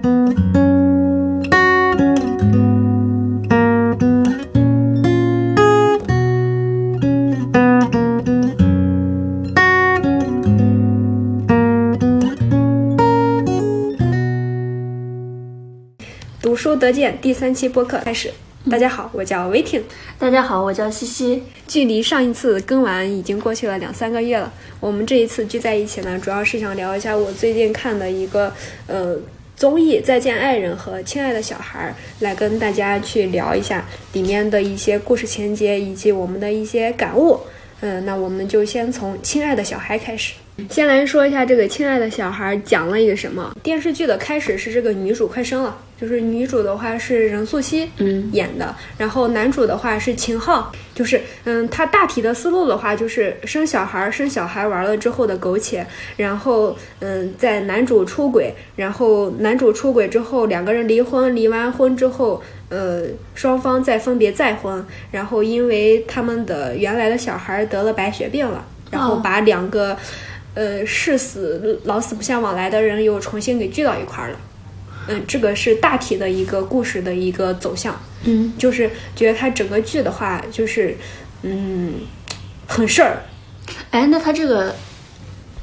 [0.00, 0.08] 读
[16.56, 18.32] 书得见第三期播客开始。
[18.70, 19.82] 大家好，我叫维婷。
[20.18, 21.42] 大家好，我叫西西。
[21.66, 24.50] 距离上一次更完已经过去了两三个月了。
[24.80, 28.52] 我们这一次聚在一起呢，主要是想聊一下我最近看的一个
[28.86, 29.16] 呃
[29.60, 37.38] 综艺《再见爱人》和《亲爱的小孩》，来跟大家去聊一下里面的一些故事情节以及我们的一些感悟。
[37.82, 40.32] 嗯，那我们就先从《亲爱的小孩》开始。
[40.70, 43.54] 先来说一下这个《亲爱的小孩》讲了一个什么？
[43.62, 55.86] 电视剧的开始是这个女主快生了，就是女主的话是任素汐嗯演的，然后男主的话是秦昊，就是嗯，他大体的思路的话就是生小孩，生小孩完了之后的苟且，
[56.16, 62.42] 然后嗯，在男主出轨，然后男主出轨之后两个人离婚，离完婚之后。
[62.70, 63.02] 呃，
[63.34, 69.96] 双方再分别再婚，然后因为他们的原来的小孩得了白血病了，然后把两个，
[70.54, 74.36] 呃，誓死老死不相往来的人又重新给聚到一块儿了。
[75.10, 78.00] 嗯，这个是大体的一个故事的一个走向。
[78.24, 80.96] 嗯，就是觉得它整个剧的话，就是
[81.42, 81.94] 嗯，
[82.66, 83.22] 很事儿。
[83.90, 84.74] 哎，那他这个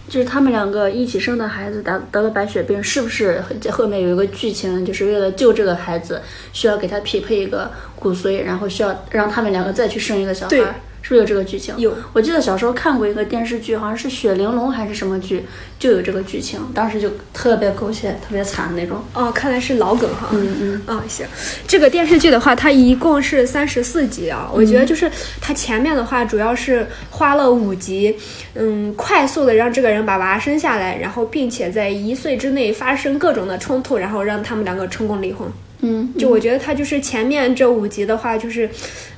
[0.08, 6.22] 就是他们两个一起生的孩子得得了白血病，是不是后面有一个剧情，就是为了救这个孩子，
[6.54, 10.82] 需要给他匹配一个骨髓，然后需要让他们两个再去生一个小对孩？
[11.08, 11.74] 是不是有这个剧情？
[11.78, 15.46] 有我记得小时候看过一个电视剧，好像是《雪玲珑》还是什么剧，
[15.80, 19.02] 就有这个剧情，当时就特别狗血、特别惨那种。
[19.14, 20.28] 哦，看来是老梗哈。
[20.34, 20.82] 嗯嗯。
[20.86, 21.26] 啊、行，
[21.66, 24.52] 这个电视剧的话，它一共是三十四集啊。
[24.54, 28.14] 我觉得就是它前面的话，主要是花了五集，
[28.56, 35.48] 嗯，快速的让这个人把娃生下来，然后并且在一岁之内发生各种的冲突，然后让他们两个成功离婚。
[35.82, 38.70] 嗯，就我觉得他就是前面这五集的话，就是，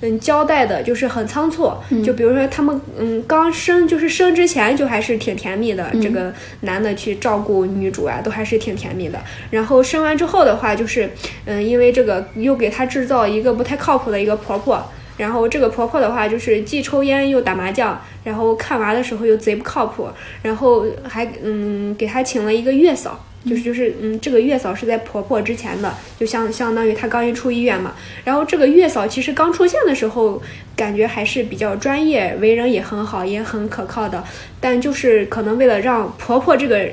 [0.01, 1.71] 嗯，交代的就是很仓促。
[2.03, 9.17] 就比如说他们，嗯，刚生就是生之前就还是挺甜蜜的，这个男的去照顾女主啊，都还是挺甜蜜的。
[9.51, 11.09] 然后生完之后的话，就是，
[11.45, 14.83] 嗯，因为这个又给他制造一个不太靠谱的一个婆婆。
[15.17, 20.07] 然后这个婆婆的话，就是既抽烟又打麻将，然后看娃的时候又贼不靠谱，
[20.41, 27.93] 然后还嗯给她请了一个月嫂，就是就是嗯这个月嫂是在婆婆之前的，就相相当于她刚一出医院嘛。
[28.23, 30.41] 然后这个月嫂其实刚出现的时候，
[30.75, 34.23] 感觉还是比较专业，为人也很好，也很可靠的。
[34.59, 36.89] 但就是可能为了让婆婆这个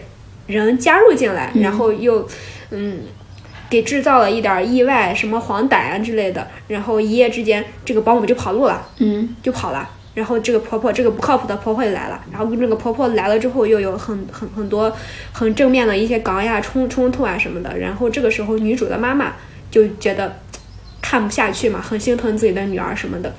[0.46, 2.28] 人加入进来，然后又
[2.70, 3.00] 嗯。
[3.68, 9.90] 给制造了一点意外，什么黄疸啊之类的，然后一夜之间，这个保姆就跑路了，嗯就跑了。
[10.16, 12.18] 然后这个婆婆，这个不靠谱的婆婆也来了。
[12.32, 14.90] 然后那个婆婆来了之后，又有很很很多
[15.30, 17.76] 很正面的一些杠呀冲冲突啊什么的。
[17.76, 19.34] 然后这个时候，女主的妈妈
[19.70, 20.40] 就觉得
[21.02, 23.34] 看不下去嘛，很心疼自己的女儿什么的。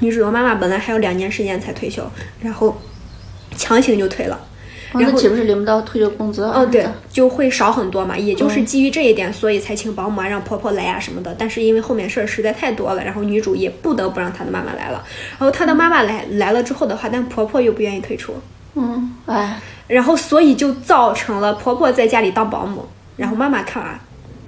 [0.00, 2.06] 女主的妈妈本来还有两年时间才退休，
[2.42, 2.78] 然后
[3.56, 4.38] 强行就退了。
[4.94, 6.52] 哦那岂不是领不到退休工资啊？
[6.56, 8.16] 嗯，对，就会少很多嘛。
[8.16, 11.34] 也就是基于这一点，所以才请保姆啊，让婆婆来啊什么的。
[11.38, 15.04] 但是因为后面事儿实在太多了，然后女主也不得不让她的妈妈来了。
[15.38, 18.34] 然后她的妈妈来来了之后的话，但婆婆又不愿意退出，
[18.74, 23.98] 嗯，哎，然后所以就造成了婆婆在家里当保姆，然后妈妈看娃。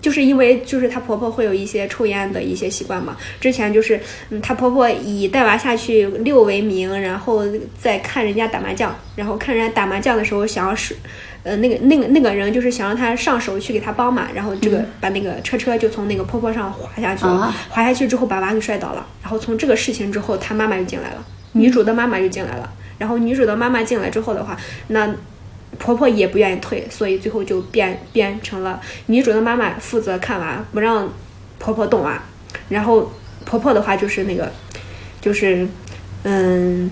[0.07, 4.01] 就是因为就是她婆婆会有一些抽烟的一些习惯嘛，之前就是
[4.31, 7.43] 嗯，她婆婆以带娃下去遛为名，然后
[7.77, 10.95] 再看人家打麻将，然后看人家打麻将的时候想要是，
[11.43, 17.57] 呃，那个那个那个人就是想让她上手去给她帮嘛，然后这个把那个车车就从那个坡坡上滑下去了，啊。
[17.69, 24.57] 滑下去之后把娃给摔倒了，然后从这个事情之后，她妈妈就进来了，女主的妈妈就进来了，然后女主的妈妈进来之后的话，
[24.87, 25.13] 那
[25.79, 31.09] 婆婆也不愿意退，所以最后就变变成了女主的妈妈负责看娃，不让
[31.59, 32.23] 婆婆动娃。
[32.69, 33.13] 然后
[33.45, 34.51] 婆婆的话就是那个，
[35.21, 35.67] 就是
[36.25, 36.91] 嗯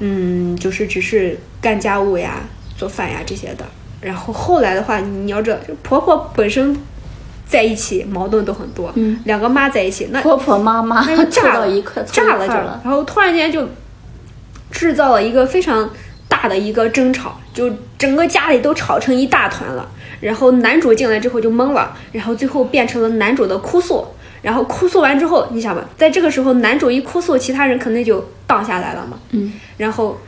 [0.00, 2.40] 嗯，就是只是干家务呀、
[2.76, 3.64] 做饭呀这些的。
[4.00, 6.76] 然后后来的话，你要知道，就婆婆本身
[7.46, 12.80] 在一起矛盾都很多，嗯，两个妈在一起，那婆婆妈妈那就炸了 一块，炸了就了。
[12.84, 13.68] 然后突然间就
[14.70, 15.90] 制造了一个非常
[16.28, 19.88] 大的一个争吵，就整个家里都吵成一大团了。
[20.20, 24.06] 然后男主进来之后就懵了，然后最后变成了男主的哭诉。
[24.40, 29.18] 然后哭诉完之后，你想吧，在这个时候男主一哭诉，其他人肯定就荡下来了嘛。
[29.30, 30.20] 嗯，然后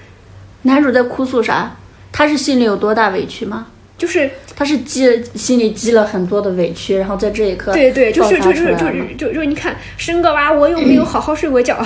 [0.62, 1.76] 男主在哭诉啥？
[2.12, 3.68] 他是心里有多大委屈吗？
[3.96, 11.78] 就是他是积心里积了很多的委屈，然后在这一刻对对，就是就是就是就就是你看生个娃，我又没有好好睡过觉，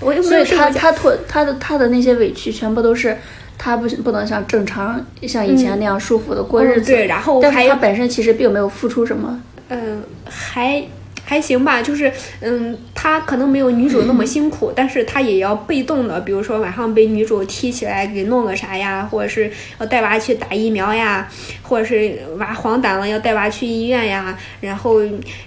[0.00, 0.70] 我又没所以他。
[0.70, 3.16] 他拖他的他的那些委屈全部都是
[3.56, 6.92] 他不不能像正常像以前那样舒服的过日子。
[6.92, 9.40] 嗯对然后还但是他本身其实并没有付出什么。
[9.68, 10.84] 嗯，还
[11.24, 19.50] 还行吧，就是嗯，他可能没有女主那么辛苦，但是他也要被动的，比如说晚上被女主踢起来给弄个啥呀，或者是
[19.80, 21.28] 要带娃去打疫苗呀，
[21.62, 25.00] 或者是娃黄疸了要带娃去医院呀，然后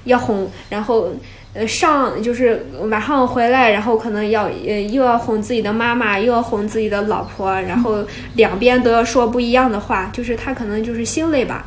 [0.04, 1.14] 要哄，然后。
[1.52, 8.06] 呃，上就是晚上回来，然后可能要呃又要哄自己的妈妈，又要哄自己的老婆，然后
[8.36, 11.66] 两边都要说不一样的话，就是他可能就是心累吧，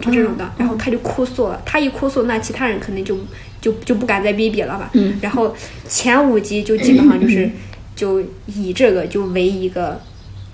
[0.00, 1.60] 就这种的，然后他就哭诉了。
[1.64, 3.16] 他一哭诉，那其他人肯定就
[3.58, 4.90] 就就不敢再逼逼了吧。
[4.92, 5.56] 嗯然后
[5.88, 7.50] 前五集就基本上就是
[7.96, 9.98] 就以这个就为一个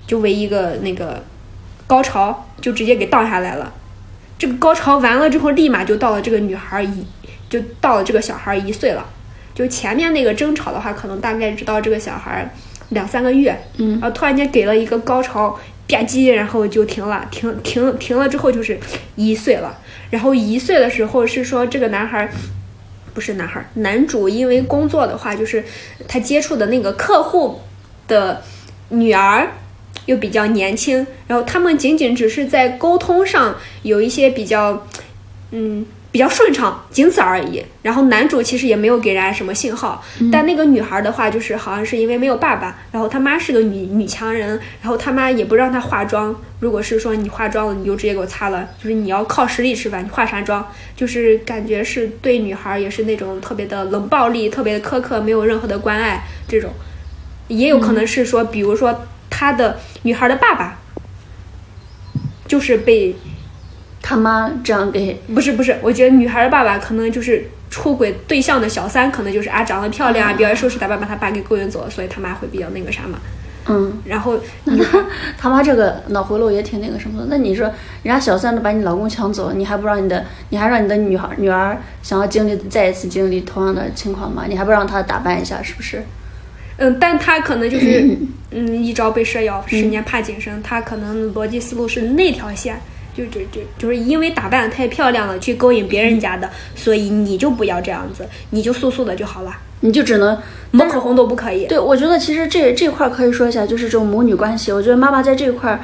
[0.07, 1.25] 就为一个那个
[1.89, 3.73] 高潮，就直接给荡下来了。
[4.39, 7.05] 这个高潮完了之后，立马就到了这个女孩一
[7.49, 9.07] 就到了这个小孩一岁了。
[9.55, 12.49] 就前面那个争吵的话，可能大概直到这个小孩
[12.91, 15.59] 两三个月，嗯然后突然间给了一个高潮，吧
[16.07, 18.79] 唧，然后就停了，停停停了之后就是
[19.17, 19.77] 一岁了。
[20.11, 22.31] 然后一岁的时候是说这个男孩，
[23.13, 25.65] 不是男孩，男主因为工作的话，就是
[26.07, 27.61] 他接触的那个客户
[28.07, 28.41] 的
[28.91, 29.49] 女儿
[30.07, 34.87] 又比较年轻，然后他们仅仅只是在沟通上有一些比较，
[35.51, 35.85] 嗯。
[36.11, 37.63] 比较顺畅，仅此而已。
[37.83, 40.03] 然后男主其实也没有给人家什么信号，
[40.33, 46.35] 但那个女孩的话，就是好像是因为没有爸爸，然后他妈是个女女强人，然后他妈也不让她化妆。
[46.61, 50.67] 如果是说你化妆了，你就直接给我擦了，就是你要靠实力吃饭，你化啥妆？
[50.97, 56.73] 就是感觉是对女孩也是那种特别的冷暴力，特别的苛刻，没有任何的关爱这种。
[57.49, 60.79] 也有可能是说，比如说他的女孩的爸爸，
[62.47, 63.15] 就是被
[64.09, 73.19] 他妈这样给不是不是，我觉得女孩的爸爸可能就是出轨对象的小三，可能就是啊长得漂亮啊，表演收拾打扮把他爸给勾引走了，所以他妈会比较那个啥嘛。
[73.67, 75.05] 嗯，然后那 他
[75.37, 77.27] 他妈这个脑回路也挺那个什么的。
[77.29, 77.67] 那你说，
[78.03, 84.45] 人家小三都把你老公抢走了，你还不让你的，你还让你的女孩女儿想要经历再一次经历同样的情况吗？
[84.49, 86.03] 你还不让她打扮一下，是不是？
[86.81, 88.17] 嗯，但他可能就是
[88.53, 92.81] 嗯一朝被蛇咬，十年怕井绳，他可能逻辑思路是那条线。
[93.19, 100.39] 就就就就是因为打扮的太漂亮了，去勾引别人家的，所以你就不要这样子，你就素素的就好了，你就只能
[100.71, 101.67] 抹口红都不可以。
[101.67, 104.71] 对，我觉得其实这这块儿可以说一下，就是这种母女关系。
[104.71, 105.81] 我觉得妈妈在这一块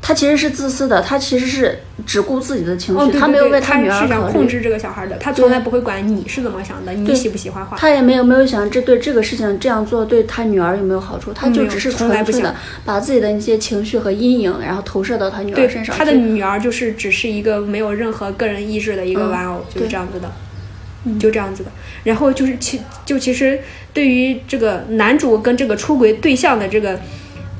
[0.00, 4.06] 儿，她其实是自私的，他其实是只顾自己的情绪，哦，对她没有为他女儿考虑。
[4.06, 7.76] 是想控制这个小孩的，他从来不会管你是怎么想的，你喜不喜欢画。
[7.76, 15.96] 他也没有没有想这对这个事情这样做对他女儿有没有好处，他就只是从来不想纯粹的把自己的一些情绪和阴影，然后投射到他女儿身上。
[15.96, 21.70] 他的女儿就是只是一个没有任何个人意志的一个嗯玩偶，就是这样子的，就这样子的。
[22.02, 23.60] 然后就是其就其实
[23.92, 26.98] 对于这个男主跟这个出轨对象的这个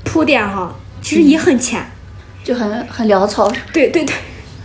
[0.04, 1.84] 铺垫哈，其实也很浅，
[2.44, 3.50] 就很很潦草。
[3.72, 4.14] 对对对。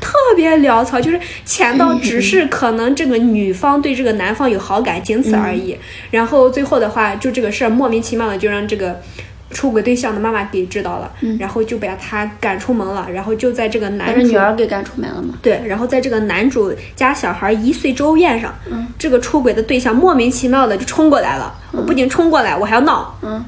[0.02, 5.76] 特别潦草，就是浅到只是可能这个女方对这个男方有好感，仅此而已。
[6.12, 9.02] 然后最后的话，就这个事儿莫名其妙的就让这个
[9.50, 13.08] 出轨对象的妈妈给知道了，然后就把他赶出门了。
[13.12, 15.34] 然后就在这个男主女儿给赶出门了嘛？
[15.42, 21.52] 对，然后在这个男主家小孩一岁周宴上，嗯这个出轨的对象莫名其妙的就冲过来了。
[21.72, 23.44] 我不仅冲过来，我还要闹，嗯，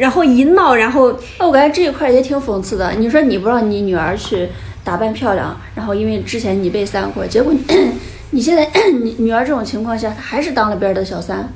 [0.00, 2.90] 然后一闹，然后那我感觉这一块儿也挺讽刺的。
[2.92, 4.48] 你说你不让你女儿去
[4.82, 7.60] 打扮漂亮，然后因为之前你被三过，结果你
[8.32, 8.66] 你现在
[9.02, 11.46] 你女儿这种情况下，她还是当了别人的小三，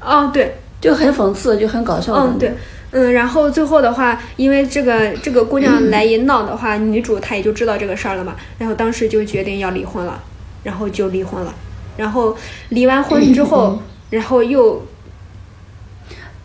[0.00, 2.14] 哦，对，就很讽刺，就很搞笑。
[2.14, 2.52] 嗯，对，
[2.90, 10.20] 嗯，然后最后的话，因为这个这个姑娘来一闹的话，女主她也就知道这个事儿了嘛，然后当时就决定要离婚了，
[10.64, 11.54] 然后就离婚了，
[11.96, 12.36] 然后
[12.70, 13.78] 离完婚之后，
[14.10, 14.82] 然后又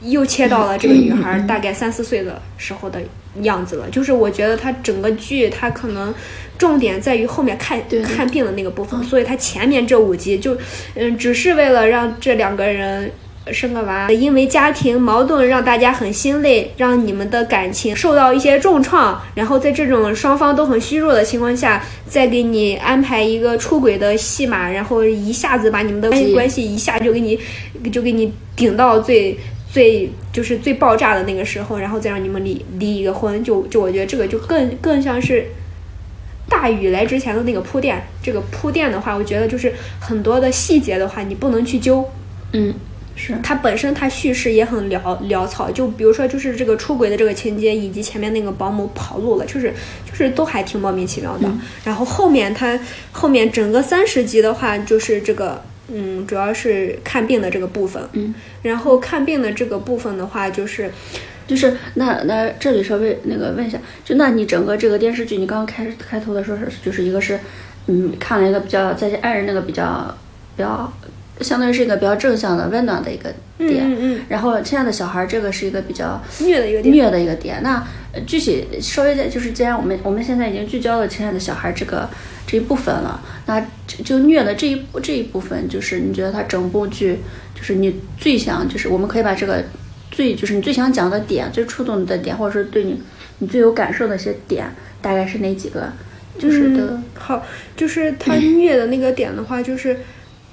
[0.01, 3.01] 又切到了这个女孩大概三四岁的时候的
[3.41, 6.13] 样子了，就是我觉得她整个剧它可能
[6.57, 10.57] 重点在于后面看看病的那个部分，所以它前面这五集就
[10.95, 13.11] 嗯只是为了让这两个人。
[13.51, 27.39] 生个娃，因为家庭矛盾让大家很心累，让你们的感情受到一些重创，然后在这种双方都很虚弱的情况下，再给你安排一个出轨的戏码，然后一下子把你们的关系关系一下就给你
[27.91, 29.35] 就给你顶到最
[29.71, 35.45] 最就是最爆炸的那个时候，然后再让你们离离一个婚，就就我觉得这个就更更像是。
[36.51, 42.03] 大雨来之前的那个铺垫，这个铺垫的话，我觉得就是很多的细节的话，你不能去揪，
[42.53, 42.73] 嗯，
[43.15, 44.99] 是它本身它叙事也很潦
[45.29, 49.71] 潦草，就比如说就是这个出轨的这个情节，以及前面那个保姆跑路了，就是
[50.09, 51.47] 就是都还挺莫名其妙的。
[51.85, 52.77] 然后后面它
[53.11, 58.01] 后面整个三十集的话，就是这个嗯，主要是看病的这个部分。
[58.13, 60.91] 嗯，然后看病的这个部分的话，就是
[61.47, 67.39] 就是那那这里稍微那个问一下，就那你整个这个电视剧，你刚刚开开头的说是就是一个是，
[67.87, 70.15] 嗯，看了一个比较在爱人那个比较
[70.55, 70.91] 比较，
[71.41, 77.63] 相当于是一个比较正向的温暖的一个点，嗯嗯然后亲爱的小孩这个是一个比较虐的一个虐的一个点。
[77.63, 82.09] 那呃具体稍微的，就是既然我们我们现在已经聚焦了亲爱的小孩这个
[82.45, 87.17] 这一部分了，那就就虐的这一这一部分，就是你觉得它整部剧，
[87.55, 89.63] 就是你最想，就是我们可以把这个
[90.11, 93.01] 最就是你最想讲的点，最触动你的点，或者是对你
[93.39, 95.91] 你最有感受的一些点，大概是哪几个？
[96.37, 97.43] 就是的，嗯好，
[97.75, 99.97] 就是他虐的那个点的话，就是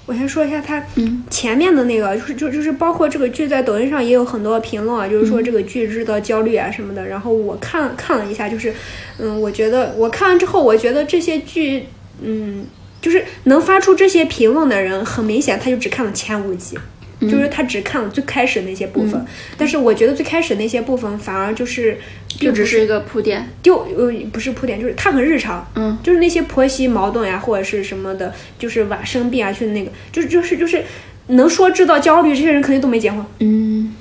[0.06, 7.06] 我先说一下他嗯前面的那个，就是就就是包括这个剧在抖音上也有很多评论啊，就是说这个剧制造焦虑啊什么的。
[7.06, 8.74] 然后我看看了一下，就是
[9.18, 11.84] 嗯，我觉得我看完之后，我觉得这些剧，
[12.20, 12.64] 嗯，
[13.06, 16.76] 就是能发出这些评论的人，很明显他就只看了前五集。
[17.18, 19.24] 就是他只看了最开始那些部分，
[19.56, 21.96] 但是我觉得最开始那些部分反而就是
[22.28, 23.48] 就只是一个铺垫。
[23.62, 30.82] 就呃不是铺垫，就是他很日常，嗯，就是那些婆媳矛盾呀，或者是什么的，就是娃生病啊，去那个，就是就是就是
[31.28, 33.94] 能说制造焦虑，这些人肯定都没结婚，嗯，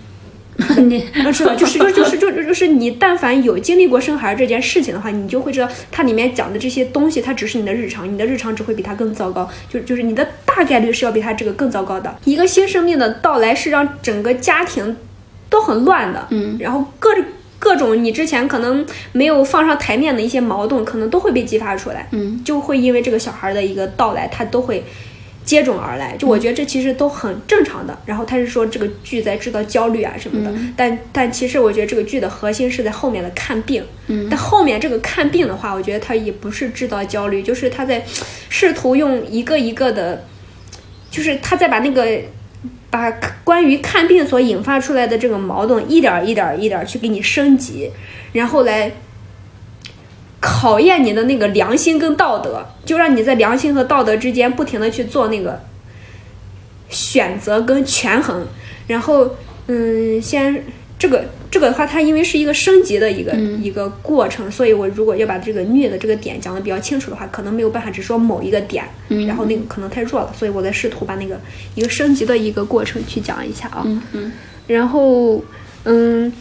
[0.88, 12.16] 你嗯，是的，就是就就是就就就是你但凡有经历过生孩儿这件事情的话，你就会知道它里面讲的这些东西，它只是你的日常，你的日常只会比它更糟糕，就就是你的大概率是要比它这个更糟糕的。
[12.24, 14.96] 一个新生命的到来是让整个家庭
[15.50, 17.26] 都很乱的，嗯，然后各种
[17.60, 24.84] 各种你之前可能没有放上台面的一些矛盾，可能都会被激发出来，嗯，就会因为这个小孩的一个到来，他都会。
[25.46, 27.96] 接踵而来，就我觉得这其实都很正常的。
[28.06, 33.86] 然后他是说这个剧在制造焦虑啊什么的，但但其实我觉得这个剧的核心是在后面的看病。
[34.08, 38.04] 嗯，但后面这个看病的话，我觉得他也不是制造焦虑，就是他在
[38.50, 40.26] 试图用一个一个的，
[41.12, 42.08] 就是他在把那个
[42.90, 43.12] 把
[43.44, 47.92] 关于看病所引发出来的这个矛盾一点儿一点儿一点儿去给你升级，
[48.34, 48.92] 然后来。
[50.46, 55.60] 考验你的那个良心跟道德，就让你在良心和道德之间不停的去做那个
[56.88, 58.46] 选择跟权衡。
[58.86, 59.36] 然后，
[59.66, 60.64] 嗯，先
[61.00, 68.86] 这个这个的话，它因为是一个升级的一个、一个过程，所以我如果要把这个虐的这个点讲的比较清楚的话，可能没有办法只说某一个点，
[69.28, 71.40] 然后那个可能太弱了，所以我在试图把那个
[71.74, 73.82] 一个升级的一个过程去讲一下啊。
[73.86, 74.32] 嗯嗯
[74.68, 75.44] 然后，
[75.84, 76.32] 嗯，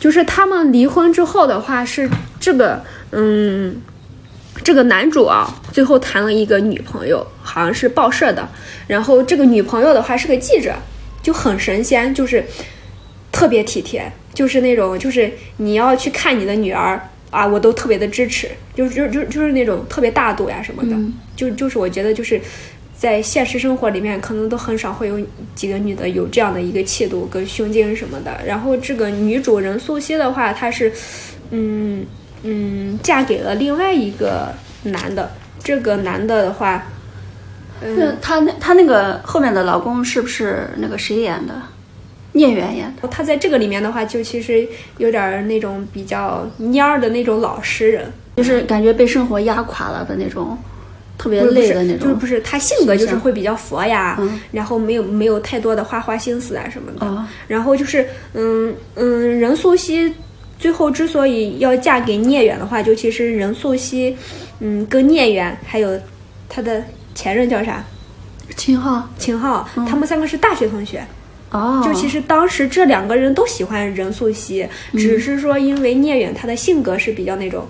[0.00, 2.08] 就是他们离婚之后的话，是
[2.40, 3.76] 这个，嗯，
[4.64, 8.48] 这个男主啊，最后谈了一个女朋友，好像是报社的。
[8.88, 10.74] 然后这个女朋友的话是个记者，
[11.22, 12.42] 就很神仙，就是
[13.30, 16.98] 特别体贴，就是那种，就是你要去看你的女儿
[17.30, 20.96] 啊，我都特别的支持，就是就就就是那种特别大度呀什么的，
[21.36, 22.40] 就就是我觉得就是。
[23.00, 25.18] 在现实生活里面，可能都很少会有
[25.54, 28.38] 几个女的有这样的一个气度跟胸襟什么的。
[28.44, 30.92] 然后这个女主任素汐的话，她是，
[31.50, 32.04] 嗯
[32.42, 34.52] 嗯，嫁给了另外一个
[34.82, 35.30] 男的。
[35.64, 36.88] 这个男的的话，
[37.80, 41.54] 嗯，那她那她那个后面的老公是不是那个谁演的？
[42.32, 43.08] 聂远演的。
[43.08, 50.56] 他在这个里面的话，就其实有点儿那种比较蔫儿的那种老实人，就是感觉被生活压垮了的那种，
[51.20, 52.00] 特别累的那种。
[52.00, 57.06] 就是不是他性格就是会比较佛呀，嗯然后没有没有太多的花花心思啊什么的。
[57.06, 60.10] 哦然后就是，嗯嗯，任素汐
[60.58, 64.14] 最后之所以要嫁给聂远的话，就其实任素汐，
[64.60, 66.00] 嗯，跟聂远还有
[66.48, 66.82] 他的
[67.14, 67.84] 前任叫啥？
[68.56, 69.06] 秦昊。
[69.18, 71.04] 秦昊，他们三个是大学同学。
[71.50, 71.82] 哦。
[71.84, 77.66] 就其实当时这两个人都喜欢任素汐，嗯只是说因为聂远他的性格是比较那种。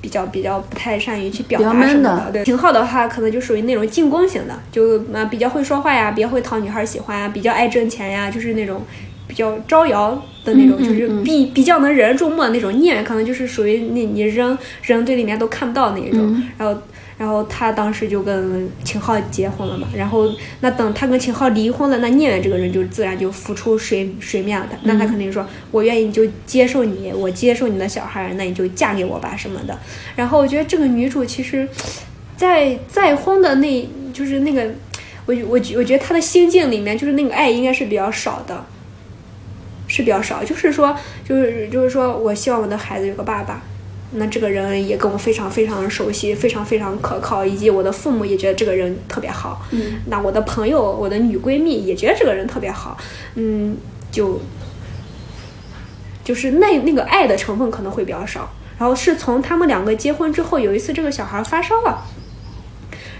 [0.00, 8.82] 比较比较不太善于去表达什么闷的对，秦昊的话可能就属于那种进攻型的，就呃比较会说话呀，比较会讨女孩喜欢呀，比较爱挣钱呀，就是那种
[9.28, 10.10] 比较招摇
[10.44, 12.72] 的那种，嗯嗯就是比比较能惹人注目的那种。
[12.80, 16.80] 聂远可能就是属于那你扔扔堆里面都看不到那一种，嗯然后。
[17.20, 20.26] 然后他当时就跟秦昊结婚了嘛，然后
[20.60, 24.66] 那等他跟秦昊离婚了，那聂远这个人就自然就浮出水水面了。
[24.70, 29.78] 他那他肯定说，我愿意就接受你，我接受你的小孩，那你就嫁给我吧什么的。
[30.16, 31.68] 然后我觉得这个女主其实，
[32.38, 34.70] 在再婚的那，就是那个，
[35.26, 38.64] 我我我觉得她的心境里面，就是那个爱应该是比较少的，
[39.86, 40.42] 是比较少。
[40.42, 43.62] 就是说，就是就是说我希望我的孩子有个爸爸。
[44.12, 49.64] 那这个人也跟我非常非常熟悉，非常非常可靠，以及我的父母也觉得这个人特别好。
[49.70, 52.96] 嗯，那我的朋友，我的女闺蜜也觉得这个人特别好。
[53.36, 53.76] 嗯，
[54.10, 54.40] 就
[56.24, 58.50] 就是那那个爱的成分可能会比较少。
[58.78, 62.02] 然后是从他们两个结婚之后，有一次这个小孩发烧了，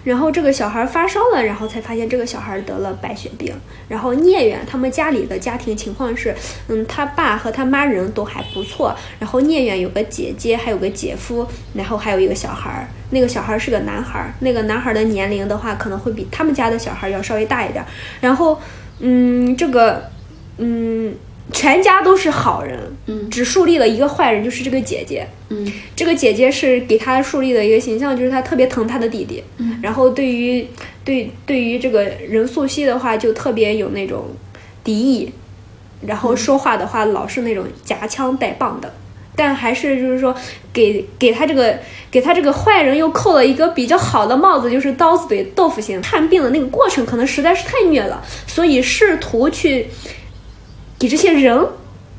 [0.04, 3.54] 然后这个小孩发烧了，然后才发现这个小孩得了白血病。
[3.88, 6.35] 然后聂远他们家里的家庭情况是，
[6.69, 17.85] 嗯，他爸和他妈人都还不错，然后聂远有个姐姐，还有个姐夫，然后还有一个小孩儿，那个小孩是个男孩儿，那个男孩的年龄的话可能会比他们家的小孩要稍微大一点。
[18.21, 18.61] 然后，
[19.00, 20.11] 嗯，这个，
[20.59, 21.14] 嗯。
[21.52, 30.66] 全家都是好人，嗯，只树立了一个坏人，就是这个姐姐，嗯，这个姐姐是给他树立的一个形象，就是她特别疼他的弟弟，嗯，然后对于
[31.04, 34.26] 对对于这个任素汐的话，就特别有那种
[34.85, 35.33] 敌意，
[36.07, 38.92] 然后说话的话老是那种夹枪带棒的，
[39.35, 40.35] 但还是就是说
[40.73, 41.78] 给给他这个
[42.11, 46.00] 给他这个坏人又扣了一个比较好的帽子，就是刀子嘴豆腐心。
[46.00, 49.88] 看病的那个过程可能实在是太虐了，所以试图去。
[51.00, 51.66] 给这些人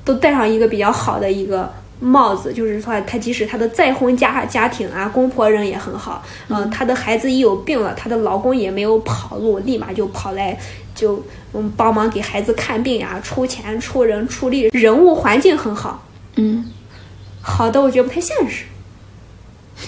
[0.04, 10.58] 都戴上一个比较好的一个帽子，就是说，他即使他的再婚家家庭啊，公婆人也很好，嗯，他的孩子一有病了，他的老公也没有跑路，立马就跑来
[10.96, 11.24] 就
[11.54, 16.04] 嗯帮忙给孩子看病呀，出钱出人出力，人物环境很好，
[16.38, 16.66] 嗯，
[17.40, 18.66] 好的，我觉得不太现实。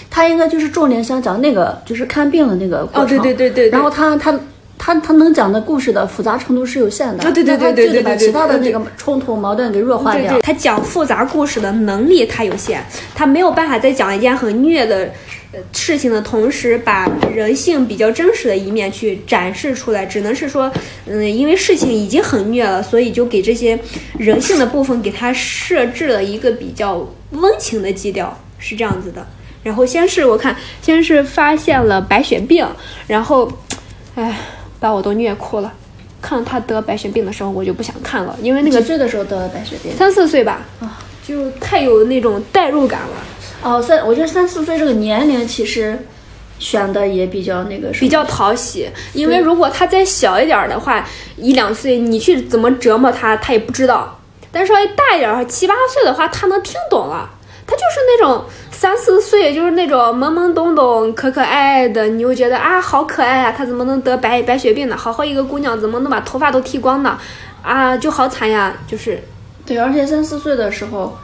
[0.08, 4.38] 他应该就是重点想讲那个就是看病的那个过程，哦，对对对对，然后他他。
[4.76, 10.38] 他他能讲的故事的复杂程度是有限的，对对对对对对，把其他的那个冲突矛盾给弱化掉。
[10.40, 12.80] 他讲复杂故事的能力他有限，
[13.14, 15.10] 他没有办法在讲一件很虐的
[15.72, 20.04] 事情的同时，把人性比较真实的一面去展示出来。
[20.04, 20.70] 只能是说，
[21.06, 23.78] 嗯，因为事情已经很虐了，所以就给这些
[24.18, 29.24] 人性的部分给他设置了一个比较温情的基调，是这样子的。
[29.62, 32.66] 然后先是我看，先是发现了白血病，
[33.06, 33.50] 然后，
[34.16, 34.36] 唉。
[34.84, 35.72] 把我都虐哭了，
[36.20, 39.90] 看到他得白血病的时候，我就不想看了，因为那个几岁的时候得了白血病？
[39.96, 43.16] 三四岁吧，啊，就太有那种代入感了。
[43.62, 45.98] 哦，三，我觉得三四岁这个年龄其实
[46.58, 48.90] 选的也比较那个，比较讨喜。
[49.14, 54.20] 因为如果他再小一点的话，一两岁，你去怎么折磨他，他也不知道。
[54.52, 57.30] 但稍微大一点，七八岁的话，他能听懂了。
[57.66, 58.44] 他就是那种
[58.84, 63.50] 三四岁，就是那种懵懵懂懂、可可爱爱的，你又觉得啊，好可爱啊！
[63.50, 64.94] 她怎么能得白白血病呢？
[64.94, 67.18] 好好一个姑娘，怎么能把头发都剃光呢？
[67.62, 68.74] 啊，就好惨呀！
[68.86, 69.18] 就是，
[69.64, 71.16] 对，而且三四岁的时候，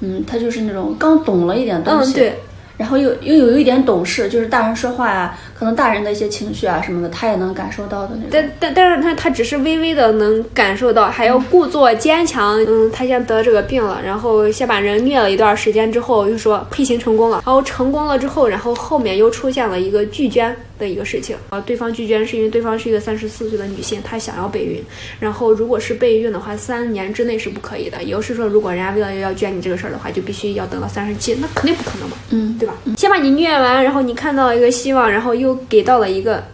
[0.00, 2.12] 嗯，她就是那种刚懂了一点东西。
[2.12, 2.38] 嗯，对。
[2.76, 8.28] 然后又又有一点懂事，就是大人说话呀，可能大人的一些情绪啊什么的，他也能感受到的那种。
[8.30, 12.62] 但但但是他他只是微微的能感受到，还要故作坚强。
[12.66, 17.42] 嗯，他先得这个病了，然后先把人虐了一段时间之后，又说配型成功了。
[17.46, 20.54] 然后成功了之后，然后后面又出现了一个拒捐。
[20.78, 24.84] 的一个事情啊，对方拒捐是因为对方是一个三十四岁的女性，她想要备孕，
[25.18, 28.02] 然后如果是备孕的话，三年之内是不可以的。
[28.02, 32.74] 也就是说，如果人家为了要捐你这个事儿的话，就必须要等到三十七，那肯定不可能嘛，嗯，对吧？
[32.98, 36.44] 先把你虐完，然后你看到一个希望，然后又又给到了一个，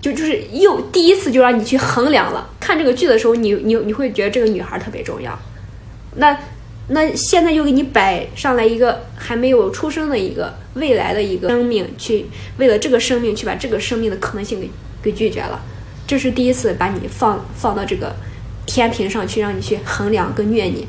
[0.00, 2.50] 就就是又第一次就让你去衡量了。
[2.58, 5.38] 看这个剧的时候，你你你会觉得这个女孩特别重要，
[6.16, 6.36] 那。
[6.92, 12.26] 那现在又给你摆上来一个还没有出生的一个未来的一个生命，去
[12.56, 14.68] 为了这个生命去把这个生命的可能性给
[15.00, 15.62] 给拒绝了，
[16.04, 18.12] 这是第一次把你放放到这个
[18.66, 20.84] 天平上去，让你去衡量跟虐你。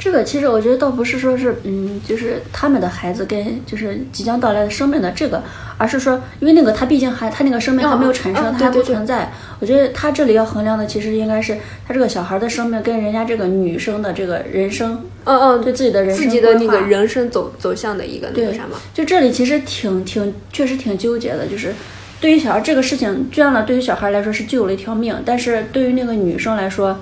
[0.00, 5.42] 这个其实我觉得倒不是说是，嗯，就是他们的孩子跟就是即将到来的生命的这个，
[5.76, 9.30] 而是说，因为那个他毕竟还他那个生命还没有产生，他还不存在。
[9.60, 11.54] 我觉得他这里要衡量的其实应该是
[11.86, 18.80] 他这个小孩的生命跟人家这个女生的这个人生，嗯嗯，对自己的人生自己的那个人生走走向的一个那个什么。
[18.94, 21.74] 就这里其实挺挺确实挺纠结的，就是
[22.22, 26.98] 对于小孩这个事情捐了，对于小孩来说是救了一条命，但是对于那个女生来说。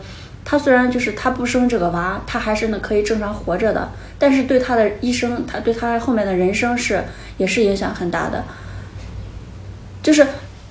[0.50, 7.04] 他虽然就是他不生这个娃，他还是呢可以正常活着的，但是对他的一生，他对他后面的人生是
[7.36, 8.42] 也是影响很大的。
[10.02, 10.26] 就是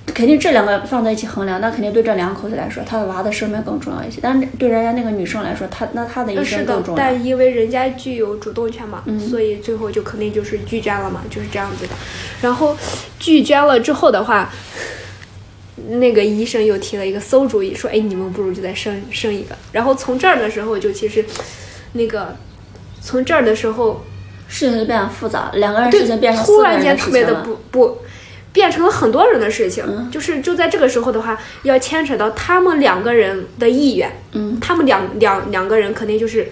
[0.06, 4.18] 肯定这两个放在一起衡量，那肯定对这两口子来说，他的娃的生命更重要一些。
[4.20, 6.98] 但是对人家那个女生来说，她那她的一生更重要。
[6.98, 11.92] 但因为人家具有主动权嘛，所以最后就肯定就是拒捐了嘛，就是这样子的。
[12.42, 12.76] 然后
[13.20, 14.50] 拒捐了之后的话。
[15.88, 21.24] 那个医生又提了一个馊主意，说：“哎，你们不如就再生生一个。”然后从这儿的时候，就其实，
[21.92, 22.36] 那个
[23.00, 24.04] 从这儿的时候，
[24.48, 27.98] 事情就变得复杂，两个人事情变成突然间特别的不不，
[28.52, 30.10] 变成了很多人的事情。
[30.10, 34.10] 就是就在这个时候的话，要牵扯到他们两个人的意愿。
[34.32, 36.48] 嗯，他们两两两个人肯定就是，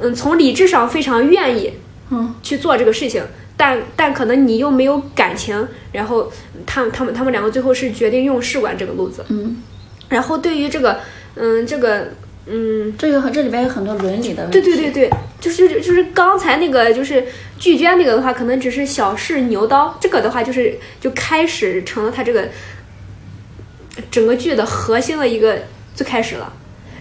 [0.00, 1.74] 嗯，从理智上非常愿意，
[2.10, 3.22] 嗯，去做这个事情。
[3.60, 6.32] 但但可能你又没有感情，然后
[6.64, 9.62] 他他们他们两个最后是决定用试管这个路子，嗯，
[10.08, 10.98] 然后对于这个，
[11.34, 12.08] 嗯，这个，
[12.46, 17.22] 嗯，这个这里边有很多伦理的问题，对对对对，就是就是刚才那个就是
[17.58, 22.48] 拒绝那个的话，可能只是小试牛刀，这个的话就是就开始成了他这个
[24.10, 25.58] 整个剧的核心的一个
[25.94, 26.50] 最开始了。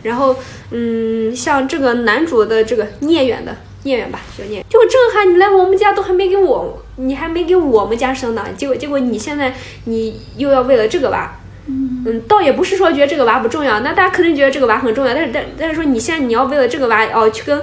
[0.03, 0.35] 然后，
[0.71, 9.53] 嗯，像这个男主的这个聂远的聂远吧，小孽，就震撼，你来我们家都还没给我，你还没给我们家生呢，结果结果你现在
[9.85, 17.61] 你又要为了这个娃，嗯，倒也不是说觉得这个娃不重要，那大家肯定觉得这个娃很重要，但是但但是说你现在你要为了这个娃哦去跟，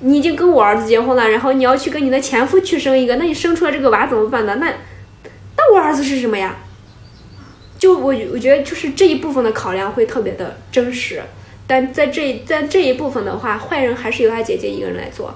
[0.00, 4.56] 你已经跟我儿子结婚了，然后你要去跟你的前夫去生一个，那你生出来这个娃怎么办呢？
[4.60, 4.66] 那
[5.56, 6.56] 那我儿子是什么呀？
[7.78, 11.22] 就我我觉得就是这一部分的考量会特别的真实。
[11.66, 15.34] 但在这在这一部分的话，坏人还是由他姐姐一个人来做，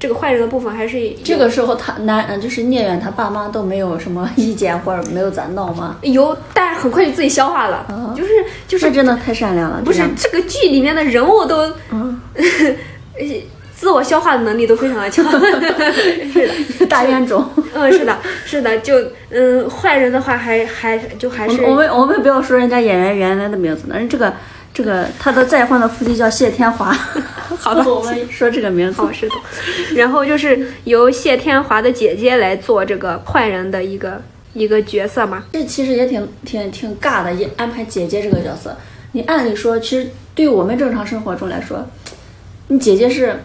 [0.00, 5.98] 这个坏人的部分还是这个时候他男嗯就是聂远他爸妈都没有什么意见或者没有咋闹吗？
[6.00, 7.86] 有，但很快就自己消化了，
[8.16, 8.30] 就是
[8.66, 9.82] 就是真的太善良了。
[9.84, 12.18] 不是这个剧里面的人物都，嗯，
[13.76, 15.22] 自我消化的能力都非常的强，
[16.32, 17.44] 是的，大冤种。
[17.74, 18.94] 嗯，是的，是的，就
[19.28, 24.32] 嗯，坏人的话还还就还是我们我们不要说人家演员原来的名字，那这个。
[24.72, 26.92] 这个他的再婚的夫妻叫谢天华，
[27.58, 29.02] 好的，我们说这个名字。
[29.02, 29.34] 哦，是的。
[29.96, 34.22] 然后就是由谢天华的姐姐来做这个坏人的一个
[34.54, 35.42] 一个角色嘛。
[35.52, 38.76] 这其实也挺挺挺尬的，也安排姐姐这个角色。
[39.12, 41.84] 你按理说，其实对我们正常生活中来说，
[42.68, 43.40] 你姐姐是，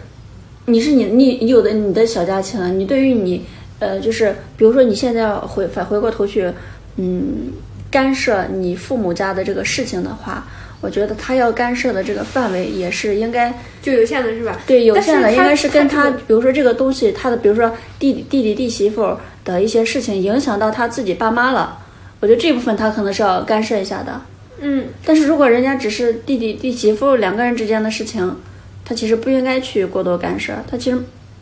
[0.66, 3.44] 你是你你有的你的小家庭，你对于你
[3.80, 6.52] 呃，就是比如说你现在要回返回过头去，
[6.98, 7.50] 嗯，
[7.90, 10.46] 干涉你父母家的这个事情的话。
[10.86, 14.56] 我觉得他要干涉的这个范围也是应该就有限的，是吧？
[14.68, 21.78] 对，有限的应该是跟他，比如说这个东西，他的比如说弟弟、弟弟、弟媳妇的一些事情影响到他自己爸妈了，
[22.20, 24.20] 我觉得这部分他可能是要干涉一下的。
[24.60, 28.36] 嗯，但是如果人家只是弟弟、弟媳妇两个人之间的事情，
[28.84, 30.98] 他其实不应该去过多干涉，他其实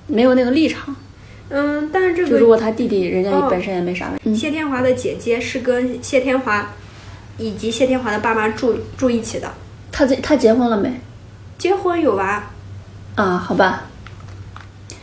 [0.06, 0.96] 没有那个立场。
[1.50, 4.34] 嗯，但是这个如果他弟弟人家本身也没啥问题。
[4.34, 6.72] 谢天华的姐姐是跟谢天华。
[7.38, 9.50] 以及谢天华的爸妈住住一起的，
[9.90, 11.00] 他结他结婚了没？
[11.58, 12.44] 结婚有娃。
[13.16, 13.84] 啊，好吧。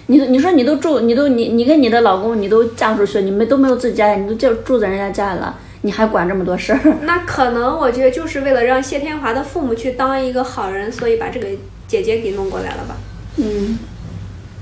[0.08, 6.80] 你你说你都住，你都你你跟你的老公你都嫁出去，你们都没有自己家，你都就住在人家家里了，你还管这么多事儿？
[7.04, 11.48] 那可能我觉得就是为了让谢天华的父母去当一个好人，所以把这个
[11.88, 12.98] 姐姐给弄过来了吧？
[13.38, 13.80] 嗯。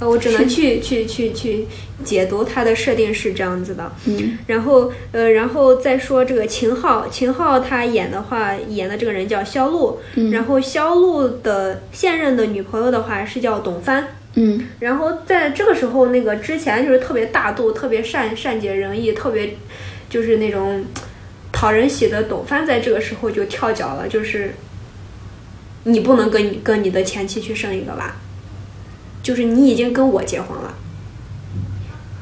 [0.02, 1.66] 我只能去去去去
[2.06, 19.56] 解读它的设定是这样子的，嗯，然后呃，然后再说这个秦昊，秦昊他演的话，演的这个人叫肖路，嗯，然后肖路的现任的女朋友的话是叫董帆，嗯，然后在这个时候，那个之前就是特别大度、特别善善解人意、特别
[20.10, 20.86] 就是那种
[21.52, 24.54] 讨人喜的董帆，在这个时候就跳脚了，就是
[25.84, 28.16] 你不能跟你跟你的前妻去生一个娃。
[29.22, 30.74] 就是你已经跟我结婚了，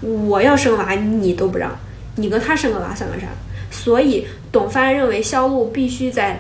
[0.02, 1.78] 我要生娃你都不让，
[2.16, 3.28] 你跟他生个娃算个啥？
[3.70, 6.40] 所以董帆认为肖路必须在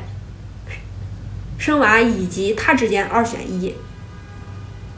[1.58, 3.74] 生娃以及他之间二选一。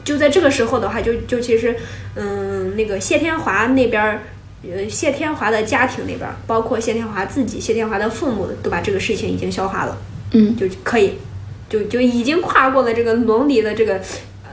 [0.02, 1.76] 就在这个时候的话，就就其实，
[2.14, 4.20] 嗯，那个谢天华那边，
[4.62, 9.98] 呃，谢天华的家庭那边，包括谢天华自己，谢天华的父母都把这个事情已经消化了，
[10.32, 11.14] 嗯，就可以，
[11.68, 14.00] 就就已经跨过了这个伦理的这个。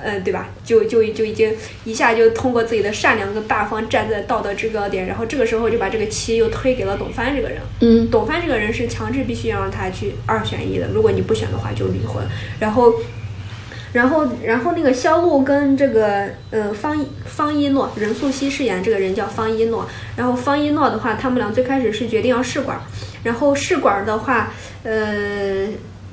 [0.03, 0.49] 嗯，对吧？
[0.63, 7.59] 就就就已经一下就通过自己的善良跟大方站在道德制高点，然后这个时候就把这个棋又推给了董帆这个人。
[7.81, 12.23] 嗯，董帆这个人是强制必须要让他去二选一的，如果你不选的话就离婚。
[12.59, 12.93] 然后，
[13.93, 19.87] 然后，然后那个肖路跟这个呃方方一诺，任素汐饰演这个人叫方一诺。
[20.15, 22.79] 然后方一诺的话，他们俩最开始是决定要试管，
[23.23, 25.67] 然后试管的话，呃，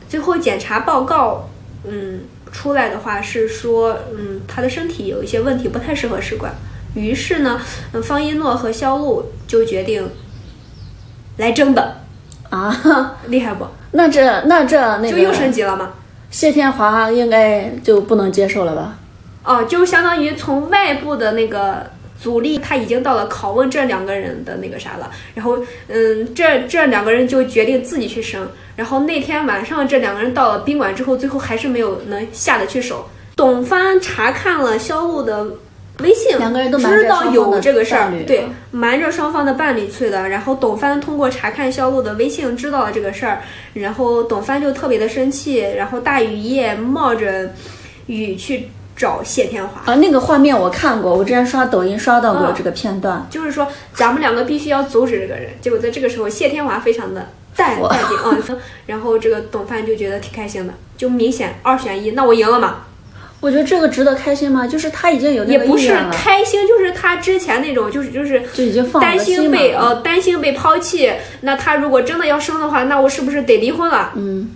[0.09, 1.51] 最后检查报告，
[1.87, 2.21] 嗯。
[2.55, 6.55] 出来的话是说，嗯，他的身体有一些问题，不太适合试管。
[6.95, 7.61] 于是呢，
[7.93, 10.09] 嗯，方一诺和肖路就决定
[11.39, 11.97] 来真的
[12.49, 13.67] 啊， 厉害不？
[13.91, 15.95] 那这那这那就又升级了吗？
[16.31, 18.97] 谢天华应该就不能接受了吧？
[19.43, 21.91] 哦，就相当于从外部的那个。
[22.25, 25.59] 阻力他已经到了拷问这两个人的那个啥了，然后
[25.89, 28.49] 嗯，这这两个人就决定自己去生。
[28.75, 33.07] 然后那天晚上，这两个人到了宾馆之后，最后还是没有能下得去手。
[33.37, 35.47] 董帆查看了肖路的
[35.99, 40.27] 微信，两个人都知道有这个事儿，对，瞒着双方的伴侣去的。
[40.27, 43.43] 然后董帆通过查看肖路的微信知道了这个事儿，
[43.75, 47.51] 然后董帆就特别的生气，然后大雨夜冒着
[48.07, 48.71] 雨去。
[48.97, 53.27] 找谢天华啊，那个画面我看过，我之前刷抖音刷到过这个片段。
[53.29, 55.51] 就是说，咱们两个必须要阻止这个人。
[55.61, 58.39] 结果在这个时候，谢天华非常的淡淡定啊，
[58.87, 62.85] 然后这个董帆就觉得挺开心的，就明显二选一，那我赢了嘛。
[63.41, 64.67] 我觉得这个值得开心吗？
[64.67, 71.13] 就是他已经有那也不是开心，就是他之前那种，就是就是就已经放了担心心被呃担心被抛弃。
[71.43, 74.13] 那他如果真的要生的话，那我是不是得离婚了？
[74.15, 74.51] 嗯，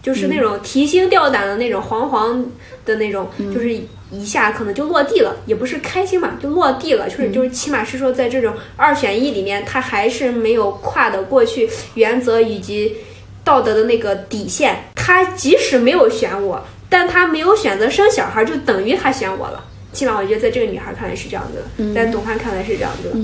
[0.00, 2.44] 就是那种提心吊胆的那种惶惶
[2.84, 3.72] 的那种，嗯就是
[4.10, 12.96] 一下可能就落地了，也不是开心嘛，就落地了，就是嗯就是起码是说在这种二选一里面，他还是没有跨得过去原则以及
[13.44, 14.84] 道德的那个底线。
[14.94, 19.64] 他即使没有选我，但他没有选择生小孩，就等于他选我了。
[19.92, 23.16] 起码我觉得在这个女孩看来是这样子的，在董涵看来是这样子的。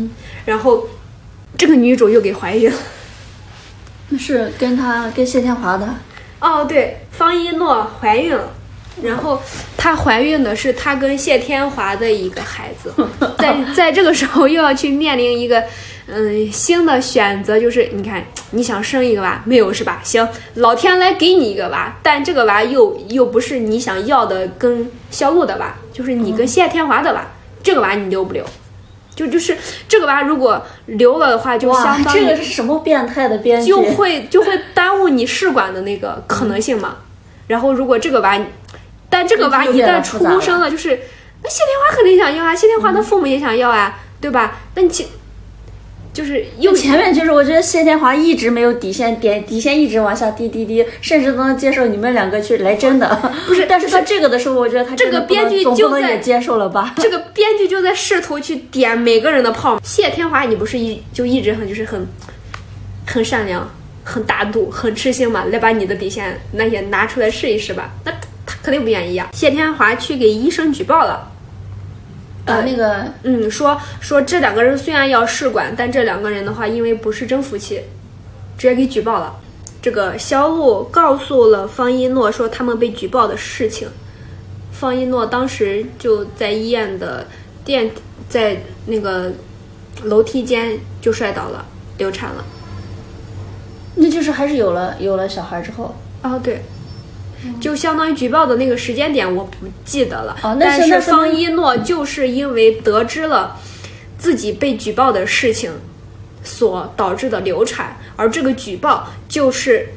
[0.44, 0.86] 然后
[1.56, 2.76] 这个女主又给怀孕了。
[4.08, 5.88] 那是跟她跟谢天华的，
[6.40, 8.52] 哦，对，方一诺怀孕了，
[9.02, 9.40] 然后
[9.76, 12.92] 她怀孕的是她跟谢天华的一个孩子，
[13.38, 15.62] 在 在这个时候又要去面临一个
[16.06, 20.00] 嗯新的选择，就是你看你想生一个娃没有是吧？
[20.02, 27.26] 行，老天来给你一个娃，但这个娃又又不是你想要的跟肖路的娃，就是你跟谢天华的娃，
[27.62, 28.44] 这个娃你留不留？
[29.14, 29.56] 就就是
[29.88, 33.70] 这个娃如果留了的话，就相，当于这个是什么变态的编剧？
[33.70, 36.96] 就会就会耽误你试管的那个可能性嘛。
[37.46, 38.38] 然后如果这个娃，
[39.16, 40.90] 但这个娃一旦出生了，就是
[41.42, 44.60] 那谢天华肯定想要啊，谢天华的父母也想要啊，对吧？
[44.74, 45.08] 那你其
[46.12, 53.34] 就是又前面就是我觉得谢天华一直没有底线，点底线一直往下滴滴滴，甚至都能接受你们两个去来真的。
[53.46, 56.94] 不是， 但是到这个的时候，我觉得他这个编剧总就在不能也接受了吧？
[57.00, 59.80] 这个编剧就在试图去点每个人的炮。
[59.82, 62.06] 谢天华，你不是一就一直很就是很
[63.06, 63.70] 很善良、
[64.04, 65.44] 很大度、很痴心嘛？
[65.50, 67.90] 来把你的底线那些拿出来试一试吧。
[68.04, 68.18] 那他
[68.66, 71.30] 肯定不愿意呀、谢天华去给医生举报了。
[72.46, 77.76] 呃，那个嗯，说说这两个人虽然要试管，但这两个人的话，因为不是真夫妻，
[78.58, 79.36] 直接给举报了。
[79.80, 83.86] 这个肖路告诉了方一诺说他们被举报的事情，
[84.72, 87.24] 方一诺当时就在医院的
[87.64, 87.88] 电，
[88.28, 89.30] 在那个
[90.02, 91.64] 楼梯间就摔倒了，
[91.98, 92.44] 流产了。
[93.94, 96.64] 那就是还是有了有了小孩之后，哦，对，
[97.60, 100.36] 就相当于举报的那个时间点我不记得了。
[100.42, 103.56] 哦那但是方一诺就是因为得知了
[104.18, 105.72] 自己被举报的事情
[106.42, 109.88] 所导致的流产，而这个举报就是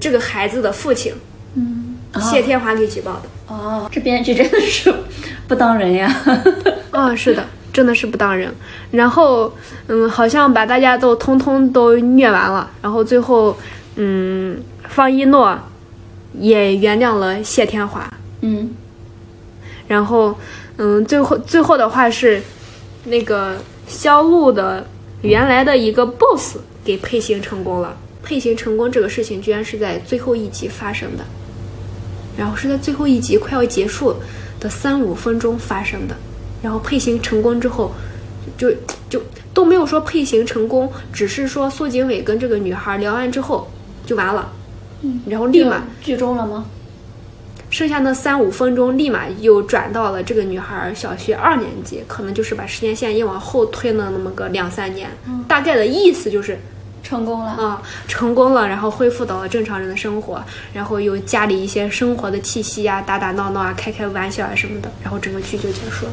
[0.00, 1.14] 这个孩子的父亲，
[1.54, 3.22] 嗯，谢天华给举报的。
[3.48, 4.92] 哦，这编剧真的是
[5.46, 6.12] 不当人呀！
[6.90, 8.52] 啊、 是的，真的是不当人。
[8.90, 9.52] 然后，
[9.86, 12.68] 嗯，好像把大家都通通都虐完了。
[12.82, 13.56] 然后最后，
[13.94, 15.56] 嗯，方一诺
[16.34, 18.08] 也原谅了谢天华。
[18.40, 18.70] 嗯，
[19.88, 20.36] 然后，
[20.76, 22.42] 嗯，最后最后的话是，
[23.04, 24.86] 那个肖路的
[25.22, 27.96] 原来的一个 boss 给配型成功了。
[28.22, 31.24] 配型成功这个事情居然是在最后一集发生的，
[32.36, 34.14] 然后是在最后一集快要结束
[34.58, 36.16] 的三五分钟发生的。
[36.62, 37.92] 然后配型成功之后，
[38.58, 38.72] 就
[39.08, 39.22] 就
[39.54, 43.70] 都没有说配型成功，只是说苏景伟跟这个女孩聊完之后
[44.04, 44.50] 就完了，
[45.06, 46.66] 嗯，然后立马剧终了吗？
[47.68, 55.10] 剩下那三五分钟，立马又转到了这个女孩小学二年级，可能就是把时间线又往后推了那么个两三年，
[55.48, 56.58] 大概的意思就是
[57.02, 57.50] 成功了。
[57.50, 60.42] 啊、成功了，然后恢复到了正常人的生活，
[60.72, 66.12] 然后又家里一些生活的气息呀、打打闹闹啊、开开玩笑啊什么的，然后整个剧就结束了。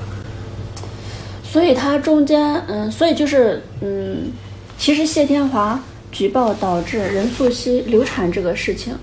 [1.43, 4.31] 所以它中间，嗯，所以就是，嗯，
[4.79, 5.79] 其实谢天华
[6.13, 8.95] 举报导致任素汐流产这个事情，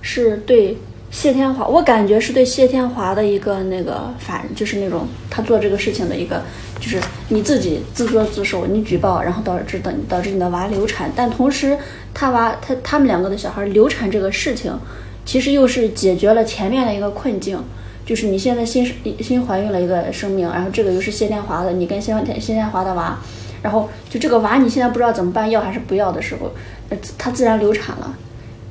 [0.00, 0.76] 是对
[1.10, 6.42] 谢天华，我感觉是对谢天华的一个那个反，就是那种他做这个事情的一个，
[6.80, 6.98] 就是
[7.28, 11.78] 你自己自作自受，你举报，然后导致的导致你的娃流产，但同时
[12.12, 14.76] 他娃他他们两个的小孩流产这个事情，
[15.24, 17.62] 其实又是解决了前面的一个困境。
[18.06, 18.86] 就是你现在新
[19.20, 23.18] 新怀孕了一个生命，然后这个又是谢天华的，你跟谢天谢天华的娃，
[23.64, 26.52] 然后就这个娃你现在不知道怎么办，要还是不要的时候，
[26.90, 28.14] 呃，它自然流产了。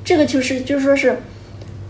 [0.05, 1.17] 这个就是就是说是，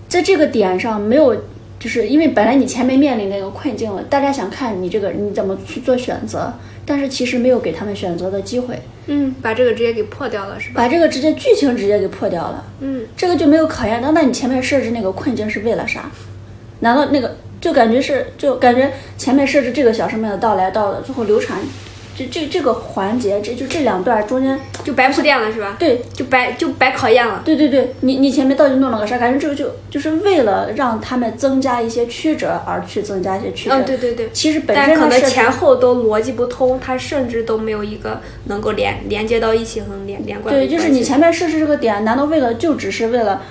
[0.08, 1.36] 在这个点上没有，
[1.78, 6.54] 就是因为本来你前面面临那个困境了，大家想看你这个你怎么去做选择，
[6.86, 10.76] 但是其实没有给他们选择的机会，嗯，把这个直接给破掉了，是吧？
[10.76, 12.64] 把这个直接剧情直接给破掉了。
[12.80, 16.10] 嗯，这个就没有考验到，那你前面设置那个困境是为了啥？
[16.80, 21.58] 难道那个就感觉是就感觉前面设置这个小生命的到来到了最后流产，
[22.16, 25.76] 这这这个环节，这就这两段中间，就白铺垫了，是吧？
[25.80, 27.42] 对就白就白考验了。
[27.44, 29.18] 对对对，你你前面到底弄了个啥？
[29.18, 33.76] 感觉这个就就是为了让他们增加一些曲折而去增加一些曲折。
[33.76, 34.30] 嗯，对对对。
[34.32, 43.42] 其实本但可能前后都逻辑不通，它甚至都没有一个能够连连接到一起和连连贯对，就是你前面设置这个点，难道为了就只是为了，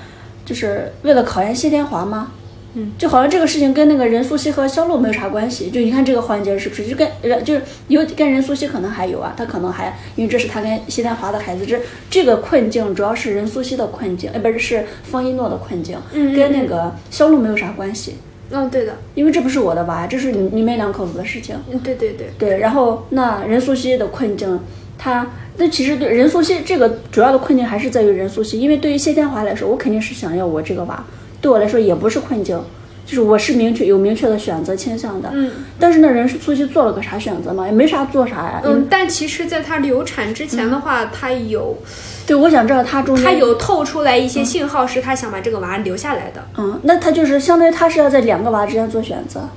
[0.44, 2.32] 就是为了考验谢天华吗？
[2.74, 5.70] 嗯，就好像这个事情跟那个任素汐和肖路没有啥关系。
[5.70, 18.14] 就你看这个环节是不是就跟任就是有跟任素汐可能还有啊，他可能还因为这是他跟谢天华的孩子，这这个困境主要是任素汐的困境，呃，不是是方一诺的困境，嗯跟那个肖路没有啥关系，
[18.50, 21.56] 嗯，对的，因为这不是我的娃，这是你你们两口子的事情。
[21.70, 24.58] 嗯，对对对，对，然后那任素汐的困境，
[24.96, 31.04] 她那其实对任素汐这个主要的困境还是在于任素汐，因为对于谢天华来说，我肯定是想要我这个娃，
[31.42, 32.58] 对我来说也不是困境，
[33.04, 35.28] 就是我是明确有明确的选择倾向的。
[35.32, 37.66] 嗯但是呢，任素汐做了个啥选择嘛？
[37.66, 38.62] 也没啥做啥呀。
[38.64, 41.76] 嗯，但其实，在她流产之前的话，她有
[42.24, 46.42] 对，我想知道她中间她有透出来一些信号，是她想把这个娃留下来的。
[46.56, 49.48] 嗯，那他就是相当于他是要在两个娃之间做选择。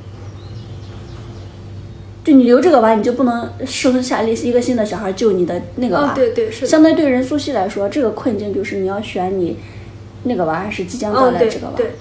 [2.24, 6.08] 就你留这个娃，你就不能生下一个新的小孩救你的那个娃。
[6.08, 6.68] 哦，对对是的。
[6.68, 9.56] 相对对任素汐来说，这个困境就是你要选你
[10.26, 11.74] 那个娃还是即将到来这个娃。
[11.76, 11.92] 对，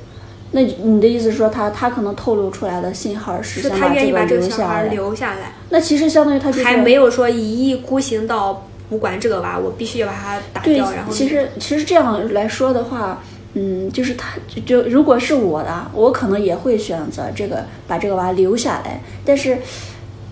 [0.50, 4.88] 那你的意思是说他他可能透露出来的信号是是想她愿意把这个小孩下来。
[4.88, 13.22] 留下来，那其实相当于他就是还没有说一意孤行到不管这个娃，我必须要把他打掉，然后，其实其实这样来说的话，
[13.54, 19.58] 嗯，就是他就就如果是我的，我可能也会选择这个把这个娃留下来，但是。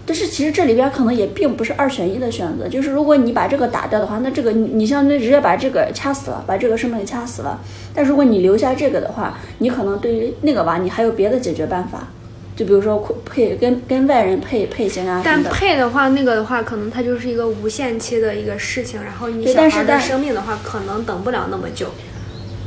[0.04, 7.60] 但是其实这里边可能也并不是二选一的选择，就是如果你把这个打掉的话，那这个你你相当于直接把这个掐死了，把这个生命给掐死了。
[7.94, 12.08] 但如果你留下这个的话，你可能对于那个娃你还有别的解决办法，
[12.56, 15.42] 就比如说配跟跟外人配配型啊什但。
[15.44, 21.86] 配的话，那个的话，可能它就是一个无限期的一个事情，然后你对小孩的生命的话，可能等不了那么久。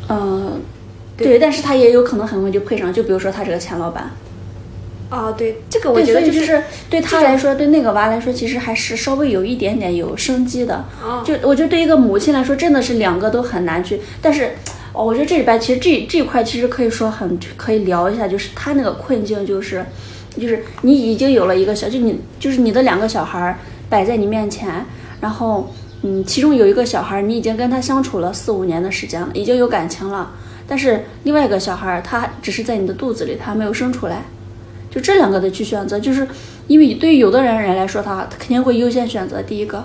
[0.07, 0.61] 嗯，
[1.17, 4.09] 对，但是他也有可能很快就配上，就比如说他这个前老板。
[5.15, 10.83] 哦，对，这个我，觉得就是对他来说，对那个娃来说，其实还是稍微有一点点有生机的。
[11.01, 14.01] 哦就我觉得对一个母亲来说，真的是两个都很难去。
[14.21, 14.55] 但是，
[14.91, 19.85] 哦，我觉得这里边其实这这一块其实可以说很可以聊一下，就是他那个困境就是，
[20.37, 24.85] 就是你已经有了一个小，就你就是你的两个小孩儿摆在你面前，
[25.21, 30.31] 然后嗯，其中有一个小孩儿你已经跟他相处了四五年的时间了，已经有感情了，
[30.67, 34.23] 但是另外一个小孩儿他只是在你的肚子里，他还没有生出来。
[34.95, 36.25] 就这两个的去选择，就是
[36.67, 39.83] 因为对于有的人人来说，他他肯定会优先选择第一个，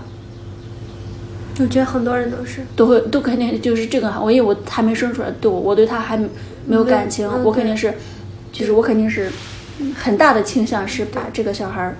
[1.58, 2.60] 我觉得很多人都是。
[2.76, 7.92] 都会都肯定就是这个，我因为我还没生出来，对我我对他还没有感情，嗯我肯定是，
[8.52, 9.28] 就是我肯定是
[9.96, 11.96] 很大的倾向是把这个小孩儿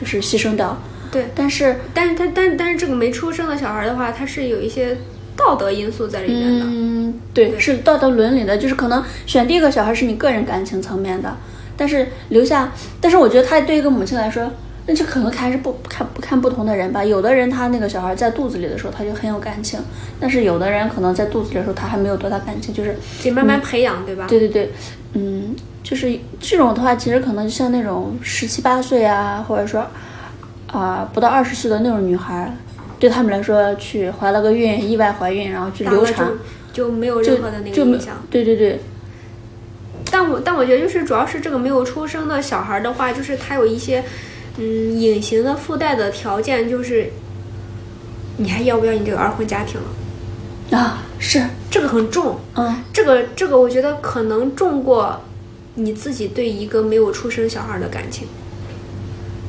[0.00, 0.80] 就是牺牲掉，
[1.12, 4.96] 对，但是但是他但但是这个没出生的小孩的话，他是有一些
[5.36, 6.64] 道德因素在里面的。
[6.66, 11.36] 嗯，对，是道德伦理的，就是可能选第一个小孩是你个人感情层面的，
[11.76, 14.50] 但是留下，但是我觉得他对一个母亲来说，
[14.86, 17.04] 那就可能还是不不看不看不同的人吧。
[17.04, 19.80] 有的人他那个小孩在肚子里的时候他就很有感情，
[20.20, 24.26] 但是有的人可能在肚子里的时候他还没有多大感情，就是得慢慢培养，对吧？
[24.28, 24.72] 对对对，
[25.14, 29.86] 嗯，就是这种的话，其实可能像那种十七八岁啊，或者说
[30.66, 32.52] 啊、不到二十岁的那种女孩，
[32.98, 36.26] 对他们来说去怀了个孕，意外怀孕，然后去流产。
[36.72, 38.16] 就就没有任何的那个影响。
[38.28, 38.80] 对对对，
[40.16, 44.04] 但我但我觉得就是主要是这个没有出生的小孩的话，就是他有一些
[44.58, 44.64] 嗯
[44.96, 47.10] 隐形的附带的条件，就是
[48.36, 50.78] 你还要不要你这个二婚家庭了？
[50.78, 55.20] 啊，是，这个很重，嗯这个这个我觉得可能重过
[55.74, 58.28] 你自己对一个没有出生小孩的感情。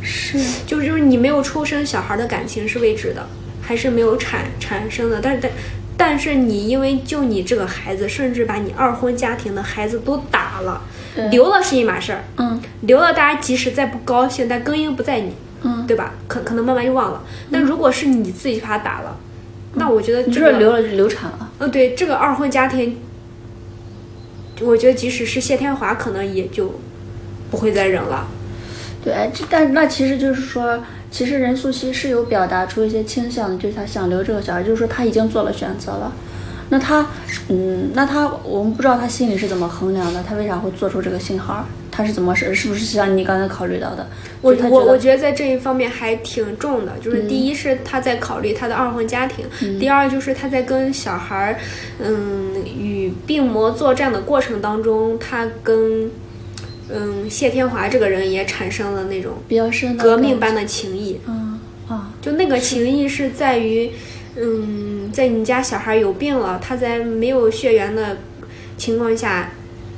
[0.01, 3.23] 是，就是就是你没有出生小孩的感情是未知的，
[3.61, 5.51] 还是没有产产生的，但是但
[5.97, 10.81] 但是你因为就你这个孩子，甚至把你二婚家庭的孩子都打了，
[11.15, 16.13] 对留了是一码事儿，嗯留了大家即使再不高兴，但根因不在你，嗯，对吧？
[16.27, 17.23] 可可能慢慢就忘了。
[17.51, 19.17] 但如果是你自己把他打了，
[19.75, 22.97] 那我觉得你这个，说流了流产了，嗯，对这个二婚家庭，
[24.61, 26.79] 我觉得即使是谢天华，可能也就
[27.49, 28.27] 不会再忍了。
[29.03, 30.83] 对，这但那其实就是说，
[31.15, 36.11] 其实任素汐是有表达出一些倾向的，就是她想留这个小孩，就是说她已经做了选择了。
[36.67, 37.07] 那她，
[37.47, 41.65] 嗯，那她，我们不知道她心里是怎么衡量的，她为啥会做出这个信号？
[41.89, 44.05] 她是怎么是是不是像你刚才考虑到的？
[44.41, 49.45] 我我我觉得在这一方面还挺重的，就是第一是她在考虑她的二婚家庭，
[49.79, 51.55] 第二就是她在跟小孩儿，
[51.99, 56.11] 嗯，与病魔作战的过程当中，她跟
[56.89, 63.91] 嗯谢天华这个人也产生了那种比较深革命般的情谊，嗯啊，就那个情谊是在于，
[64.35, 68.17] 嗯，在你家小孩有病了，他在没有血缘的
[68.77, 69.51] 情况下，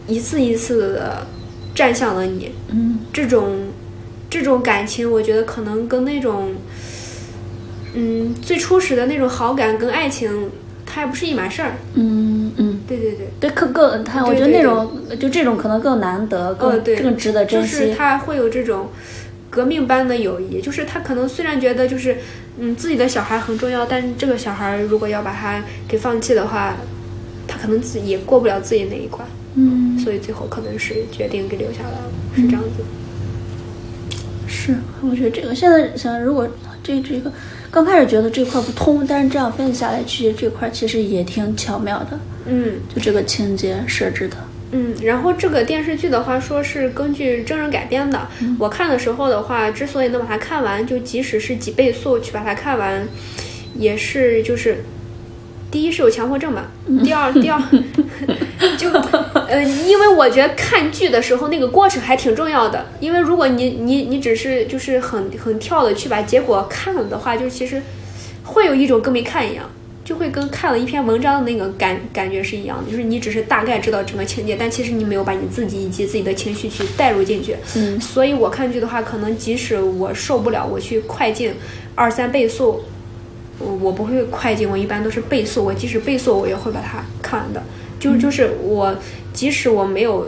[0.07, 1.27] 一次一次的
[1.73, 3.67] 站向了你，嗯这种
[4.29, 6.53] 这种感情，我觉得可能跟那种，
[7.93, 10.49] 嗯，最初始的那种好感跟爱情，
[10.85, 11.77] 它还不是一码事儿。
[11.93, 17.79] 嗯嗯，对，对对对，对，更更他，我觉得那种就这种可能更难得，更更值得珍惜。
[17.79, 18.87] 就是他会有这种
[19.49, 22.17] 革命般的友谊，就是他可能虽然觉得就是
[22.57, 26.75] 嗯自己的小孩很重要，但是这个小孩如果要把他给放弃的话，
[27.47, 29.27] 他可能自己也过不了自己那一关。
[29.55, 32.83] 嗯，所以最后可能是决定给留下来了，是这样子。
[34.47, 36.47] 是，我觉得这个现在想，如果
[36.83, 37.31] 这这个
[37.77, 42.19] 刚开始觉得这块不通，但是这样分析下来，其实这块其实也挺巧妙的。
[42.47, 44.35] 嗯，就这个情节设置的。
[44.71, 48.27] 嗯，然后这个电视剧的话，说是根据真人改编的。
[48.57, 53.07] 我看的时候的话，之所以能把它看完，就即使是几倍速去把它看完，
[53.75, 54.83] 也是就是。
[55.69, 56.71] 第一是有强迫症吧，
[57.03, 57.61] 第二第二
[58.79, 58.89] 就
[59.49, 67.81] 呃，因为我觉得看剧的时候那个过程还挺重要的，因为如果你你你只是就是很很跳的去把结果看了的话，就其实
[68.43, 69.69] 会有一种跟没看一样，
[70.03, 77.55] 就会跟看了一篇文章的那个感感觉是一样的，就是你只是大概知道整个情节，但其实你没有把你自己以及自己的情绪去带入进去。
[77.75, 81.53] 嗯，所以我看剧的话，可能即使我受不了，我去快进
[81.95, 82.83] 二三倍速。
[83.59, 85.65] 我我不会快进，我一般都是倍速。
[85.65, 87.63] 我即使倍速，我也会把它看完的。
[87.99, 88.95] 就就是我，
[89.37, 90.27] 即使我没有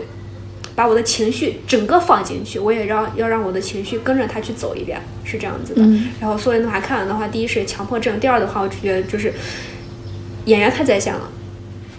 [0.75, 5.81] 把我的情绪整个放进去，我也让要让我的情绪跟着它去走一遍，是这样子的。
[6.21, 9.33] 然后所以的话，看完的话，第一是强迫症，第二的话，我就觉得就是
[10.45, 11.31] 演员太在线了。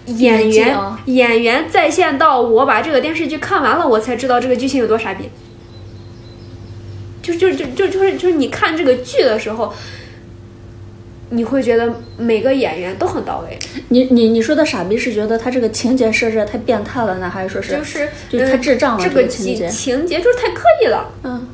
[0.05, 5.25] 演员演员在线到我把这个电视剧看完了，我才知道这个剧情有多傻逼。
[7.21, 9.73] 就就就就就是就是你看这个剧的时候。
[11.31, 13.57] 你会觉得每个演员都很到位。
[13.89, 19.03] 你你你说的傻逼是觉得他这个情节设置太变态了呢，还是说是就是就是太智障了？
[19.03, 21.11] 这个情节情节就是太刻意了。
[21.23, 21.47] 嗯，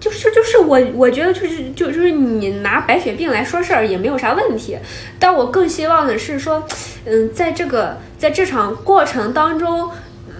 [0.00, 4.78] 就是就是我我觉得就是就就是你拿白血病来说事儿也没有啥问题，
[5.18, 6.66] 但我更希望的是说，
[7.04, 9.90] 嗯，在这个在这场过程当中。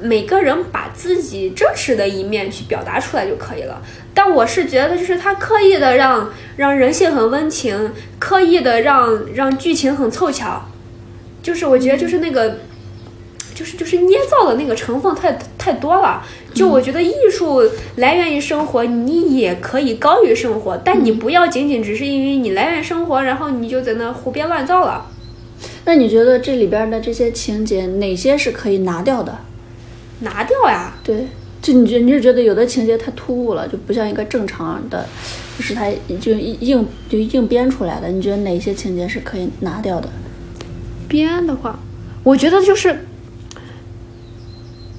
[0.03, 3.81] 每个人把自己真实的一面去表达出来就可以了。
[4.17, 10.63] 但我是觉得，就是他刻意的让让人性很温情，刻意的让让剧情很凑巧，
[11.43, 12.61] 就是我觉得就是那个，
[13.55, 16.25] 就是就是捏造的那个成分太太多了。
[16.55, 17.63] 就我觉得艺术
[17.97, 25.11] 来源于生活，你也可以高于生活，但你不要仅仅只是因为你来源生活，然后你就在那胡编乱造了。
[25.85, 29.37] 那你觉得这里边的这些情节哪些是可以拿掉的？
[30.21, 30.95] 拿掉呀？
[31.05, 31.29] 对，
[31.67, 35.05] 就你觉你是觉得有的情节太突兀了，就不像一个正常的，
[35.59, 35.91] 就是他
[36.21, 38.07] 就硬就硬编出来的。
[38.07, 40.09] 你觉得哪些情节是可以拿掉的？
[41.09, 41.77] 编的话，
[42.23, 42.97] 我觉得就是，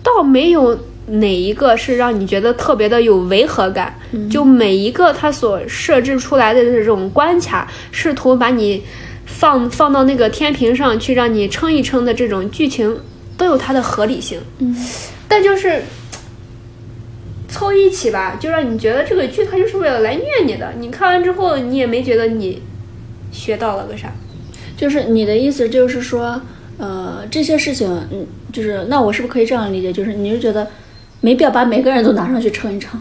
[0.04, 3.98] 倒没有哪一个是让你觉得特别的有违和感。
[4.30, 8.84] 就每一个他所设置出来的这种关卡，试图把你
[9.26, 13.00] 放放到那个天平上去，让你称一称的这种剧情。
[13.38, 14.76] 都有它的合理性，嗯，
[15.28, 15.80] 但就是
[17.48, 20.74] 凑一起吧，就让你觉得这个剧它就是为了来虐你的。
[20.78, 22.62] 你看完之后，你也没觉得你
[23.32, 24.12] 学到了个啥。
[24.76, 26.42] 就是你的意思就是说，
[26.78, 29.92] 呃，这些事情，嗯，就是那我是不是可以这样理解？
[29.92, 30.68] 就是你是觉得
[31.22, 33.00] 没必要把每个人都拿上去称一称？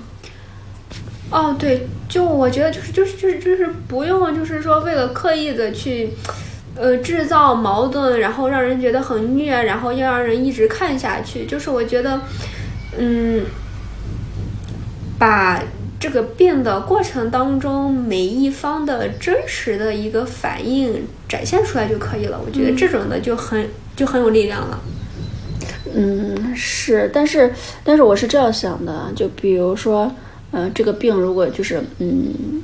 [1.31, 6.11] 哦，对，就我觉得就是就是就是就是不用，就是说为了刻意的去。
[6.79, 11.47] 呃，制造矛盾，然后让人觉得很虐，然后要让人一直看下去。
[11.47, 12.21] 就是我觉得，
[12.99, 13.41] 嗯，
[15.19, 15.63] 把
[15.99, 22.41] 这个变的过程当中每一方的真实的一个反应展现出来就可以了。
[22.45, 24.81] 我觉得这种的就很就很有力量了。
[25.95, 27.53] 嗯，是，但是
[27.83, 30.11] 但是我是这样想的，就比如说，
[30.51, 32.63] 呃，这个病如果就是嗯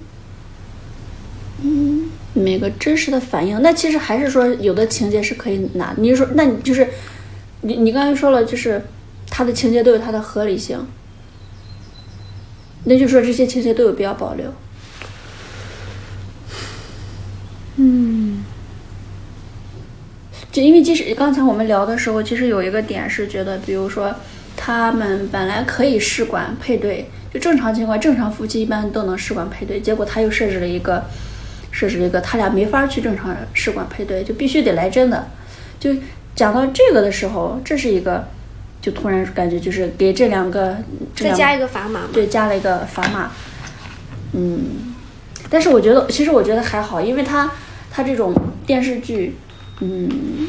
[1.63, 2.11] 嗯。
[2.35, 5.93] 每个真实的反应，那其实还是说有的情节是可以拿。
[5.99, 6.89] 你说，那你就是
[7.61, 8.81] 你你刚才说了，就是
[9.29, 10.83] 他的情节都有它的合理性，
[12.85, 14.53] 那就说这些情节都有必要保留。
[17.77, 18.45] 嗯，
[20.51, 24.15] 就因为即使刚才我们聊的时候，其实有一个点是觉得，比如说
[24.57, 31.05] 他们本来可以试管配对，就正常情况，正常夫妻一般都能试管配对，结果他又设置了一个。
[31.75, 35.27] 设置了一个，他俩没法去正常试管配对，就必须得来真的。
[35.81, 35.91] 就
[36.37, 38.29] 讲到这个的时候，这是一个，
[38.83, 40.77] 就突然感觉就是给这两个
[41.17, 43.31] 再加一个砝码，对，加了一个砝码。
[44.35, 44.95] 嗯，
[45.49, 47.51] 但是我觉得，其实我觉得还好，因为他
[47.91, 48.35] 他这种
[48.67, 49.37] 电视剧，
[49.81, 50.49] 嗯，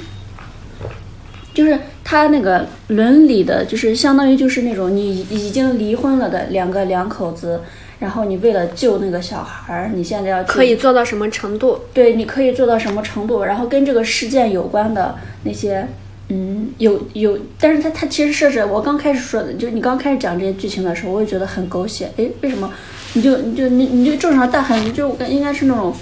[1.53, 7.61] 就是他那个伦理的，就是相当于就是那种你已经离婚了的两个两口子。
[7.99, 11.79] 然后你为了救那个小孩儿，你现在要可以做到什么程度？
[11.93, 13.45] 对，你可以做到什么程度？
[13.45, 15.87] 然后跟这个事件有关的那些，
[16.35, 22.11] 嗯，有有，但是他他其实设置，我刚开始说的，就是你刚开始讲这些剧情的时候，我也觉得很狗血。
[22.17, 22.73] 诶，为什么？
[23.13, 25.95] 你就你就你你就正常，但很就应该是那种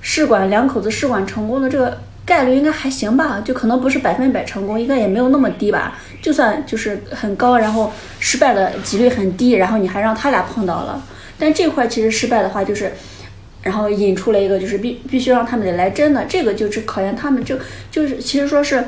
[0.00, 1.96] 试管两口子试管成功的这个
[2.26, 3.40] 概率应该还行吧？
[3.44, 5.96] 就可能不是百分百成功，应该也没有那么低吧？
[6.20, 11.00] 就算就是很高，然后失败的几率很低，然后你还让他俩碰到了，
[11.38, 12.92] 但这块其实失败的话就是。
[13.64, 17.56] 然后引出了一个，就是必必须让他们得来真的，这个就是考验他们，就
[17.92, 18.84] 就是其实说是，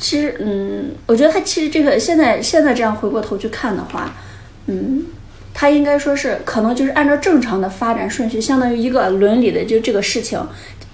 [0.00, 4.12] 其实嗯，我觉得他其实这个现在现在这样回过头去看的话，
[4.66, 5.04] 嗯，
[5.52, 10.40] 他应该说是可能就是按照正常的发展顺序，相当于一个伦理的就这个事情，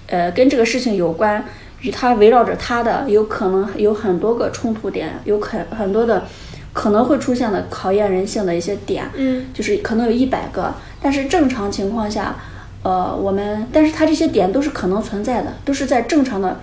[0.07, 1.45] 呃，跟这个事情有关，
[1.81, 6.25] 与他围绕着他的有可能有很多个冲突点，有很很多的
[6.73, 12.35] 可能会出现的考验人性的一些点，嗯，就是可能有一百个，但是正常情况下。
[12.83, 16.57] 呃，我们，但是他这些点都是可能存在的，都是在正常的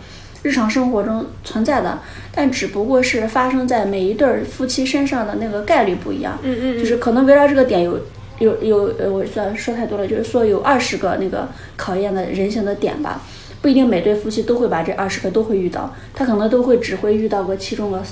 [0.44, 1.98] 日常生活中存在的，
[2.30, 6.38] 但只不过是发生在每一对夫妻身上的那个概率不一样。
[6.44, 7.98] 嗯嗯，就是可能围绕这个点有
[8.38, 13.22] 有有，呃，我算说太多了，就是说有二十个那个考验的人性的点吧，
[13.60, 18.02] 不一定每对夫妻都会把这二十个都会遇到，他可能都会只会遇到过其中的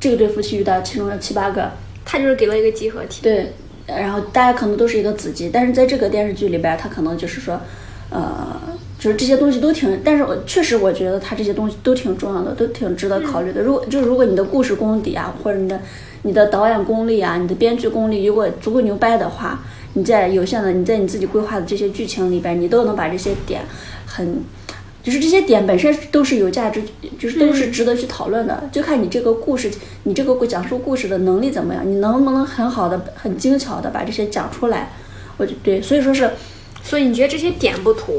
[0.00, 1.70] 这个对夫妻遇到其中的七八个，
[2.04, 3.20] 他就是给了一个集合体。
[3.22, 3.52] 对。
[3.86, 7.60] 然后大家可能都是一个子集，但是在这个电视剧里边，他可能就是说，
[8.08, 8.58] 呃，
[9.04, 13.60] 就是这些东西都挺，但是我确实我觉得他这些东西都挺重要的，都挺值得考虑的。
[13.60, 15.78] 如果就是如果你的故事功底啊，或者你的
[16.22, 23.60] 你的导演功力啊，你的编剧功力如果足够牛掰的话，你在有限的你在你自己规划的这些剧情里边，你都能把这些点
[24.06, 24.42] 很。
[25.02, 26.82] 就是这些点本身都是有价值，
[27.18, 29.70] 就是都是值得去讨论的，就看你这个故事，
[30.04, 34.92] 你这个讲述故事的能力怎么样，你能不能很好的、很精巧的把这些讲出来？
[35.36, 36.30] 我就对，所以说是，
[36.82, 38.10] 所以你觉得这些点不突？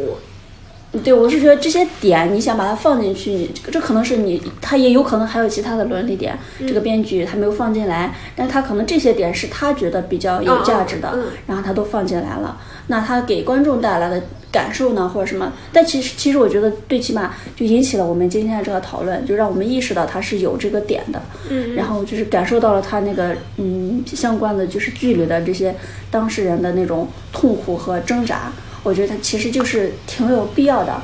[1.03, 11.17] 对，我是觉得这些点你想把它放进去，你这可能是你，他也有可能还有其他的伦理点，这个编剧他没有放进来，但他可能这些点是他觉得比较有价值的，
[11.47, 14.21] 然后他都放进来了，那他给观众带来的
[14.51, 15.51] 感受呢，或者什么？
[15.73, 25.75] 但其实其实我觉得最起码就引起了我们今天的这个讨论，就让我们意识到他是有这个点的，嗯，然后就是感受到了他那个嗯相关的就是剧里的这些
[26.09, 28.51] 当事人的那种痛苦和挣扎。
[28.85, 31.01] 我觉得它其实就是挺有必要的，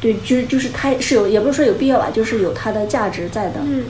[0.00, 3.60] 对，就是就是它是有，也不是说有必要吧，就是有它的价值在的。
[3.64, 3.84] 嗯，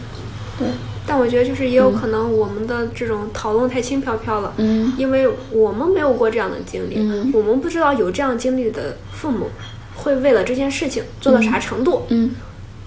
[0.59, 0.69] 对。
[1.07, 9.49] 但我觉得就是也有可能我们的这种讨论太轻飘飘了，嗯，因为我们没有过这样的经历，嗯，我们不知道有这样经历的父母
[9.97, 12.31] 会为了这件事情做到啥程度，嗯，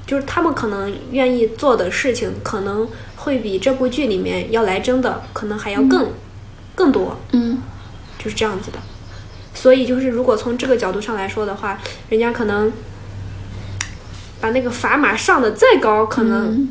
[0.08, 6.08] 就是他们可能愿意做的事情可能会比这部剧里面要来真的可能还要更
[6.74, 7.60] 更多，嗯，
[8.18, 8.80] 就是这样子的。
[9.60, 11.80] 所以就是，如果从这个角度上来说的话，
[12.10, 12.72] 人家可能
[14.40, 16.70] 把那个砝码上的再高，可能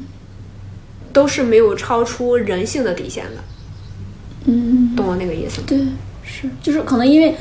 [1.13, 3.43] 都是没有超出人性的底线的。
[4.45, 5.65] 嗯，懂我那个意思吗？
[5.67, 5.79] 对，
[6.23, 7.35] 是，就是可能因为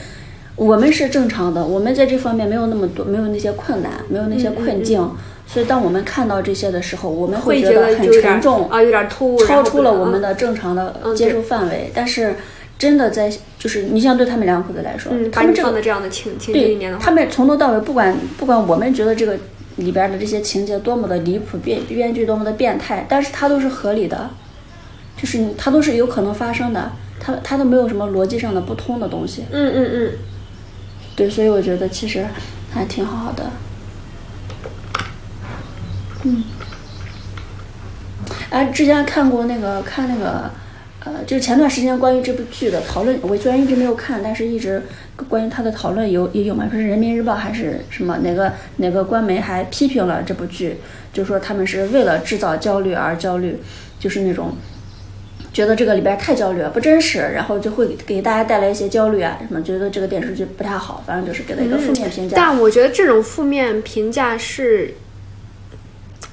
[0.56, 5.00] 我们是正常的，我们在这方面没有那么多，没有那些困难，没有那些困境，
[5.46, 11.92] 所以当我们看到这些的时候，我们会觉得很沉重啊，有点突兀，超出了我们的正常的接受范围。
[11.94, 12.36] 但是。
[12.78, 19.38] 真的在，就是你像对他们两口子来说，他们放在这样的情情节里面的话，他们从头到尾，不管不管我们觉得这个
[19.78, 24.30] 里边的这些情节多么的离谱，编编剧多么的变态，但是它都是合理的，
[25.16, 29.46] 就是它都是有可能发生的，它它都没有什么逻辑上的不通的东西。
[29.52, 30.12] 嗯嗯嗯，
[31.16, 32.26] 对，所以我觉得其实
[32.74, 33.50] 还挺好的。
[36.24, 36.44] 嗯，
[38.50, 40.52] 哎，之前看过那个看那个。
[41.06, 44.82] 呃，就是前段时间关于这部剧的讨论，我虽然一直没有看，但是一直
[45.30, 50.78] 关于他的讨论有也有嘛，说是人民日报还是什么哪个哪个官媒还批评了这部剧，
[51.14, 53.60] 就说他们是为了制造焦虑而焦虑，
[54.00, 54.56] 就是那种
[55.54, 62.36] 觉得这个里边太焦虑了，不真实，然后就会给大家带来一些焦虑啊什么，觉得这个电视剧不太好，反正就是给了一个负面评价。
[62.36, 64.96] 但我觉得这种负面评价是。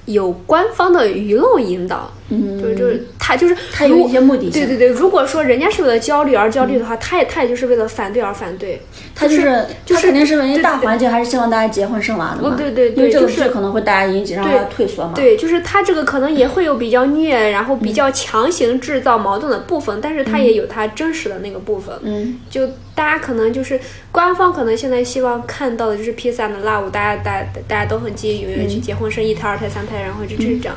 [0.07, 4.89] 有官方的舆论引导，嗯，就是就是他就是他有一些目的性，对对对。
[4.89, 8.81] 如果说人家是为了焦虑而焦虑的话，他也他也就是为了反对而反对。
[9.15, 12.57] 他就是他肯定是为大环境，还是希望大家结婚生娃的嘛？
[12.57, 15.13] 对对对，因为这个剧可能会大家引起让他退缩嘛。
[15.15, 21.95] 对，就是他这个可能也会有比较虐，然后比较强行制造矛盾的部分，但是他也有他真实的那个部分。
[22.03, 23.79] 嗯，就大家可能就是
[24.11, 30.75] 官方可能现在希望看到的就是 peace and love，大家大大家都很积极踊跃去结婚生一胎二胎三胎，然后就这样。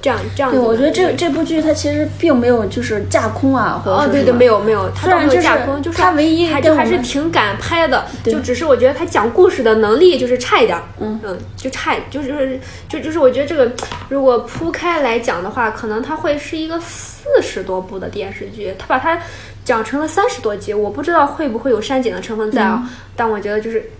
[0.00, 11.18] 这样这样子对，我觉得这这部剧它其实并没有就是架空啊，或者哦，对对，没有没有，它倒没有架空，就是它唯一还就还是挺敢拍的，就只是我觉得它讲故事的能力就是差一点儿，嗯。
[11.56, 13.70] 就差，就是就就是我觉得这个
[14.08, 19.20] 如果铺开来讲的话，可能它会是一个四十多部的电视剧，它把它
[19.64, 23.90] 讲成了三十多集，我不知道会不会有删减的成分在啊，但我觉得就是，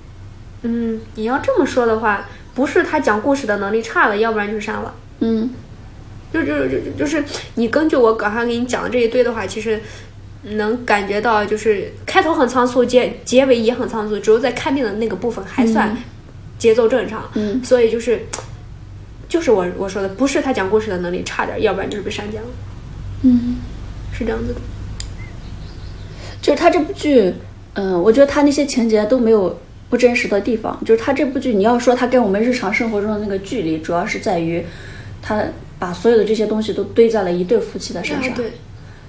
[0.63, 4.95] 嗯，你要这么说的话，不是他讲故事的能力差了，要不然就是删了。
[5.21, 5.51] 嗯
[6.33, 7.25] 就就就就就是
[7.55, 9.81] 你根据我刚才给你讲的这一堆的话，其实
[10.43, 15.97] 能感觉到，就是开头很仓促，结结尾也很仓促，只有在看病的那个部分还算
[16.59, 17.29] 节奏正常。
[17.35, 18.21] 嗯所以就是
[19.29, 22.49] 就是我我说的，不是他讲故事的能力差点，要不然就是被删减了，
[23.23, 23.57] 嗯，
[24.13, 24.61] 是这样子的。
[26.41, 27.35] 就是他这部剧，
[27.75, 29.61] 嗯、我觉得他那些情节都没有
[29.91, 30.79] 不真实的地方。
[30.85, 34.65] 就是他这部剧，你要说他跟我们日常生活中的那个距离，主要是在于
[35.21, 35.43] 他
[35.79, 38.33] 把所有的这些东西都堆在了一对夫妻的身上。
[38.33, 38.53] 啊对，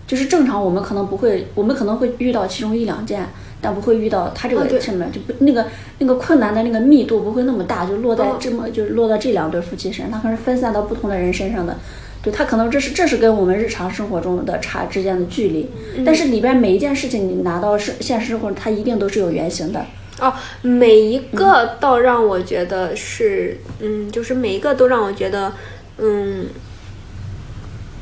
[0.07, 3.28] 就是正常我们可能不会，我们可能会遇到其中一两件，
[3.61, 5.65] 但不会遇到他这个上面、就不那个
[5.99, 11.76] 那个困难的那个密度不会那么大，就落在哦这么、就是落到这两对夫妻身上，它可能是分散到不同的人身上的。
[12.22, 19.86] 对他可能这是这是跟我们日常生活中的差之间的距离，嗯但是里边每一件事情你拿到生现实生活，它一定都是有原型的。
[20.20, 25.53] 哦，每一个倒让我觉得是，嗯，就是每一个都让我觉得，
[26.02, 26.47] 嗯，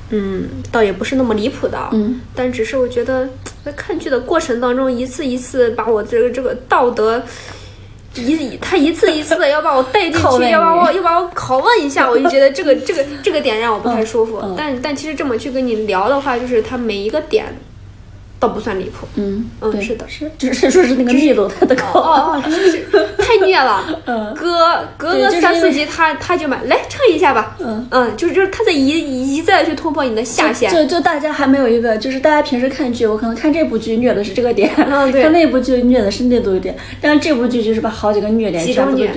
[0.09, 3.29] 嗯，倒也不是那么离谱的啊，嗯，但只是我觉得
[3.63, 7.23] 在看剧的过程当中，一次一次把我这个这个道德。
[8.19, 14.39] 一他一次一次的要把我带进去，要把我你要把我拷问一下，我就觉得这个这个这个点让我不太舒服。
[14.41, 17.45] 嗯嗯但但其实这么去跟你聊的话，就是他每一个点
[18.39, 19.07] 倒不算离谱。
[19.15, 21.83] 嗯嗯是的是只是说是那个密度它的高。
[21.93, 22.85] 哦哦，是
[23.17, 23.83] 太虐了。
[24.05, 24.57] 嗯隔
[24.97, 27.55] 隔对个三四集他，他就买来称一下吧。
[27.59, 28.87] 嗯嗯，就是就是他在一
[29.35, 30.71] 一再去突破你的下限。
[30.71, 39.09] 就就大家还没有一个，就是大家平时看剧，我可能看这部剧虐的是这个点，嗯对看那部剧虐的是那部点，但是这部剧就是把好几个虐点集中虐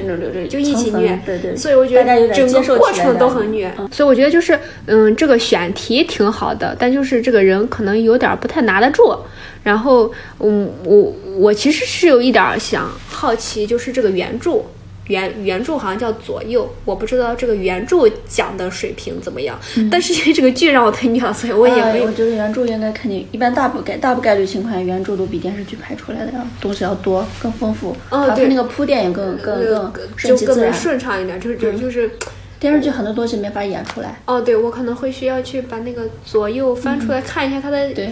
[0.48, 9.09] 就一起虐，对对，所以我觉大家有得整点接受个过程起来的都很虐，所以我觉得就是，嗯，这个选题挺好的，但就是这个人可能有点不太拿得住。
[9.62, 14.62] 然后，嗯，我我其实是有一点想好奇，就是这个原著。
[15.06, 19.58] 原原著好像叫左右，我不知道这个原著讲的水平怎么样，
[19.90, 30.06] 但是因为这个剧让我太虐了， 所以我也没有哎我觉得原著应该肯定，一般大不概大不概率情况下，原著都比电视剧拍出来的要东西要多，更丰富，哦对它那个铺垫也更更呃更
[30.38, 32.08] 就更为顺畅一点，就是就就是，
[32.60, 38.10] 电视剧很多东西没法演出来，哦，对我可能会需要去把那个左右翻出来看一下它的对，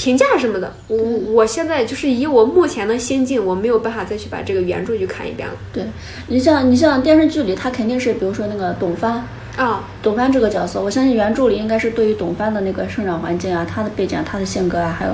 [0.00, 0.72] 评价什么的。
[0.88, 5.54] 我我现在就是以我目前的心境，我没有办法再去把这个原著去看一遍了。
[5.74, 5.84] 对
[6.28, 9.22] 你像你像电视剧里，他肯定是比如说那个董帆，
[9.58, 15.12] 啊、董帆这个角色，我相信原著里应该是对于董帆的那个生长环境啊、他的背景啊、他的性格啊，还有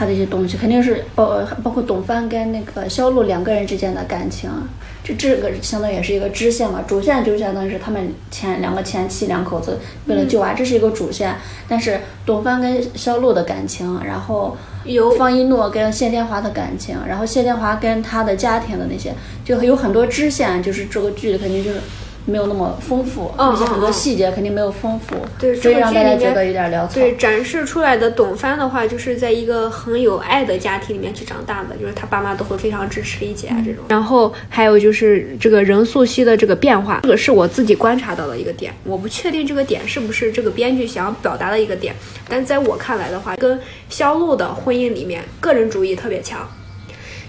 [0.00, 4.66] 他的一些东西，肯定是包包括董帆跟那个肖路两个人之间的感情啊，
[5.04, 11.36] 这这个相当于也是一个支线嘛，主线就相当于是他们前两个前妻两口子为了救娃，这是一个主线，
[11.68, 14.56] 但是董帆跟肖路的感情，然后。
[14.86, 19.12] 有方一诺跟谢天华的感情，然后谢天华跟他的家庭的那些，
[19.44, 21.78] 就有很多支线，就是这个剧肯定就是
[22.26, 26.94] 没有那么丰富，嗯而且很多细节肯定没有丰富，对所以让大家觉得有点潦草。
[26.94, 33.84] 对展示出来的董帆的话，就是在一个很有爱的家庭里面去长大的，就是他爸妈都会非常支持理解啊这种。
[33.88, 41.94] 然后还有就是这个任素汐的这个变化，这个是我自己观察到的一个点，我不确定这个点是不是这个编剧想要表达的一个点，
[42.28, 43.58] 但在我看来的话，跟
[43.88, 46.48] 肖路的婚姻里面个人主义特别强。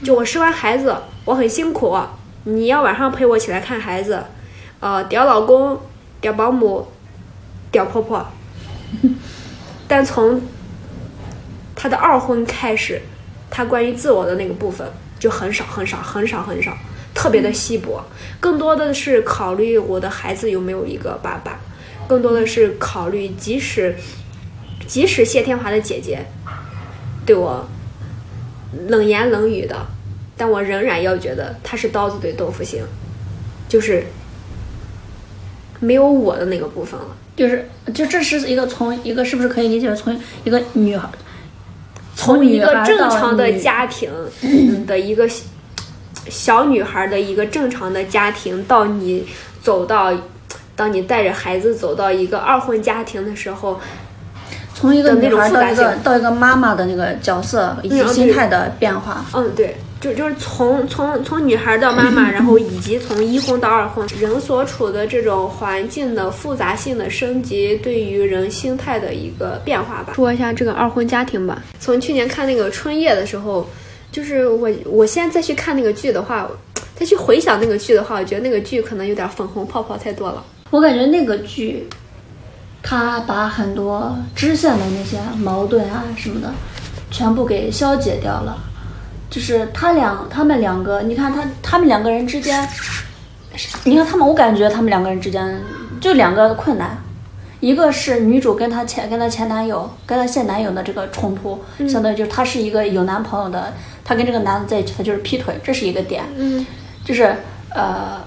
[0.03, 1.97] 就我生完孩子，我很辛苦，
[2.43, 4.19] 你要晚上陪我起来看孩子，
[4.82, 5.79] 呃，屌老公，
[6.19, 6.88] 屌保姆，
[7.71, 8.27] 屌婆婆。
[9.88, 10.41] 但从
[11.75, 13.01] 他的二婚开始，
[13.49, 14.86] 他关于自我的那个部分
[15.19, 16.75] 就很少很少很少很少，
[17.13, 18.03] 特别的稀薄，
[18.39, 21.59] 更多的是考虑我的孩子有没有一个爸爸，
[22.07, 23.95] 更多的是考虑即使
[24.88, 26.25] 即使谢天华的姐姐
[27.25, 27.67] 对我
[28.88, 29.86] 冷言冷语的，
[30.36, 32.82] 但我仍然要觉得他是刀子对豆腐心，
[33.69, 34.05] 就是
[35.82, 37.07] 没有我的那个部分了。
[37.36, 41.09] 就是就这是一个从一个是不是可以理解为从一个女孩，
[42.15, 44.09] 从一个正常的家庭
[44.41, 45.43] 嗯的一个小
[46.29, 49.25] 小女孩的一个正常的家庭，到你
[49.63, 50.13] 走到，
[50.75, 53.79] 当你带着孩子走到一个二婚家庭的时候，
[54.75, 59.25] 从一个女孩到一个到一个妈妈的那个角色以及嗯心态的变化。
[59.34, 70.14] 嗯，对，就就是从从从女孩到妈妈，然后以及从一婚到二婚，人所处的这种环境的复杂性的升级，对于人心态的一个变化吧。
[70.16, 71.62] 说一下这个二婚家庭吧。
[71.80, 73.70] 从去年看那个春夜的时候，
[74.12, 76.49] 就是我我现在再去看那个剧的话，
[76.95, 80.43] 再去回想那个剧的话，我觉得那个剧可能有点粉红泡泡太多了。
[80.72, 81.88] 我感觉那个剧，
[82.82, 86.52] 他把很多支线的那些矛盾啊什么的，
[87.12, 88.58] 全部给消解掉了。
[89.32, 92.67] 就是他两，他们两个，你看他，他们两个人之间，
[93.86, 95.57] 你看他们，我感觉他们两个人之间
[96.01, 96.97] 就两个困难，
[97.61, 103.71] 一个是女主跟她前跟她前男友跟她现男友的这个冲突，相当于就是她是一个有男朋友的，
[104.03, 106.65] 她跟这个男的在一起，她就是劈腿，这是一个点，嗯，
[107.05, 107.34] 就是
[107.73, 108.21] 呃，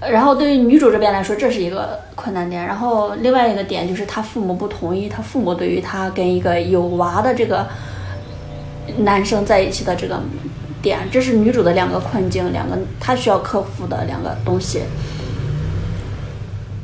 [0.00, 7.66] 然后对于女主这边来说，这是一个困难点，然后另外一个点就是她父母不同意，她父母对于她跟一个有娃的这个。
[8.98, 10.20] 男生在一起的这个
[10.82, 14.80] 点，这是女主的两个困境，两个她需要克服的两个东西。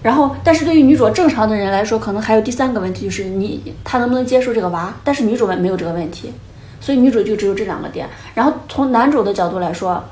[0.02, 4.94] 然后，但是对于女主正常的人来说，可能还有第三个问题，就是你她能不能接受这个娃？
[5.04, 6.32] 但是女主们没有这个问题，
[6.80, 8.08] 所以女主就只有这两个点。
[8.34, 10.02] 然后从男主的角度来说，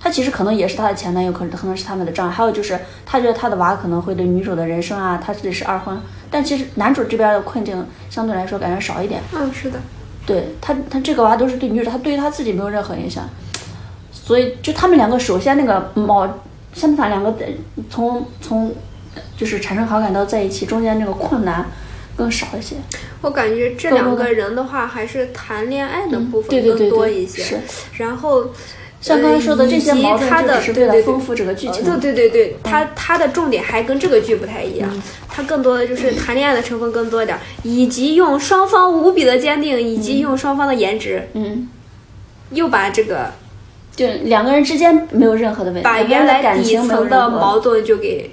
[0.00, 2.32] 他其实可能也是他的前男友，可能可能是他们的障碍。
[2.32, 5.94] 还有就是他觉得他的娃可能会对女主的人生啊，他自己是二婚，
[6.30, 9.20] 但其实男主这边的困境相对来说感觉少一点。
[9.34, 9.78] 嗯，是的。
[10.26, 13.28] 对他，他这个娃都是对女主，他对于他自己没有任何影响，
[14.12, 16.28] 所以就他们两个首先那个毛，
[16.72, 17.34] 像他两个
[17.90, 18.74] 从从
[19.36, 21.66] 就是产生好感到在一起中间那个困难
[22.16, 22.76] 更少一些。
[23.20, 27.60] 我感觉这两个人的话还是谈恋爱的部分更多一些，
[27.98, 28.50] 然后。
[29.04, 31.84] 像刚才说的这些矛盾，就只是为了丰富整个剧情。
[31.84, 34.90] 对对对对，它它的重点还跟这个剧不太一样，
[35.28, 41.68] 它更多的就是谈恋爱的成分更多一点，以及用双方无比的坚定，以及用双方的颜值，嗯，
[42.52, 43.30] 又把这个，
[43.94, 48.30] 就两个人之间没有任何的问题，把原来底层的矛盾就给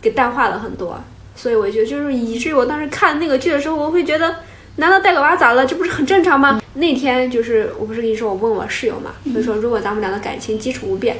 [0.00, 0.98] 给淡化了很多。
[1.36, 4.36] 所以我觉得就是以至于我当时看那个剧的时候，我会觉得。
[4.76, 5.64] 难道带个娃咋了？
[5.64, 6.60] 这不是很正常吗？
[6.74, 11.16] 那天就是我不是跟你说，我问我室友嘛，就说如果咱们俩的感情基础不变，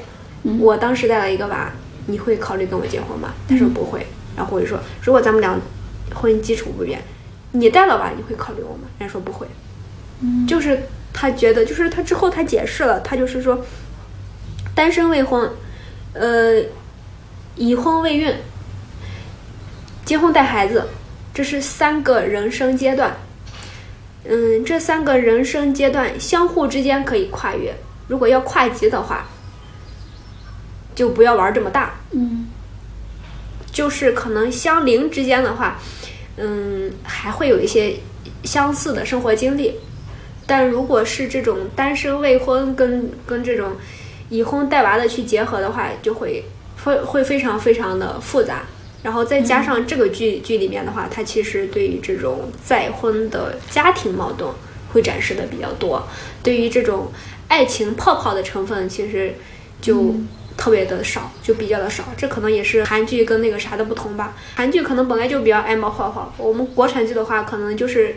[0.59, 1.71] 我当时带了一个娃，
[2.07, 3.33] 你会考虑跟我结婚吗？
[3.49, 4.07] 他说不会。
[4.37, 5.57] 然后我就说，如果咱们俩
[6.13, 7.01] 婚姻基础不变，
[7.53, 8.89] 你带了娃，你会考虑我吗？
[8.99, 9.47] 人家说不会。
[10.49, 10.81] 就是
[11.13, 13.65] 他觉得，就是他之后他解释了，他就是说，
[14.75, 15.49] 单身未婚，
[16.15, 16.61] 呃，
[17.55, 18.35] 已婚未孕，
[20.05, 20.89] 结婚带孩子，
[21.33, 23.15] 这是三个人生阶段。
[24.27, 27.75] 嗯，这三个人生阶段相互之间可以跨越。
[28.09, 29.27] 如果要跨级的话，
[30.95, 31.95] 就不要玩这么大。
[32.13, 32.47] 嗯，
[33.71, 35.79] 就是可能相邻之间的话，
[36.37, 37.97] 嗯，还会有一些
[38.45, 39.75] 相似的生活经历。
[40.47, 43.73] 但如果是这种单身未婚跟跟这种
[44.29, 46.45] 已婚带娃的去结合的话，就会
[46.85, 48.63] 会会非常非常的复杂。
[49.05, 54.51] 然后再加上这个剧剧里面的话，它其实对于这种再婚的家庭矛盾
[54.93, 56.09] 会展示的比较多，
[56.43, 57.13] 对于这种
[57.47, 59.35] 爱情泡泡的成分其实
[59.83, 60.15] 就
[60.57, 62.05] 特别的少，就比较的少。
[62.17, 64.35] 这可能也是韩剧跟那个啥的不同吧。
[64.55, 68.17] 韩剧可能本来就比较爱冒泡泡，我们国产剧的话可能就是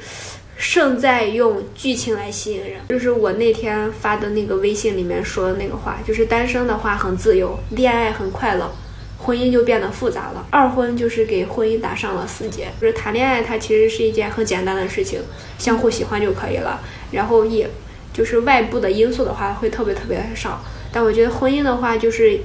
[0.55, 2.79] 胜在用剧情来吸引人。
[2.87, 8.71] 就是我那天发的那个微信里面说的那个话，就是单身的话很自由，恋爱很快乐。
[9.19, 12.67] 婚姻就变得复杂了，二婚就是给婚姻打上了死结。
[12.79, 15.19] 就是谈恋爱，它其实是一件很简单的事情，
[15.57, 16.81] 相互喜欢就可以了。
[17.11, 17.67] 然后也，
[18.13, 20.63] 就是外部的因素的话，会特别特别少。
[20.91, 22.39] 但我觉得婚姻的话，就是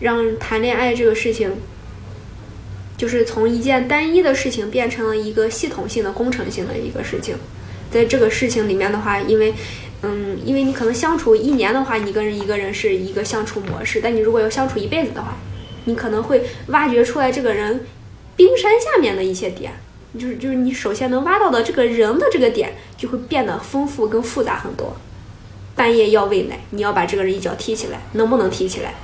[0.00, 1.52] 让谈恋爱这个事情，
[2.96, 7.36] 就是从一件单一的事情变成了一个系统性的工程性的一个事情。
[7.90, 9.54] 在这个事情里面的话，因为，
[10.02, 15.36] 嗯，因为你可能相处一年的话，你跟一个人是一个相处模式，但你如果要相处一辈子的话，
[15.90, 17.84] 你可能会挖掘出来这个人
[18.36, 19.72] 冰山下面的一些点，
[20.18, 24.96] 就是就是你首先能挖到的这个人的这个点，就会变得丰富跟复杂很多。
[25.74, 28.94] 半夜要喂奶，你要把这个人一脚踢起来，能不能踢起来？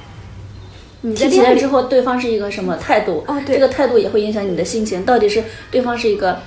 [1.01, 3.25] 你踢起来之后，对方是一个什么态度？
[3.27, 5.05] 哦，对，这个态度也会影响你的心情。
[5.05, 6.39] 到底是对方是一个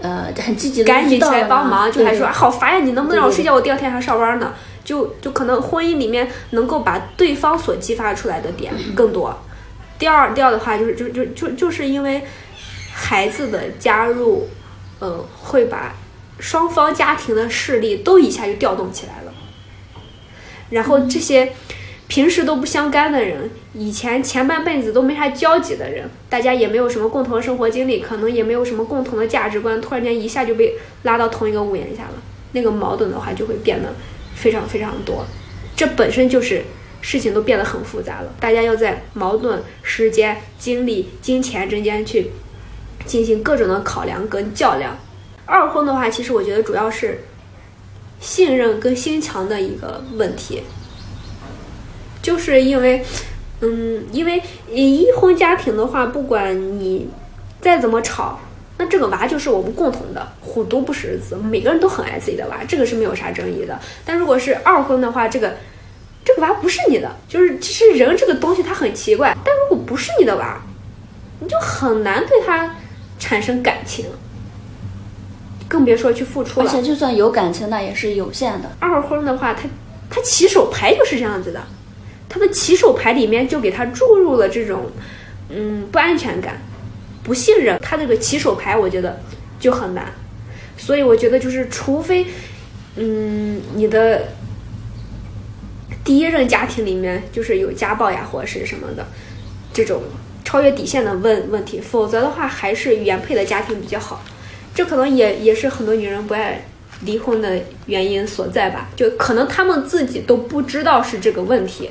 [0.00, 3.54] 呃很积极的，赶紧起来帮忙，就还说好烦呀，你能不能让我睡觉？
[3.54, 4.52] 我第二天还上班呢。
[4.86, 9.36] 就就可能婚姻里面能够把对方所激发出来的点更多。
[9.98, 12.22] 第二调的话，就是就就就就是因为
[12.92, 14.48] 孩子的加入，
[15.00, 15.94] 嗯，会把
[16.38, 19.32] 双方家庭的势力都一下就调动起来了。
[20.70, 21.52] 然后这些
[22.08, 32.14] 平时都不相干的人，以前前半辈子都没啥交集的人，大家也没有什么共同的生活经历，可能也没有什么共同的价值观，突然间一下就被拉到同一个屋檐下了，
[32.52, 33.94] 那个矛盾的话就会变得
[34.34, 35.24] 非常非常多。
[35.74, 36.64] 这本身就是
[37.00, 42.30] 事情都变得很复杂了，大家要在矛盾、时间、精力、金钱之间去
[43.04, 44.96] 进行各种的考量跟较量。
[45.44, 47.20] 二婚的话，其实我觉得主要是
[48.18, 50.62] 信任跟心墙的一个问题，
[52.20, 53.04] 就是因为，
[53.60, 57.08] 嗯，因为一婚家庭的话，不管你
[57.60, 58.40] 再怎么吵。
[58.78, 63.80] 那这个娃就是我们共同的，虎毒不食子，每个人都很爱自己的娃，这个是没有啥争议的。
[64.04, 65.56] 但如果是二婚的话，这个
[66.26, 69.34] 这个娃不是你的，就是其实人这个东西它很奇怪。
[69.44, 70.60] 但如果不是你的娃，
[71.38, 72.74] 你就很难对他
[73.16, 74.06] 产生感情，
[75.68, 76.66] 更别说去付出了。
[76.66, 78.68] 而且就算有感情，那也是有限的。
[78.80, 79.68] 二婚的话，他
[80.10, 81.62] 他起手牌就是这样子的，
[82.28, 84.90] 他的起手牌里面就给他注入了这种
[85.48, 86.60] 嗯不安全感。
[87.22, 89.20] 不信任他这个起手牌，我觉得
[89.58, 90.12] 就很难，
[90.76, 92.24] 所以我觉得就是，除非，
[92.94, 94.28] 嗯，你的
[96.06, 99.06] 第一任家庭里面就是有家暴呀，或者是什么的
[99.74, 100.02] 这种
[100.42, 104.24] 超越底线的问问题，否则的话还是原配的家庭比较好。
[104.74, 106.66] 这可能也也是很多女人不爱
[107.02, 111.90] 离婚的原因所在吧，就可能他们自己都不知道是这个问题，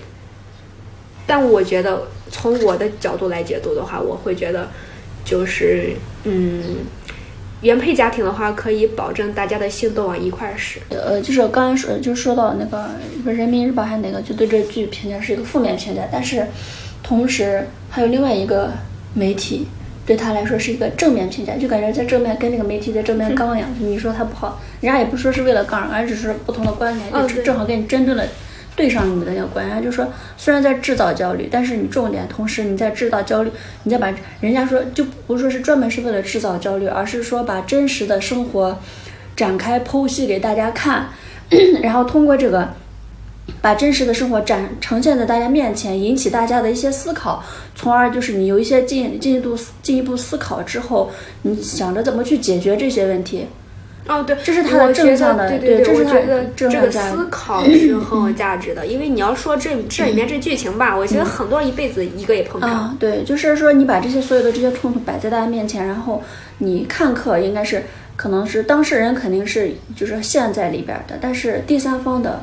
[1.27, 4.67] 但我觉得从我的角度来解读的话，我会觉得。
[5.25, 6.61] 就是嗯，
[7.65, 10.79] 原配家庭的话，可以保证大家的心都往一块儿使。
[10.89, 12.91] 呃，就是刚才说，就说到那个
[13.23, 16.03] 不是人民日报还是哪个，就对这剧评价是一个负面评价。
[16.11, 16.45] 但是，
[17.01, 18.71] 同时还有另外一个
[19.15, 19.67] 媒体
[20.05, 23.67] 对他来说是一个正面评价，就感觉在正面跟那个媒体在正面刚一样。
[23.79, 28.23] 你说他不好，人家也不说是为了刚，而只是不同的观点，就正好给你针对了。
[28.75, 30.05] 对上你们的那个观点，就说，
[30.37, 33.51] 虽然在制造焦虑，但是你重点，同时你在制造焦虑，
[33.83, 38.77] 你再把人家说，就不是说是专门是为了制造焦虑，而是说把真实的生活
[39.35, 41.07] 展开剖析给大家看，
[41.81, 42.67] 然后通过这个
[43.61, 47.41] 把真实的生活展呈现在大家面前，引起大家的一些思考，
[47.75, 51.09] 从而就是你有一些进进一步进一步思考之后，
[51.43, 53.47] 你想着怎么去解决这些问题。
[54.07, 58.85] 哦，对，这是他的正向的，对对对，我觉得这个思考是很有价值的。
[58.85, 62.95] 因为你要说这这里面这剧情吧，我觉得很多人一辈子一个也碰不上。
[62.99, 66.21] 对，就是说你把这些所有的这些冲突摆在大家面前，然后
[66.59, 67.81] 你看客应该是
[68.15, 72.39] 可能是当事人肯定是就是陷在里边的，但是第三方的，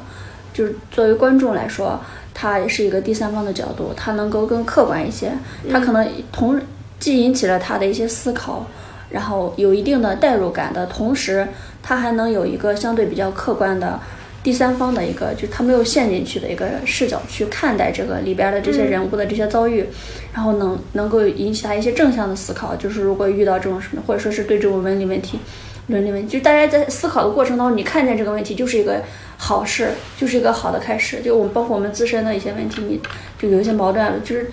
[0.52, 2.00] 就是作为观众来说，
[2.34, 5.30] 他也是一个第三方的角度，他能够更客观一些，
[5.70, 6.60] 他可能同
[6.98, 8.66] 既引起了他的一些思考。
[9.12, 11.46] 然后有一定的代入感的同时，
[11.82, 14.00] 他还能有一个相对比较客观的
[14.42, 19.86] 第三方的一个，就是他没有陷进去的一个视角去看待这个里边的这些人物的这些遭遇，
[20.32, 22.74] 然后能能够引起他一些正向的思考。
[22.74, 25.38] 就是如果遇到这种什么，或者说是对这种伦理问题、
[25.86, 29.00] 伦理问题，就大家在思考的过程当中，你看见这个问题就是一个
[29.36, 31.20] 好事，就是一个好的开始。
[31.20, 33.00] 就我们包括我们自身的一些问题，你
[33.38, 34.50] 就有一些矛盾，就是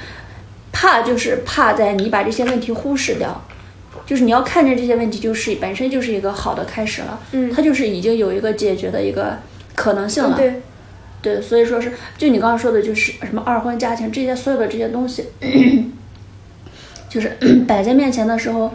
[0.71, 3.41] 怕就是怕在你把这些问题忽视掉。
[4.09, 7.19] 就是你要看见这些问题，就是本身就是一个好的开始了。
[7.31, 9.37] 嗯，它就是已经有一个解决的一个
[9.75, 10.35] 可能性了。
[10.35, 10.55] 对，
[11.21, 15.25] 对，所以说是就你刚刚说的，就是什么二婚家庭这些所有的这些东西，
[17.07, 17.37] 就是
[17.69, 18.71] 摆在面前的时候，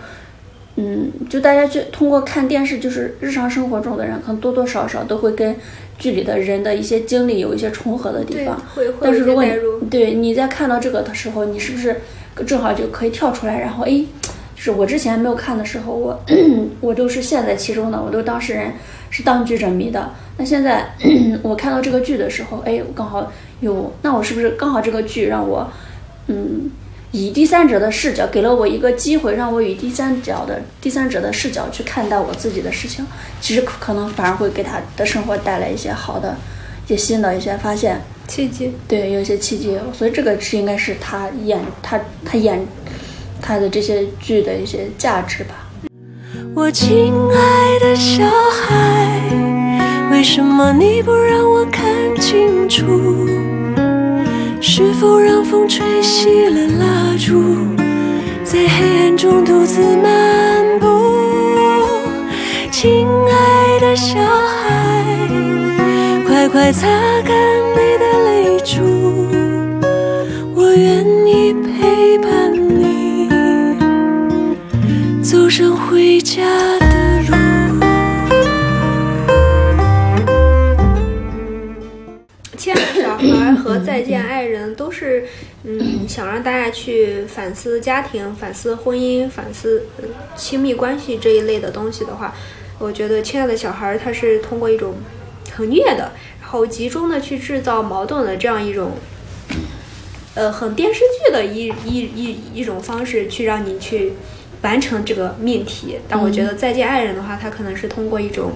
[0.77, 5.57] 嗯，就大家去通过看电视，就是日常生活中的人，可能多多少少都会跟
[5.99, 8.63] 剧里的人的一些经历有一些重合的地方。
[9.01, 9.51] 但是如果你
[9.91, 12.01] 对你在看到这个的时候，你是不是
[12.47, 14.05] 正好就可以跳出来，然后哎。
[14.65, 16.19] 是我之前没有看的时候，我
[16.81, 18.73] 我都是陷在其中的，我都当事人
[19.11, 20.11] 是当局者迷的。
[20.39, 20.91] 那现在
[21.45, 25.71] 我看到这个剧的时候，哎，刚好有，那我是不是刚好这个剧让我，
[26.29, 26.71] 嗯，
[27.13, 33.05] 以第三者的视角给了我一个机会，让我以第三角的第三者的视角去看待我自己的事情，
[33.43, 36.35] 其实可能反而会给他的生活带来一些好的、
[36.87, 38.73] 一些新的一些发现契机。
[38.89, 42.67] 对，有一些契机，所以这个是应该是他演他他演。
[43.47, 45.69] 他的这些剧的一些价值吧。
[46.55, 49.21] 我亲爱的小孩，
[50.11, 51.85] 为什么你不让我看
[52.19, 52.87] 清楚？
[54.63, 57.55] 是否让风吹熄了蜡烛，
[58.43, 60.87] 在黑暗中独自漫步？
[62.71, 65.05] 亲爱的小孩，
[66.27, 66.87] 快快擦
[67.23, 67.37] 干
[67.73, 68.81] 你的泪珠，
[70.55, 71.74] 我愿意陪
[75.63, 76.43] 回家
[76.81, 77.37] 的路。
[82.57, 85.25] 亲爱的小孩和再见爱人都是，
[85.63, 89.85] 嗯，想让大家去反思家庭、反思婚姻、反思
[90.37, 92.35] 亲密关系这一类的东西的话，
[92.81, 94.97] 我觉得亲爱的小孩他是通过一种
[95.53, 96.11] 很虐的。
[96.41, 98.93] 然后集中的去制造矛盾的这样一种，
[100.35, 104.15] 呃，很电视剧的一一一一种方式去让你去
[104.65, 106.01] 完成这个命题。
[106.09, 108.53] 但我觉得《再见爱人》的话，它可能是通过一种，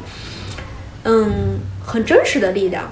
[1.05, 2.91] 嗯，很真实的力量，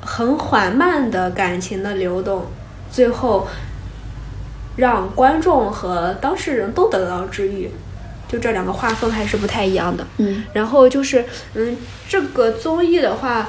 [0.00, 2.46] 很缓慢的感情的流动，
[2.90, 3.46] 最后
[4.76, 7.70] 让观众和当事人都得到治愈。
[8.26, 10.06] 就这两个画风还是不太一样的。
[10.18, 11.24] 嗯然后就是，
[11.54, 11.76] 嗯，
[12.08, 13.48] 这个综艺的话，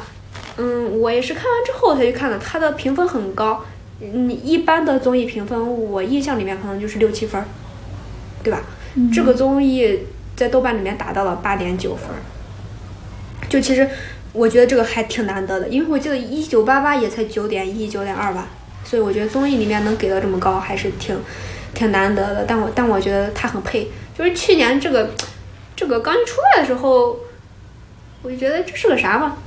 [0.58, 3.64] 嗯，我也是看完之后才去看的，它的评分很高。
[4.00, 7.46] 你一般的综艺评分，我印象里面可能就是六七分儿，
[8.42, 8.60] 对吧？
[9.14, 10.00] 这个综艺
[10.36, 12.20] 在豆瓣里面达到了八点九分儿，
[13.48, 13.88] 就其实
[14.34, 18.48] 我觉得这个还挺难得的，因为我记得一九八八也才九点一、九点二吧，
[18.84, 21.18] 所以我觉得综艺里面能给到这么高还是挺
[21.74, 22.46] 挺难得的。
[22.48, 23.88] 但我但我觉得他很配，
[24.18, 25.12] 就是去年这个
[25.76, 27.18] 这个刚一出来的时候，
[28.24, 29.38] 我就觉得这是个啥嘛？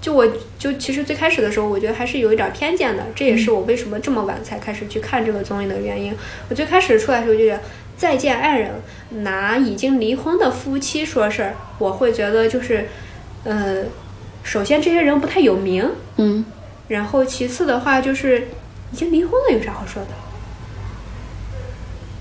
[0.00, 0.26] 就我
[0.58, 6.14] 就其实最开始的时候，我觉得还是有一点偏见的，这也是我为什么这么晚才开始去看这个综艺的原因。
[6.50, 7.58] 我最开始出来的时候就觉得
[7.96, 8.72] 《再见爱人》
[9.18, 12.88] 拿已经离婚的夫妻说事儿，我会觉得就是，
[13.44, 13.84] 呃，
[14.42, 16.44] 首先这些人不太有名，嗯
[16.88, 18.48] 然后其次的话就是
[18.92, 20.08] 已经离婚了，有啥好说的？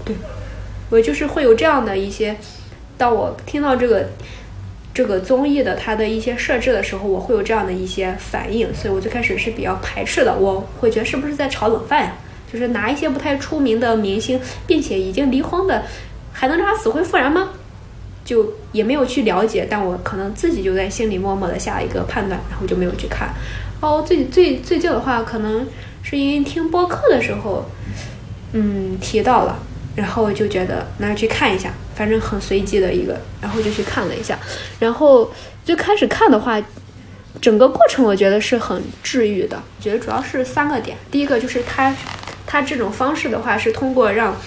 [0.05, 0.15] 对，
[0.89, 2.37] 我就是会有这样的一些，
[2.97, 4.09] 当我听到这个
[4.93, 12.13] 这个综艺的它的一些设置的时候，我会有这样的一些反应，所以我最开始是比较排斥的，我会觉得是不是在炒冷饭呀？
[12.53, 15.83] 就是拿一些不太出名的明星，并且已经离婚的，
[16.31, 17.49] 还能让他死灰复燃吗？
[18.23, 23.33] 就也没有去了解，但我可能自己就在心里默默的下一个判断，然后就没有去看。
[23.81, 25.67] 哦，最最最近的话，可能
[26.03, 27.65] 是因为听播客的时候，
[28.53, 29.59] 嗯，提到了，
[29.95, 34.39] 然后就觉得那去看一下，反正很随机的一个，然后就去看了一下。
[34.79, 35.29] 然后
[35.65, 36.61] 最开始看的话，
[37.41, 39.61] 整个过程我觉得是很治愈的。
[39.81, 41.93] 觉得主要是三个点，第一个就是他
[42.53, 44.37] 他这种方式的话是通过让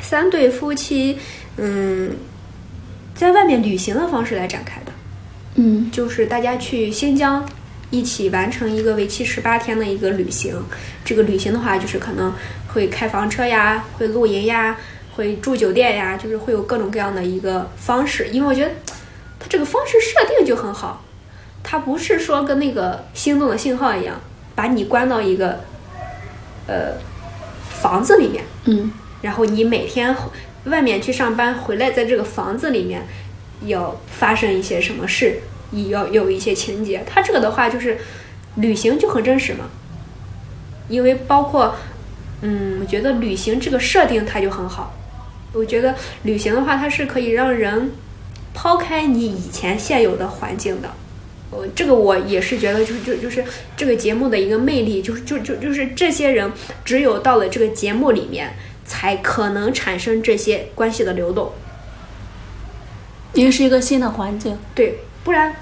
[0.00, 1.18] 三对夫妻，
[1.58, 2.16] 嗯，
[3.14, 4.92] 在外面旅行的方式来展开的。
[5.56, 7.46] 嗯就是大家去新疆
[7.90, 10.58] 一起完成一个为期十八天的一个旅行。
[11.04, 12.32] 这个旅行的话，就是可能
[12.68, 14.78] 会开房车呀，会露营呀，
[15.14, 18.28] 会住酒店呀，就是会有各种各样的一个方式。
[18.28, 18.70] 因为我觉得
[19.38, 21.04] 它这个方式设定就很好，
[21.62, 24.18] 它不是说跟那个心动的信号一样，
[24.54, 25.60] 把你关到一个
[26.66, 26.94] 呃
[27.80, 28.90] 房子里面，嗯
[29.22, 30.14] 然后你每天
[30.64, 33.06] 外面去上班，回来在这个房子里面
[33.66, 35.40] 要发生一些什么事，
[35.72, 37.02] 也要有一些情节。
[37.06, 37.98] 它这个的话就是
[38.56, 39.66] 旅行就很真实嘛，
[40.88, 41.74] 因为包括
[42.42, 44.94] 嗯，我觉得旅行这个设定它就很好。
[45.52, 47.90] 我觉得旅行的话，它是可以让人
[48.54, 50.88] 抛开你以前现有的环境的。
[51.50, 53.42] 我这个我也是觉得，就是就就是
[53.76, 56.52] 这个节目的一个魅力，就是就就就是这些人
[56.84, 61.52] 只有到了这个节目里面，才可能产生这些关系的流动。
[63.32, 64.58] 因为是一个新的环境。
[64.74, 65.54] 对，不然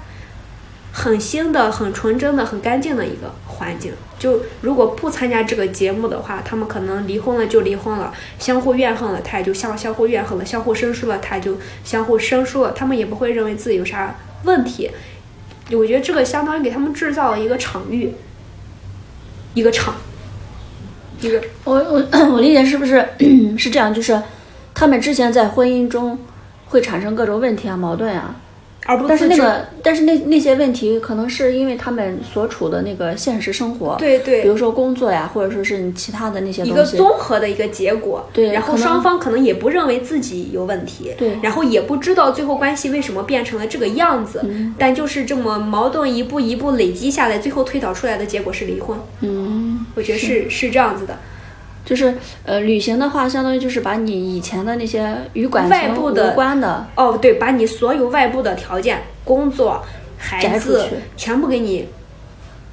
[0.91, 3.93] 很新的、很纯真的、很干净的一个环境。
[4.17, 14.89] 就如果不参加这个节目的话，他们可能离婚了就离婚了，相互怨恨了，他也就相相互怨恨了，相互生疏了，他就相互生疏了，他们也不会认为自己有啥问题。
[15.71, 18.13] 我觉得这个相当于给他们制造了一个场域，
[19.53, 19.95] 一个场，
[21.21, 23.05] 一个我我我理解是不是
[23.57, 23.93] 是这样？
[23.93, 24.21] 就是
[24.73, 26.17] 他们之前在婚姻中
[26.67, 28.35] 会产生各种问题啊、矛盾啊，
[28.87, 36.83] 而不但是那个但是那那些问题可能是因为他们所处的那个现实生活，对对比如说工作呀，或者说是你其他的那些一个。
[36.87, 48.97] 综合的一个结果，对然后双方可能也不认为自己有问题，对然后也不知道最后关系为什么变成了这个样子，嗯但就是这么矛盾一步一步累积下来，最后推导出来的结果是离婚。
[49.19, 51.19] 嗯，我觉得是是这样子的，
[51.87, 52.13] 就是
[52.43, 59.81] 呃，旅行的话，相当于就是把你以前的那些与感情外部的无关的，哦，对，把你所有外部的条件、工作、
[60.17, 61.87] 孩子全部给你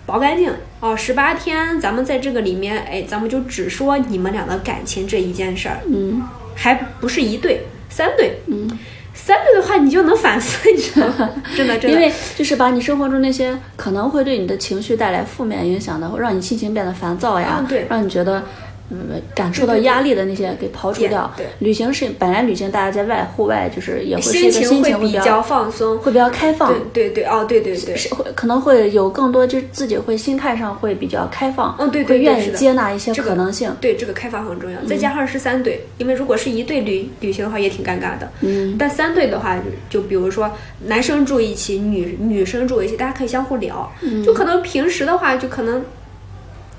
[0.05, 0.53] 剥干净。
[0.81, 6.21] 哦，十八天，咱们在这个里面，哎，咱们就只说你们俩的感情这一件事儿，嗯
[6.57, 8.41] 还不是一对，三对。
[8.49, 8.69] 嗯，
[9.15, 11.31] 三对的话，你就能反思，你知道吗？
[11.57, 11.97] 真的，真的。
[11.97, 18.43] 因为就是把你生活中那些可能会对你的情绪带来负面影响的，会让你心情变得烦躁呀，嗯对让你觉得
[18.91, 21.33] 嗯感受到压力的那些给刨除掉。
[21.37, 25.99] 对旅行是本来旅行大家在外户外就是也会心情会比较放松。
[25.99, 26.73] 会比较开放。
[26.93, 33.75] 对对对，哦，对对对，是会可能会有更多，就是自己会心态上会比较开放，嗯对对对会愿意接纳一些可能性。
[33.81, 34.79] 对这个开放很重要。
[34.85, 38.31] 再加上是三队，因为如果是一对旅旅行的话，也挺尴尬的。
[38.41, 39.57] 嗯，但三对的话，
[39.91, 40.51] 就就比如说
[40.87, 43.91] 男生住一起，女女生住一起，大家可以相互聊。
[44.25, 45.83] 就可能平时的话，就可能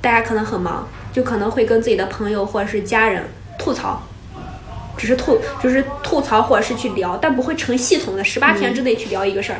[0.05, 3.23] 大家可能很忙，就可能会跟自己的朋友或者是家人
[3.57, 4.03] 吐槽。
[4.95, 9.59] 只是吐，就是吐槽或者是去聊，但不会成系统的十八天之内去聊一个事儿。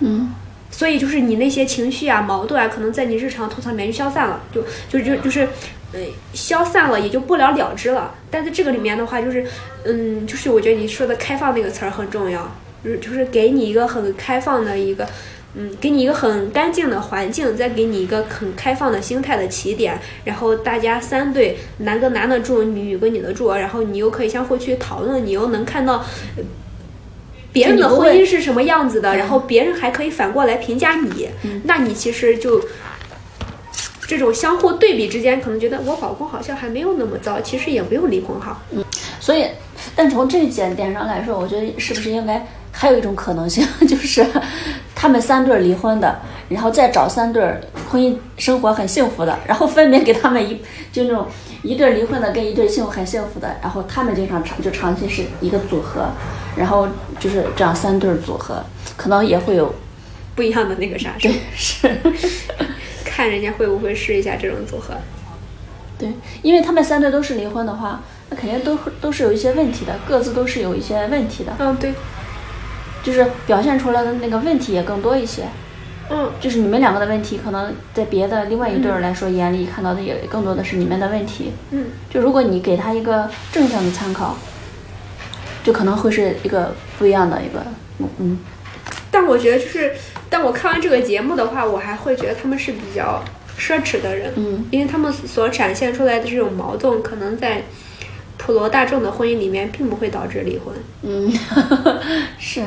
[0.00, 0.34] 嗯，
[0.72, 5.48] 所以就是你那些情绪啊、矛盾啊，可能在你日常吐槽里面就消散了，就就就就是，
[5.92, 6.00] 呃，
[6.34, 8.12] 消散了，也就不了了之了。
[8.28, 9.46] 但在这个里面的话，就是，
[9.84, 12.52] 嗯，就是我觉得你说的“开放”那个词儿很重要，
[12.84, 15.08] 就是就是给你一个很开放的一个，
[15.58, 25.96] 嗯，给你一个很干净的环境，再给你一个很开放的心态的起点，然后大家三对，男跟男的住，女女跟女的住，然后你又可以相互去讨论，你又能看到。
[26.36, 26.44] 呃
[27.50, 31.28] 别人的婚姻是什么样子的，然后别人还可以反过来评价你，
[31.64, 32.62] 那你其实就
[34.06, 38.62] 这种相互对比之间，可能觉得我老公好像还没有那么糟，其实也不用离婚哈。
[39.18, 39.46] 所以，
[39.96, 44.24] 但从这一点点上来说，我觉得是不是应该还有一种可能性， 就是
[45.00, 46.18] 他们三对儿离婚的，
[46.48, 51.24] 然后再找三对儿婚姻生活很幸福的，然后分别给他们一就那种
[51.62, 56.08] 一对儿离婚的跟一对幸福很幸福的，然后他们经常长就长期是一个组合，
[56.56, 56.88] 然后
[57.20, 58.64] 就是这样三对儿组合，
[58.96, 59.72] 可能也会有
[60.34, 61.96] 不一样的那个啥，是是。
[63.04, 64.94] 看人家会不会试一下这种组合。
[65.96, 71.92] 对，因为他们三对都是离婚的话，那肯定都都是有一些问题的，各自都是有一些问题的，嗯，对，
[73.08, 75.44] 就是表现出来的那个问题也更多一些。
[76.10, 81.52] 嗯，就是你们两个的问题，可能在别的另外一对儿来说眼里看到的也更多的是你们的问题。
[81.70, 84.36] 嗯，就如果你给他一个正向的参考，
[85.64, 87.62] 就可能会是一个不一样的一个，
[87.98, 88.38] 嗯嗯，
[89.10, 89.92] 但我觉得就是，
[90.28, 93.22] 但我看完这个节目的话，我还会觉得他们是比较
[93.58, 97.62] 奢侈的人，嗯，因为他们所展现出来的这种矛盾，可能在
[98.38, 100.74] 普罗大众的婚姻里面并不会导致离婚。
[101.02, 101.30] 嗯，
[102.38, 102.62] 是，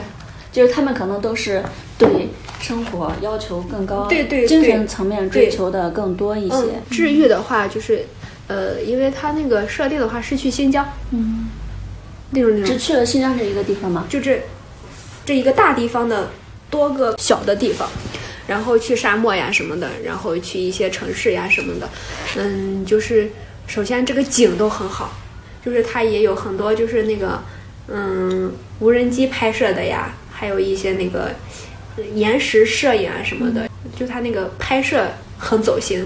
[0.52, 1.64] 就是他们可能都是
[1.98, 2.30] 对
[2.60, 6.56] 生活要求更高，对对精神层面追求的更多一些。
[6.56, 8.06] 嗯，治愈的话就是，
[8.48, 11.48] 呃，因为他那个设定的话是去新疆，嗯，
[12.32, 14.06] 那种那种，只去了新疆这一个地方吗？
[14.10, 14.44] 就这
[15.26, 16.30] 这一个大地方的
[16.70, 17.88] 多个小的地方，
[18.48, 21.90] 然后去沙漠呀什么的，然后去一些城市呀什么的，
[22.38, 23.32] 嗯，就是
[23.68, 25.14] 首先这个景都很好，
[25.66, 27.42] 就是它也有很多就是那个
[27.88, 31.32] 嗯无人机拍摄的呀，还有一些那个
[31.98, 35.06] 呃延时摄影啊什么的，就他那个拍摄
[35.38, 36.04] 很走心。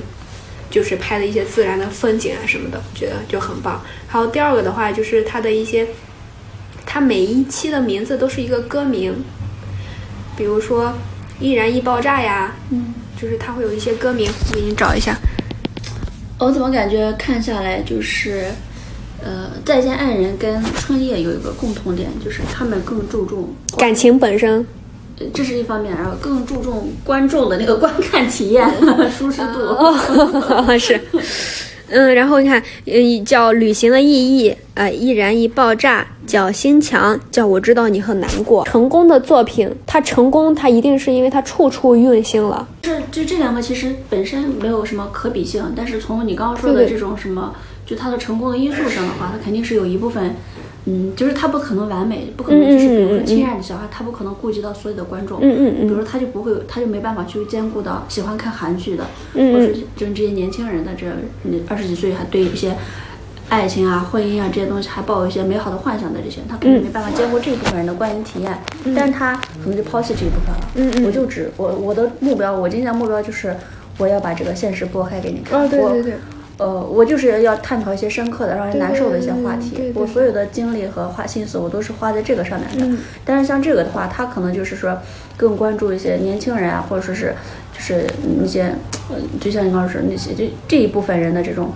[0.68, 3.82] 就是拍的一些自然的风景啊什么的，我觉得就很棒。
[4.08, 5.88] 还有第二个的话，就是他的一些，
[6.86, 9.16] 他每一期的名字都是一个歌名，
[10.36, 10.88] 比如说
[11.40, 15.16] 《易燃易爆炸》呀，嗯，就是他会有一些歌名，我给你找一下。
[16.40, 18.52] 我怎么感觉看下来就是，
[19.26, 24.66] 呃，再见爱人跟春夜有一个共同点，就是他们更注重，感情本身，
[25.18, 28.70] 呃这是一方面，然后更注重观众的那个观看体验、
[29.10, 29.60] 舒适度。
[29.62, 31.02] 哦，是，
[31.90, 38.64] 嗯，然后你看，嗯，叫旅行的意义，呃，易燃易爆炸，叫心墙，叫我知道你很难过。
[38.66, 42.68] 成功的作品，它成功，它一定是因为它处处用心了。
[42.84, 47.56] 这就这两个其实本身没有什么可比性，但是从你刚刚说的这种什么，
[47.86, 50.36] 就他的成功的因素上的话，他肯定是有一部分，
[50.86, 59.06] 嗯，就是他不可能完美，不可能就是比如说亲爱的小孩，他不可能顾及到所有的观众，嗯嗯比如说他就不会，他就没办法去兼顾到喜欢看韩剧的，
[59.36, 61.06] 嗯或者是就是这些年轻人的这
[61.44, 62.76] 你二十几岁还对一些。
[63.48, 68.60] 爱情啊、婚姻啊这些东西还抱有一些美好的幻想的这些，他肯定没办法兼顾这一部分人的观影体验，
[68.96, 70.68] 但是他可能就抛弃这一部分了。
[70.74, 73.56] 嗯嗯我就只我我的目标，我今天的目标就是
[74.00, 75.62] 我要把这个现实拨开给你看。
[75.62, 76.14] 哦，对我对对，
[76.58, 79.72] 呃，我就是要探讨一些深刻的、让人难受的一些话题。
[79.72, 82.86] 对对对对我所有的精力和花心思，我都是花在这个上面的。
[82.86, 84.98] 嗯但是像这个的话，他可能就是说
[85.36, 87.36] 更关注一些年轻人啊，或者说是
[87.74, 88.08] 就是
[88.40, 88.74] 那些，
[89.10, 91.74] 呃，就像你刚刚说的那些，就这一部分人的这种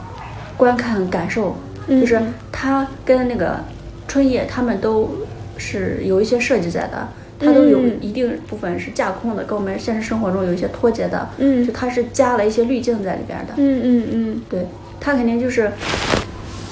[0.56, 1.58] 观看感受，
[1.88, 2.22] 嗯就是
[2.52, 3.60] 他跟那个
[4.08, 5.10] 春夜他们都
[5.58, 7.08] 是有一些设计在的。
[7.40, 13.54] 它都有嗯一定部分是架空的，跟我们现实生活中有一些脱节的，嗯就它是加了一些滤镜在里边的。
[13.58, 14.68] 嗯嗯嗯，对
[15.00, 15.72] 他肯定就是，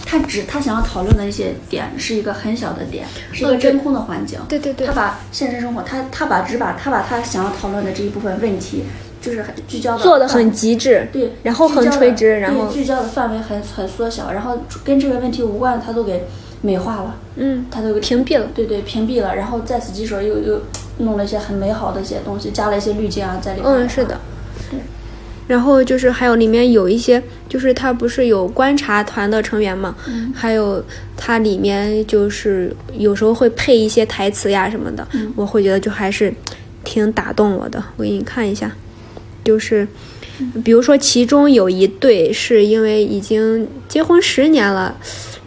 [0.06, 4.40] 他只他想要讨论的一些点是一个很小的点，是一个真空的环境。
[4.50, 8.84] 对对对他把现实生活，他他把只把他把他想要讨论的这一部分问题，
[9.22, 16.26] 就是很聚焦的做的很极致，对，然后很垂直，然后对聚焦的范围很很缩小，然后跟这个问题无关，他都给
[16.62, 18.48] 美化了，嗯，它都给屏蔽了。
[18.54, 20.62] 对对屏蔽了，然后在此基础上又又
[21.00, 23.70] 弄了一些很美好的一些东西，加了一些滤镜啊在里面。
[23.70, 24.20] 嗯，是的。
[24.70, 24.80] 对。
[25.48, 30.84] 然后就是还有里面有一些，就是它不是有观察团的成员嘛，嗯还有
[31.16, 36.34] 它里面就是有时候会配一些台词呀什么的，嗯我会觉得就还是
[36.84, 37.82] 挺打动我的。
[37.96, 38.70] 我给你看一下，
[39.46, 39.88] 就是
[40.66, 44.98] 比如说其中有一对是因为已经结婚十年了，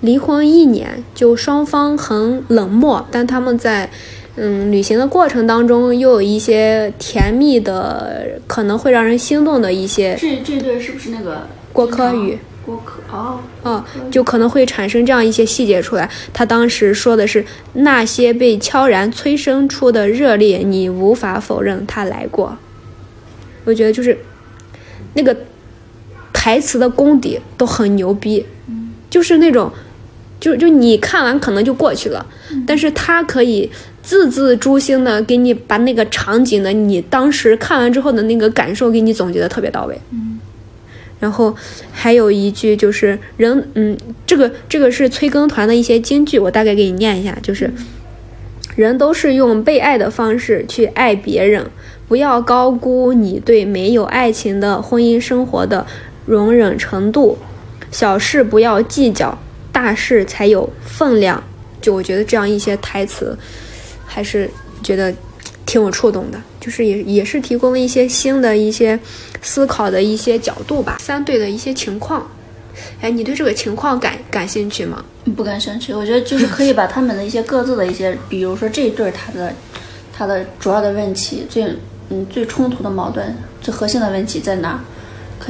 [0.01, 3.91] 离婚一年，就双方很冷漠，但他们在。
[4.37, 12.39] 嗯，旅行的过程当中，又有一些甜蜜的，可能会让人心动的一些这这对是不是那个郭柯宇？
[12.65, 16.09] 郭柯哦，哦，就可能会产生这样一些细节出来。
[16.33, 17.45] 他当时说的是
[17.75, 22.57] 那些被悄然催生出的热烈，你无法否认他来过。
[23.65, 24.17] 我觉得就是
[25.15, 25.37] 那个
[26.33, 28.47] 台词的功底都很牛逼，
[29.11, 29.71] 就是那种，
[30.41, 32.27] 就就你看完可能就过去了，
[32.67, 33.71] 但是他可以
[34.03, 40.01] 字字诛心的给你把那个场景的你当时看完之后的那个感受给你总结的特别到位。
[41.21, 41.55] 然后
[41.93, 43.95] 还有一句就是人，嗯，
[44.27, 47.71] 这个这个是催更团的一些金句，我大概给你念一下，就是
[48.75, 51.67] 人都是用被爱的方式去爱别人，
[52.09, 55.87] 不要高估你对没有爱情的婚姻生活的
[56.25, 57.37] 容忍程度，
[57.91, 59.39] 小事不要计较，
[59.81, 61.43] 大事才有分量。
[61.81, 63.35] 就我觉得这样一些台词，
[64.07, 64.51] 还是
[64.83, 65.11] 觉得
[65.65, 68.99] 挺有触动的，就是也也是提供一些新的一些
[69.41, 70.99] 思考的一些角度吧。
[71.01, 72.31] 三对的一些情况，
[73.01, 75.03] 哎，你对这个情况感感兴趣吗？
[75.35, 75.95] 不感兴趣。
[75.95, 79.55] 我觉得就是可以把他们的一些各自的一些，比如说这一对儿他的
[80.15, 81.65] 他的主要的问题，最
[82.11, 84.81] 嗯最冲突的矛盾，最核心的问题在哪儿？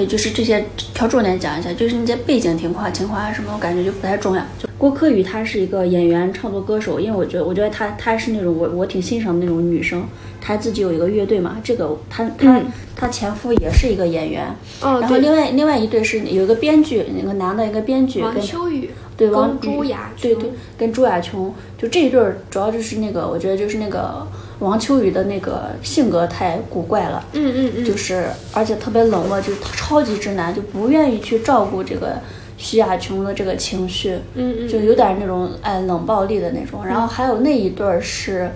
[0.00, 0.64] 可以就是这些
[0.94, 4.42] 挑重点讲一下，就是那些背景情况情况啊什么，我感觉就不太重要。
[4.58, 10.02] 就郭柯宇她是一个演员、创作歌手，因为我觉得我觉得她她是那种我我挺欣赏的那种女生，
[10.40, 12.62] 她自己有一个乐队嘛，这个她她
[12.96, 14.46] 她前夫也是一个演员，
[14.80, 24.26] 哦然后另外另外一对是有一个编剧，那个男的一个编剧王秋雨对王朱雅琼对对，跟朱雅琼，就这一对儿，主要就是那个，我觉得就是那个
[24.60, 32.14] 王秋雨的那个性格太古怪了，嗯嗯嗯，就是而且特别冷漠，就是超级直男，就不愿意去照顾这个
[32.56, 36.86] 徐雅琼的这个情绪，嗯嗯就有点那种哎冷暴力的那种。
[36.86, 38.50] 然后还有那一对儿是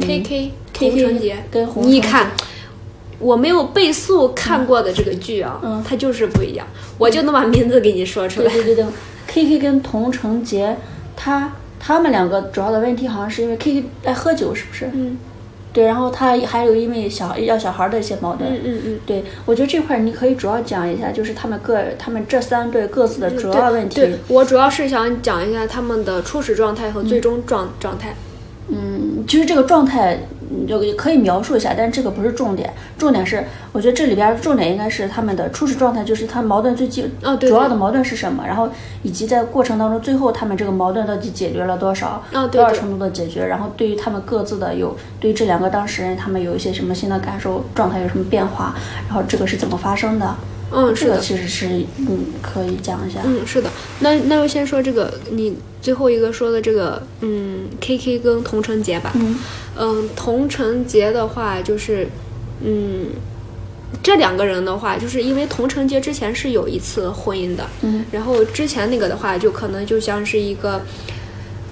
[0.00, 2.30] K 洪承杰跟洪你看。
[3.20, 6.66] 我没有倍速看过的这个剧啊，嗯它就是不一样。
[6.98, 8.52] 我就能把名字给你说出来。
[8.52, 8.86] 对对对对
[9.28, 10.76] ，K K 跟童承杰，
[11.16, 11.50] 他
[11.86, 14.88] 他们两个主要的问题好像是因为 K K 爱喝酒，是不是？
[14.94, 15.18] 嗯
[15.74, 18.48] 对，然后他还有因为小要小孩的一些矛盾。
[18.48, 19.00] 嗯嗯嗯。
[19.04, 23.96] 对，我觉得这块儿你可以主要讲一下，就是他们各他们这三对各自的主要问题。
[23.96, 28.14] 对，对我主要是想讲一下他们的初始状态和最终状、状态。
[28.68, 30.20] 嗯，其实这个状态
[30.50, 38.68] 你就可以描述一下，但这个不是重点，重点是我觉得这里边儿重点应该是他们的初始状态，就是他矛盾最基哦对对主要的矛盾是什么，然后
[39.02, 48.74] 以及在过程当中最后他们这个矛盾到底解决了多少，哦对对多少程度的解决，然后对于他们各自的有对于这两个当事人他们有一些什么新的感受，状态有什么变化，
[49.08, 50.34] 然后这个是怎么发生的，
[50.72, 51.18] 嗯，是的。
[51.20, 51.66] 其实是
[51.98, 53.70] 嗯可以讲一下，嗯，是的。
[54.00, 59.12] 那那就先说这个，你最后一个说的这个，嗯，K K 跟童承杰吧。
[59.14, 59.36] 嗯
[59.76, 62.08] 嗯，童承杰的话就是，
[62.62, 63.06] 嗯，
[64.02, 70.80] 这两个人的话，就是因为童承杰之前是有一次婚姻的，嗯然后之前那个的话，就可能就像是一个，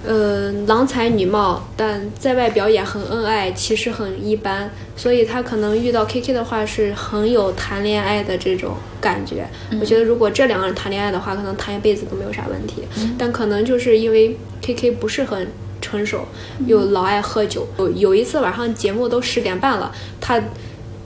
[0.04, 9.46] 呃，郎才女貌，但在外表演很恩爱，其实很一般，所以他可能遇到 K K 的话是很有谈恋爱的这种感觉。
[9.80, 12.82] 我觉得如果这两个人谈恋爱的话，可能谈一辈子都没有啥问题，
[13.16, 15.46] 但可能就是因为 K K 不是很
[15.80, 16.26] 成熟，
[16.66, 17.68] 又老爱喝酒。
[17.78, 20.42] 有有一次晚上节目都十点半了，他，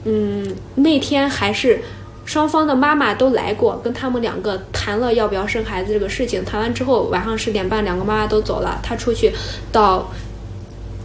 [0.05, 1.81] 嗯，那天还是
[2.27, 6.43] 双方的妈妈都来过，跟他们两个谈了要不要生孩子这个事情。
[6.43, 9.31] 谈完之后，晚上十点半，两个妈妈都走了，他出去
[9.71, 10.11] 到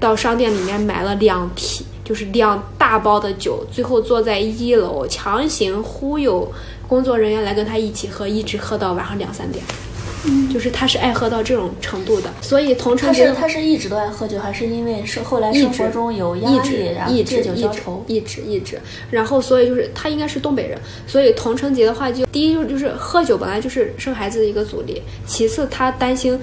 [0.01, 6.53] 到商店里面买了两提，就是两大包的酒，最后坐在一楼强行忽悠
[6.89, 9.65] 工作人员来跟他一起喝，一直喝到晚上两三点。
[10.53, 18.05] 就是他是爱喝到这种程度的，所以童承他是他是一直都爱喝酒，还是因为是后来生活中有压力，一直然后一借酒直一直浇愁？
[18.07, 18.81] 一直一直，
[19.11, 26.39] 然后所以就是他应该是东北人，所以童承杰的话就第一就就是喝酒本来就是生孩子的一个阻力，其次他担心，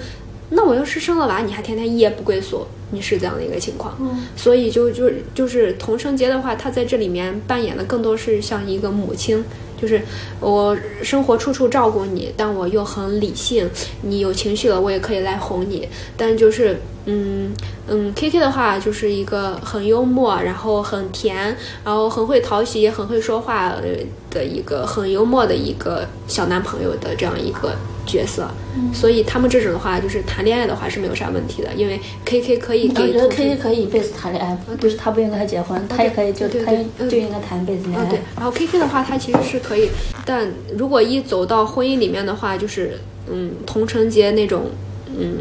[0.50, 3.98] 那我要是生了娃，你还天天夜不归宿，你是这样的一个情况，
[4.36, 9.44] 所以就就就是童承杰的话，他在这里面扮演的更多是像一个母亲，
[9.80, 10.02] 就是
[10.40, 13.70] 我生活处处照顾你，但我又很理性，
[14.02, 15.88] 你有情绪了我也可以来哄你，
[16.18, 17.54] 但就是嗯
[17.88, 23.74] 嗯，K K 的话就是一个很幽默，然后很甜，然后很会讨喜，也很会说话
[24.30, 27.76] 的一个很幽默的一个小男朋友的这样一个。
[28.10, 28.50] 角色，
[28.92, 33.04] 所以他们这种的话，就是谈恋爱的话是没有啥问题的，因为 K K 可以给。
[33.04, 36.72] 我觉得 K K 可以一辈子谈恋爱，不是他不应该结婚，他也可以就他
[37.08, 38.06] 就应该谈一辈子恋爱。
[38.08, 39.92] 对，然后 K K 的话，他其实是可以，
[40.26, 43.00] 但如果一走到婚姻里面的话，就是
[43.32, 44.72] 嗯，同城节那种，
[45.16, 45.38] 嗯，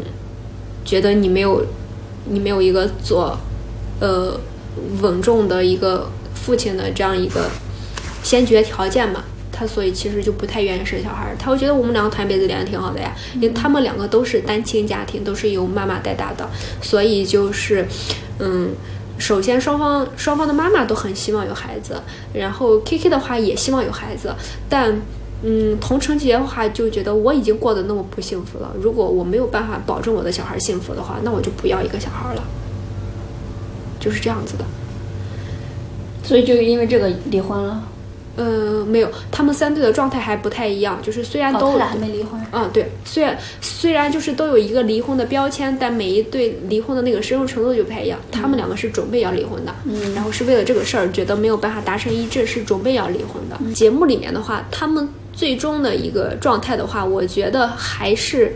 [0.89, 1.63] 觉得你没有，
[2.25, 3.37] 你没有一个做，
[3.99, 4.39] 呃，
[5.01, 7.47] 稳重的一个父亲的这样一个
[8.23, 9.23] 先决条件嘛。
[9.51, 16.49] 他所以其实就不太愿意生小孩，他会觉得我们两个谈一辈子恋爱挺好的呀，因为他们两个都是单亲家庭，都是由妈妈带大的，
[16.81, 17.85] 所以就是，
[18.39, 18.69] 嗯，
[19.19, 22.01] 首先双方双方的妈妈都很希望有孩子，
[22.33, 24.33] 然后 K K 的话也希望有孩子，
[24.67, 24.99] 但，
[25.41, 32.43] 嗯，同城结的话就觉得我已经过得那么不幸福了，如果我没有办法保证我的小孩幸福的话，那我就不要一个小孩了，
[33.99, 34.65] 就是这样子的，
[36.23, 37.83] 所以就因为这个离婚了。
[38.35, 42.39] 呃，没有，他们三对的状态还不太一样，就是虽然都，他俩还没离婚。
[42.53, 48.17] 嗯，对，虽然虽然就是都有一个离婚的标签，但每一对离婚的那个深入程度就不太一样。
[48.31, 53.73] 他们两个是准备要离婚的，嗯，然后是为了这个事儿觉得没有办法达成一致，是准备要离婚的。
[53.73, 55.09] 节目里面的话，他们
[55.39, 58.53] 最终的一个状态的话，我觉得还是，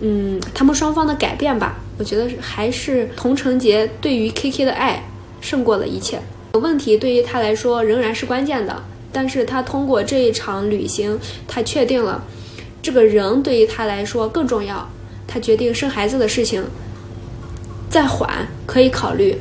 [0.00, 5.02] 嗯，他们双方的改变吧，我觉得还是童承杰对于 K K 的爱
[5.40, 6.20] 胜过了一切。
[6.52, 8.80] 问题对于他来说仍然是关键的，
[9.10, 11.18] 但是他通过这一场旅行，
[11.48, 12.22] 他确定了
[12.80, 14.88] 这个人对于他来说更重要。
[15.26, 16.64] 他决定生孩子的事情
[17.90, 19.36] 再缓可以考虑。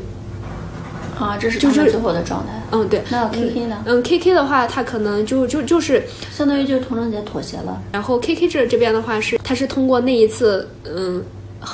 [1.20, 2.57] 啊，这是就是最后的状态。
[2.72, 3.04] 嗯，对。
[3.10, 3.84] 那 K K 呢？
[3.86, 7.82] 嗯，K K 的话，他可能就就就是相当于就是童承杰妥协了。
[7.92, 11.24] 然后 K K 这这边的话是，他是通过那一次嗯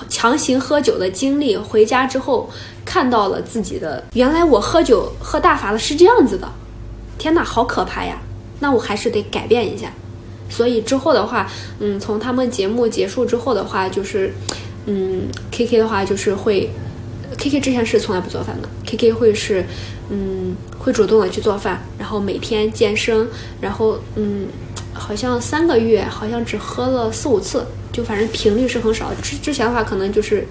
[0.10, 2.50] 强行喝酒的经历，回家之后。
[2.86, 6.46] 看到了自己的，原来我喝酒喝大发了是这样子的，
[7.18, 8.22] 天哪，好可怕呀！
[8.60, 9.90] 那我还是得改变一下。
[10.50, 11.50] 所以之后的话，
[11.80, 14.34] 嗯，从他们节目结束之后的话，就是，
[14.86, 16.70] 嗯，K K 的话就是会
[17.38, 19.66] ，K K 之前是从来不做饭的，K K 会是，
[20.10, 23.28] 嗯，会主动的去做饭，然后每天健身，
[23.62, 24.48] 然后嗯，
[24.94, 29.12] 好像三个月好像只喝了四五次，就反正频率是很少。
[29.22, 30.48] 之之前的话可能就是。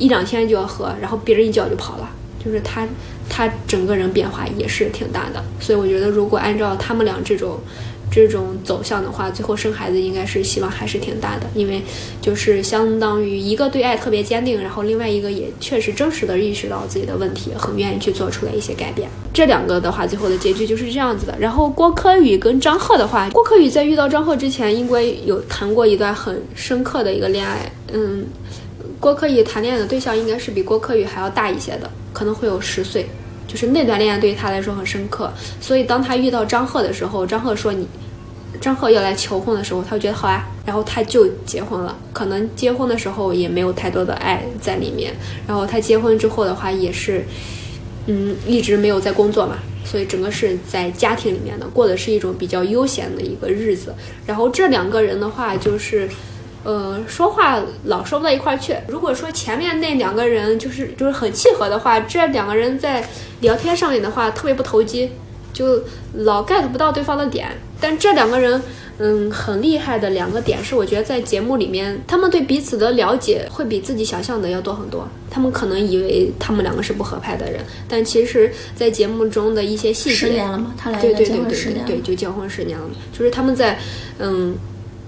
[0.00, 2.86] 一两天就要喝，然后别人一叫就跑了，就是他，
[3.28, 5.42] 他整个人变化也是挺大的。
[5.58, 7.58] 所以我觉得，如果按照他们俩这种，
[8.18, 11.80] 这种走向的话，最后生孩子应该是希望还是挺大的，因为
[12.20, 19.08] 就是相当于一个对爱特别坚定，然后另外一个也确实真实的意识到自己的问题，很愿意去做出来一些改变。
[19.32, 21.36] 这两个的话，最后的结局就是这样子的。
[21.38, 28.26] 然后郭柯宇跟张赫的话，郭柯宇在遇到张赫之前，应该有谈过一段很深刻的一个恋爱，嗯。
[29.00, 33.06] 郭柯宇谈恋爱的对象应该是比郭柯宇还要大一些的，可能会有十岁，
[33.46, 35.32] 就是那段恋爱对于他来说很深刻。
[35.60, 37.86] 所以当他遇到张赫的时候，张赫说你，
[38.60, 41.96] 张赫要来求婚的时候，他就觉得好啊，然后他就结婚了。
[42.12, 45.14] 可能结婚的时候也没有太多的爱在里面，
[45.46, 47.24] 然后他结婚之后的话也是，
[48.06, 53.94] 嗯，一直没有在工作嘛，所以整个是在家庭里面的，过的是一种比较悠闲的一个日子。
[54.26, 56.08] 然后这两个人的话就是。
[56.64, 58.74] 呃，说话老说不到一块儿去。
[58.88, 63.02] 如果说前面那两个人就是就是很契合的话，这两个人在
[63.40, 65.08] 聊天上面的话特别不投机，
[65.52, 65.82] 就
[66.14, 67.48] 老 get 不到对方的点。
[67.80, 68.60] 但这两个人，
[68.98, 75.08] 嗯，很厉害的两个点是，我觉得在节目里面，他们对彼此的了解会比自己想象的要多很多。
[75.30, 80.74] 他们可能以为他们两个是不合拍的人，但其实，在节目中的一些细节，十年了吗？
[80.76, 82.84] 他俩对对对对对，就结婚十年了。
[83.12, 83.78] 就是他们在，
[84.18, 84.54] 嗯。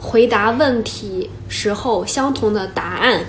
[0.03, 3.23] 回答问题时候相同的答案，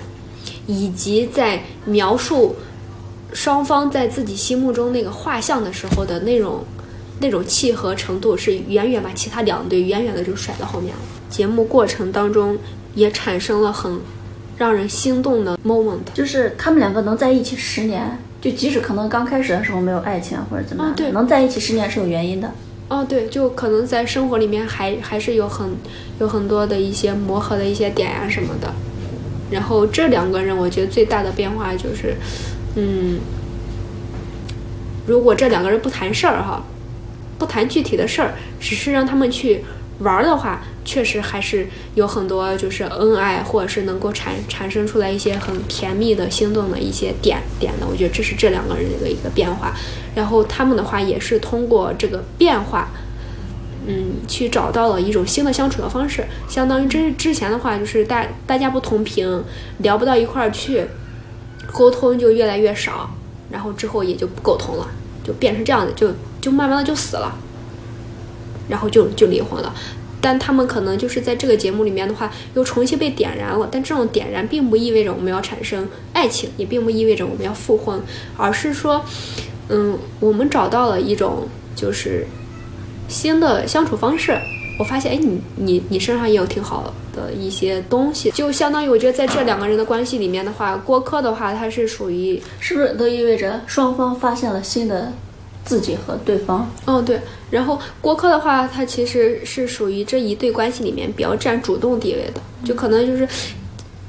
[0.66, 2.56] 以及在描述
[3.34, 6.64] 双方在自己心目中那个画像的时候的那种
[7.20, 11.00] 那种契合程度，是远远把其他两队远远的就甩到后面了。
[11.28, 12.58] 节目过程当中
[12.94, 13.98] 也产生了很
[14.58, 22.52] 让人心动的 moment，就是他们两个能在一起十年，就即使可能刚开始的时候没有爱情或者怎么样，对，能在一起十年是有原因的。
[22.88, 25.70] 哦，对，就可能在生活里面还还是有很
[26.20, 28.70] 有很多的一些磨合的一些点呀什么的。
[29.50, 32.14] 然后这两个人，我觉得最大的变化就是，
[32.74, 33.18] 嗯，
[35.06, 36.62] 如果这两个人不谈事儿哈，
[37.42, 39.64] 不谈具体的事儿，只是让他们去
[39.98, 41.66] 玩儿的话，确实还是
[41.96, 47.86] 有很多就是恩爱，或者是能够产产生出来一些很甜蜜的、心动的一些点点的。
[47.90, 49.74] 我觉得这是这两个人的一个变化。
[50.14, 52.88] 然后他们的话也是通过这个变化，
[53.88, 56.24] 嗯，去找到了一种新的相处的方式。
[56.48, 59.42] 相当于之之前的话，就是大大家不同频，
[59.78, 60.86] 聊不到一块儿去，
[61.72, 63.10] 沟通就越来越少，
[63.50, 64.86] 然后之后也就不沟通了，
[65.24, 66.08] 就变成这样的，就
[66.42, 67.34] 就慢慢的就死了。
[68.68, 69.74] 然后就就离婚了，
[70.20, 73.68] 但他们可能就是在这个节目里面的话，又重新被点燃了。
[73.70, 78.00] 但这种点燃并不意味着我们要产生爱情，也并不意味着我们要复婚，
[78.36, 79.04] 而是说，
[79.68, 82.24] 嗯，我们找到了一种就是
[83.08, 84.38] 新的相处方式。
[84.78, 95.12] 我发现，哎，你你你身上也有挺好的一些东西，就相当于我觉得在这两个人的关系里面的话，郭柯的话，他是属于是不是都意味着双方发现了新的
[95.64, 96.68] 自己和对方？
[96.86, 97.20] 嗯，对。
[97.50, 103.28] 然后郭柯的话，他其实是属于这一对关系里面比较占主动地位的，就可能就是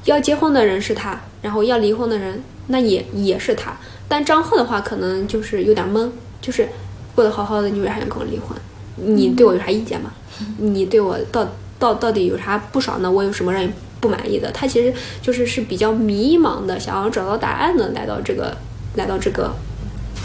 [0.06, 3.76] 要结婚的人是他，然后要离婚的人那也也是他。
[4.08, 6.10] 但张赫的话，可能就是有点懵，
[6.42, 6.68] 就是
[7.16, 8.58] 过得好好的，你为啥要跟我离婚？
[8.96, 10.12] 你对我有啥意见吗？
[10.58, 11.48] 你对我到
[11.80, 13.12] 到到底有啥不爽呢？
[13.12, 14.52] 我有什么让你不满意的？
[14.52, 18.56] 他其实就是是比较迷茫的，想要找到答案的，来到这个
[18.96, 19.52] 来到这个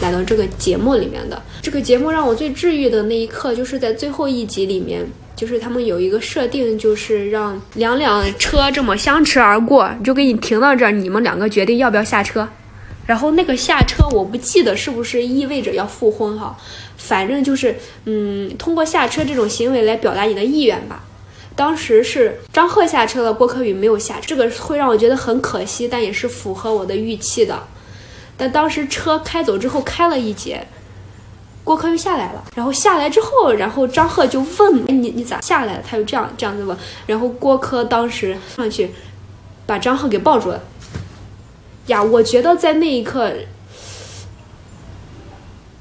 [0.01, 1.41] 来到这个节目里面的。
[1.61, 5.05] 这个节目让我最治愈的那一刻，就是在最后一集里面，
[5.35, 12.47] 就是他们有一个设定，就是让两辆车这么相持而过，就给你停到这儿，你们两个决定要不要下车。
[13.05, 16.55] 然后那个下车，我不记得是不是意味着要复婚哈，
[16.95, 21.03] 反正就是嗯，通过下车这种行为来表达你的意愿吧。
[21.55, 27.59] 当时是张赫下车了，郭柯宇没有下，这个会让我觉得很可惜，但也是符合我的预期的。
[28.39, 30.65] 但当时车开走之后，开了一截，
[31.65, 32.41] 郭柯又下来了。
[32.55, 36.75] 然后下来之后，然后张赫就问：“哎，你你咋下来了？”他就这样这样子问。
[37.05, 38.91] 然后郭柯当时上去
[39.65, 40.63] 把张赫给抱住了。
[41.87, 43.29] 呀，我觉得在那一刻，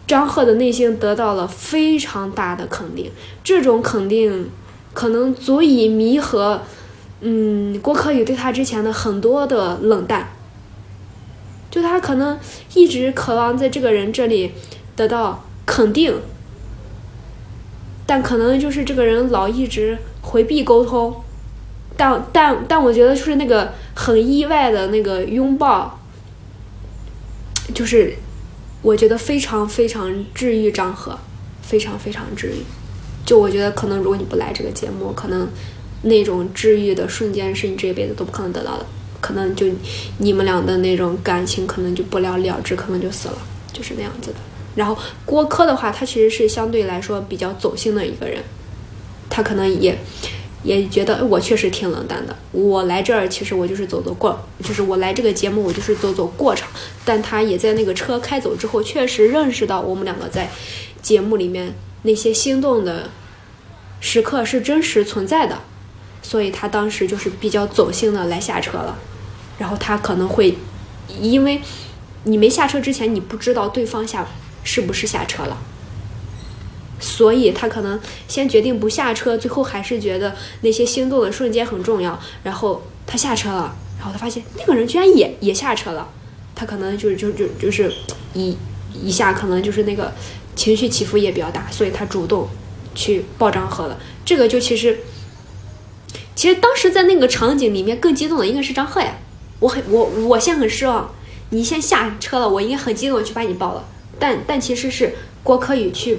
[0.04, 3.12] 张赫的内心得到了非常大的肯定。
[3.44, 4.50] 这种肯定
[4.92, 6.62] 可能足以弥合，
[7.20, 10.28] 嗯，郭柯宇对他之前的很多的冷淡。
[11.70, 12.38] 就他可能
[12.74, 14.52] 一直渴望在这个人这里
[14.96, 16.14] 得到肯定，
[18.06, 21.14] 但可能就是这个人老一直回避沟通。
[21.96, 25.98] 但但但我觉得就是那个很意外的那个拥抱，
[27.74, 28.14] 就是
[28.82, 31.18] 我觉得非常非常治愈张赫，
[31.60, 32.62] 非常非常治愈。
[33.26, 35.48] 就我觉得可能如果你不来这个节目，可能
[36.02, 38.86] 那种治愈的瞬间是你这一辈子都不可能得到的。
[39.20, 39.66] 可能就
[40.18, 43.38] 你们俩的那种感情可能就不了了之，可能就死了，
[43.72, 44.36] 就是那样子的。
[44.74, 48.40] 然后郭柯的话，他其实是相对来说比较走心的一个人，
[49.28, 49.98] 他可能也
[50.62, 52.36] 也觉得我确实挺冷淡的。
[52.52, 56.68] 我来这儿其实我就是走走过，就是我来这个节目我就是走走过场。
[57.04, 60.48] 但他也在那个车开走之后，确实认识到我们两个在
[61.02, 63.10] 节目里面那些心动的
[64.00, 65.58] 时刻是真实存在的。
[66.28, 68.94] 所以他当时就是比较走心的来下车了，
[69.56, 70.58] 然后他可能会，
[71.22, 71.62] 因为
[72.24, 74.28] 你没下车之前，你不知道对方下
[74.62, 75.56] 是不是下车了，
[77.00, 86.06] 所以他可能先决定不下车，最后还是觉得那些心动的瞬间很重要，然后他下车了，然后他发现那个人居然也也下车了，
[86.54, 87.90] 他可能就就就就是
[88.34, 88.54] 一
[88.92, 90.12] 一下可能就是那个
[90.54, 92.46] 情绪起伏也比较大，所以他主动
[92.94, 94.98] 去抱张赫了，这个就其实。
[96.38, 99.12] 其实当时在那个场景里面，更激动的应该是张赫呀。
[99.58, 101.12] 我很我我现在很失望，
[101.50, 103.84] 你先下车了，我应该很激动去把你抱了。
[104.20, 106.18] 但但其实是郭柯宇去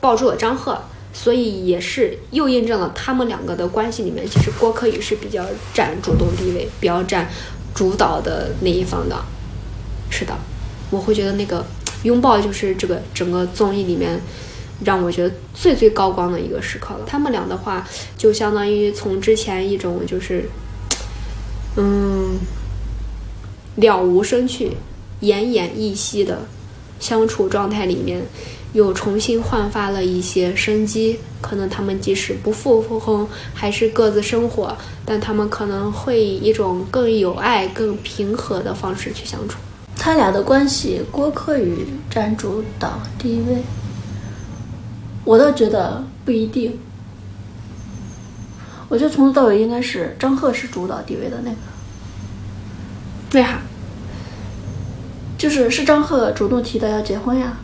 [0.00, 0.80] 抱住了张赫，
[1.12, 7.28] 所以也是又印证了他们两个的关系里面，其实郭柯宇是比较占主动地位、比较占
[7.74, 9.22] 主导的那一方的。
[10.08, 10.32] 是的，
[10.88, 11.62] 我会觉得那个
[12.04, 14.18] 拥抱就是这个整个综艺里面。
[14.84, 17.00] 让我觉得最最高光的一个时刻了。
[17.06, 17.86] 他们俩的话，
[18.16, 20.48] 就相当于从之前一种就是，
[21.76, 22.38] 嗯，
[23.76, 24.76] 了无生趣、
[25.22, 26.46] 奄奄一息的
[27.00, 28.22] 相处状态里面，
[28.72, 31.18] 又重新焕发了一些生机。
[31.40, 33.24] 可能他们即使不复婚，
[33.54, 39.56] 还是各自生活，但他们可能会以一种更有爱、更平和的方式去相处。
[39.96, 43.62] 他俩的关系，郭柯宇占主导地位。
[45.28, 46.78] 我倒觉得不一定，
[48.88, 51.56] 我觉得从头到尾应该是张赫是主导地位的那个。
[53.34, 53.60] 为啥？
[55.36, 57.58] 就是是张赫主动提的要结婚呀。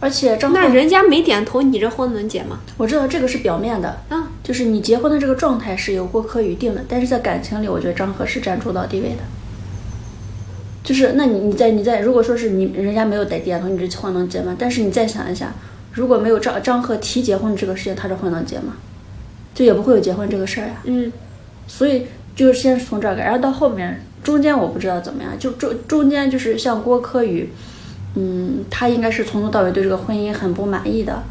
[0.00, 2.58] 而且张赫那人家没点头，你这婚能结吗？
[2.76, 9.22] 我知道这个是表面的，嗯，就是你结婚的这个状态是由郭柯宇定的，但是在感情里，我觉得张赫是占主导地位的。
[10.82, 14.56] 就是，那你你在你在，如果说是你人家没有点点头，你这婚能结吗？
[14.58, 15.54] 但是你再想一下，
[15.92, 18.76] 如果没有张张赫提结婚这个事情，他这婚能结吗？
[19.54, 20.74] 就也不会有结婚这个事儿呀。
[20.84, 21.12] 嗯
[21.66, 27.50] 所以就是先是从这儿改，然后到后面中间我不知道怎么样，就中中间就是像郭柯宇，
[28.14, 31.22] 嗯，他应该是从头到尾对这个婚姻很不满意的，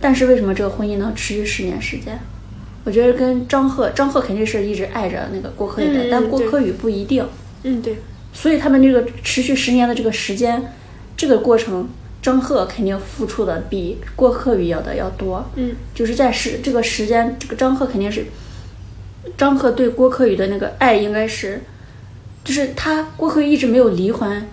[0.00, 2.18] 但是为什么这个婚姻能持续十年时间？
[2.84, 7.26] 我觉得跟张赫，张赫肯定是一直爱着那个郭柯宇的，嗯但郭柯宇不一定，
[7.64, 7.98] 嗯，对，
[8.32, 10.72] 所以他们这个持续十年的这个时间，
[11.16, 11.88] 这个过程，
[12.26, 15.76] 张赫肯定付出的比郭柯宇要的要多，嗯。
[15.94, 18.26] 就是在时这个时间，这个张赫肯定是，
[19.38, 21.62] 张赫对郭柯宇的那个爱应该是，
[22.42, 24.44] 就是他郭柯宇一直没有离婚，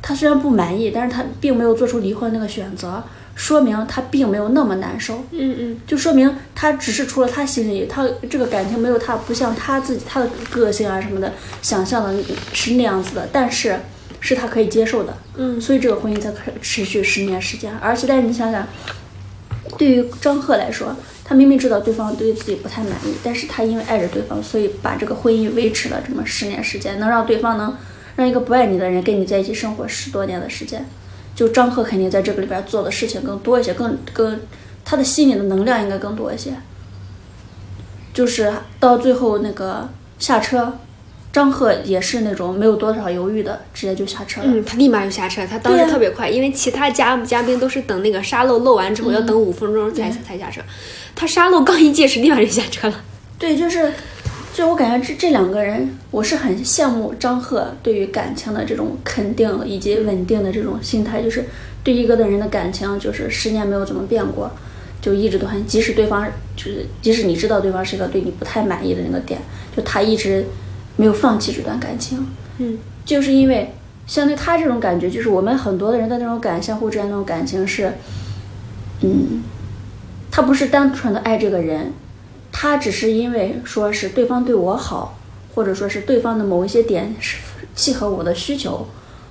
[0.00, 5.80] 他虽然不满意，但是他并没有做出离婚那个选择，说明他并没有那么难受，嗯嗯。
[5.86, 12.24] 就说明他只是除了他心里，他这个感情没有他不像他自己他的个性啊什么的想象的
[12.54, 13.78] 是那样子的，但是
[14.20, 17.72] 是他可以接受的，嗯所以这个婚姻才可持续十年时间。
[17.78, 18.66] 而且，但是你想想，
[19.76, 27.76] 对于张赫来说，他明明知道对方对自己不太满意，但是他因为爱着对方，所以把这个婚姻维持了这么十年时间，能让对方能
[28.16, 30.84] 让一个不爱你的人跟你在一起生活十多年的时间。
[31.34, 34.40] 就张赫肯定在这个里边做的事情更多一些，更更
[34.84, 36.52] 他的心里的能量应该更多一些。
[38.12, 39.88] 就是到最后那个
[40.18, 40.76] 下车，
[41.32, 44.46] 张赫也是那种没有多少犹豫的，直接就下车了。
[44.48, 50.60] 嗯，他立马就下车，他当时特别快，因为其他嘉嘉宾都是等那个沙漏漏完之后要等五分钟才、才下车，
[51.14, 53.04] 他沙漏刚一计时立马就下车了。
[53.38, 53.92] 对，就是，
[54.52, 61.44] 就我感觉这这两个人，我是很羡慕张赫对于感情的这种肯定以及稳定的这种心态，就是
[61.84, 64.50] 对一个的人的感情，就是十年没有怎么变过，
[65.00, 66.26] 就一直都很，即使对方
[66.56, 69.40] 就是即使你知道对方是一个对你不太满意的那个点，
[69.76, 70.44] 就他一直
[70.98, 72.26] 没有放弃这段感情，
[72.58, 73.72] 嗯，就是因为
[74.06, 77.92] 相对他这种感觉，就是我们很多的人的那种感相互之间那种感情是，
[79.02, 79.42] 嗯，
[80.30, 81.92] 他不是单纯的爱这个人，
[82.50, 85.16] 他只是因为说是对方对我好，
[85.54, 87.36] 或者说是对方的某一些点是
[87.76, 88.88] 契合我的需求，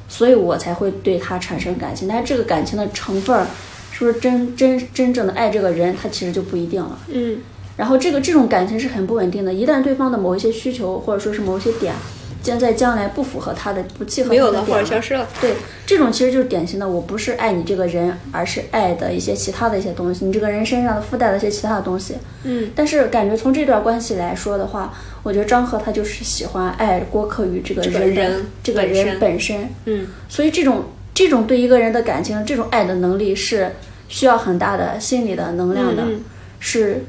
[0.07, 2.07] 所以我才会对他产生感情。
[2.07, 3.45] 但是这个感情的成分儿，
[3.91, 6.97] 是不是真真真正的爱这个人，他其实就不一定了。
[7.09, 7.39] 嗯
[7.77, 11.93] 然后这个这种感情是很不稳定的，一旦对方的某一些需求或者说是某一些点，
[12.41, 15.27] 将在将来不符合他的、不契合没有了消失了。
[15.39, 15.53] 对，
[15.85, 22.15] 这种其实就是典型的，我不是爱你这个人，而是爱的一些其他的一些东西，你这个人身上的附带的一些其他的东西。
[22.43, 33.73] 嗯但是感觉从这段关系来说的话，我觉得张赫他就是喜欢爱郭柯宇这个这个人人这个人本身本身，嗯所以这种这种对一个人的感情，这种爱的能力是
[34.07, 36.23] 需要很大的心理的能量的，嗯嗯
[36.59, 37.03] 是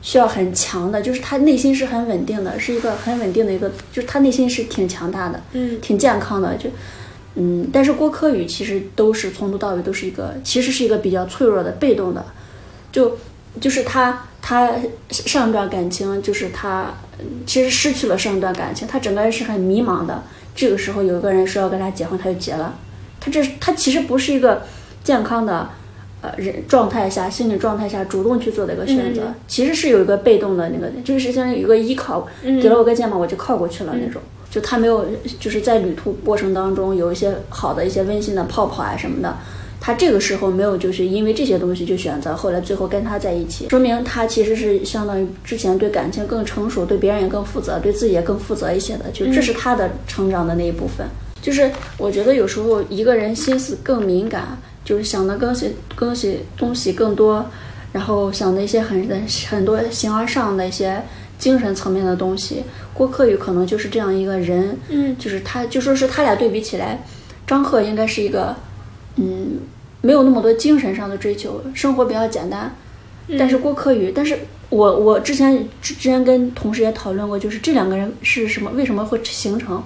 [0.00, 6.70] 需要很强的，就是他内心是很稳定的，是一个很稳定的一个，就是他内心是挺强大的，嗯挺健康的，就。
[7.40, 12.24] 嗯，但是郭柯宇其实都是从头到尾都是一个，其实是一个比较脆弱的、被动的，
[12.90, 13.16] 就
[13.60, 14.72] 就是他他
[15.08, 20.24] 上一段感情就是他嗯其实失去了上一段感情，他整个人是很迷茫的。
[20.56, 22.76] 这个时候有一个人说要跟他结婚，他就结了。
[23.20, 24.62] 他这他其实不是一个
[25.04, 25.70] 健康的
[26.20, 34.20] 呃人状态下、心理状态下主动去做的一个选择，嗯其实是有一个被动的那个，就是相当于有一个依靠，嗯给了我个肩膀我就靠过去了那种。
[34.50, 35.04] 就他没有
[35.38, 39.36] 就是在旅途过程当中有一些好的一些温馨的泡泡啊什么的。
[39.80, 51.06] 他这个时候没有，就是因为这些东西就选择后来最后跟他在一起，说明他其实是相当于之前对感情更成熟，对别人也更负责，对自己也更负责一些的，就这是他的成长的那一部分。
[51.40, 54.58] 就是我觉得有时候一个人心思更敏感，
[54.88, 57.44] 就是想的更西更西东西更多，
[57.92, 59.06] 然后想的一些很
[59.50, 61.02] 很多形而上的一些
[61.38, 62.64] 精神层面的东西。
[62.94, 67.04] 郭柯宇可能就是这样一个人，嗯就是他就说是他俩对比起来，
[67.46, 68.56] 张赫应该是一个，
[69.16, 69.58] 嗯，
[70.00, 72.74] 没有那么多精神上的追求，生活比较简单。
[73.38, 74.38] 但是郭柯宇，但是
[74.70, 79.82] 我我之前之前跟同事也讨论过，就是这两个人是什么，为什么会形成？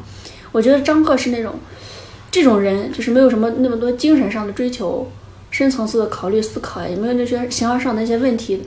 [0.53, 1.57] 我觉得张赫是那种
[2.33, 5.07] 这种人，就是没有什么那么多精神上的追求，
[5.51, 8.63] 深层次的考虑思考，也没有那些形而上的一些问题，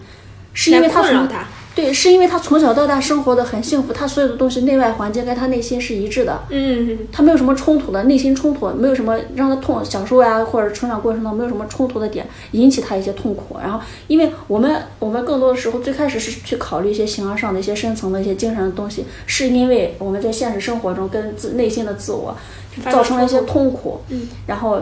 [0.53, 1.45] 是因为他从他。
[1.75, 13.57] 对，是因为他从小到大生活的很幸福，他所有的东西内外环境跟他内心是一致的，嗯他没有什么冲突的，内心冲突没有什么让他痛，小时候呀或者成长过程中没有什么冲突的点引起他一些痛苦。
[13.61, 22.33] 然后，因为我们我们更多的时候最开始是去考虑一些形而上的一些深层的一些精神的东西，是因为我们在现实生活中跟自内心的自我
[22.64, 24.79] 就造成了一些痛苦，嗯，然后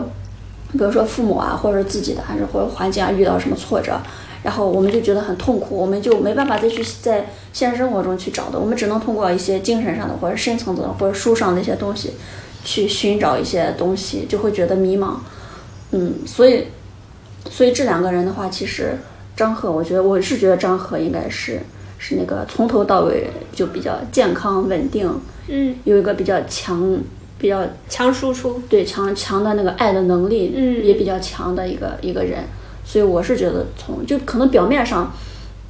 [0.72, 4.00] 比如说父母啊，或者自己的，还是或者环境啊遇到什么挫折，
[4.42, 12.14] 然后我们就觉得很痛苦，我们就没办法再去在现实生活中去找的，我们只能通过一些精神上的或者深层次的或者书上的一些东西
[12.64, 15.14] 去寻找一些东西，就会觉得迷茫。
[15.92, 16.64] 嗯，所以
[17.48, 18.98] 所以这两个人的话，其实
[19.36, 21.60] 张赫，我觉得我是觉得张赫应该是
[21.98, 25.08] 是那个从头到尾就比较健康稳定，
[25.46, 26.98] 嗯，有一个比较强
[27.38, 30.84] 比较强输出，对强强的那个爱的能力，嗯。
[30.84, 32.44] 也比较强的一个一个人，
[32.84, 35.12] 所以我是觉得从就可能表面上，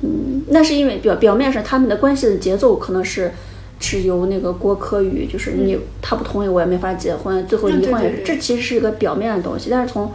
[0.03, 3.33] 嗯，那是因为表表面上他们的关系的节奏可能是
[3.81, 8.25] 是由那个郭柯宇，就是你、他不同意我也没法结婚，最后嗯离婚也，对对对。
[8.25, 10.13] 这其实是一个表面的东西，但是从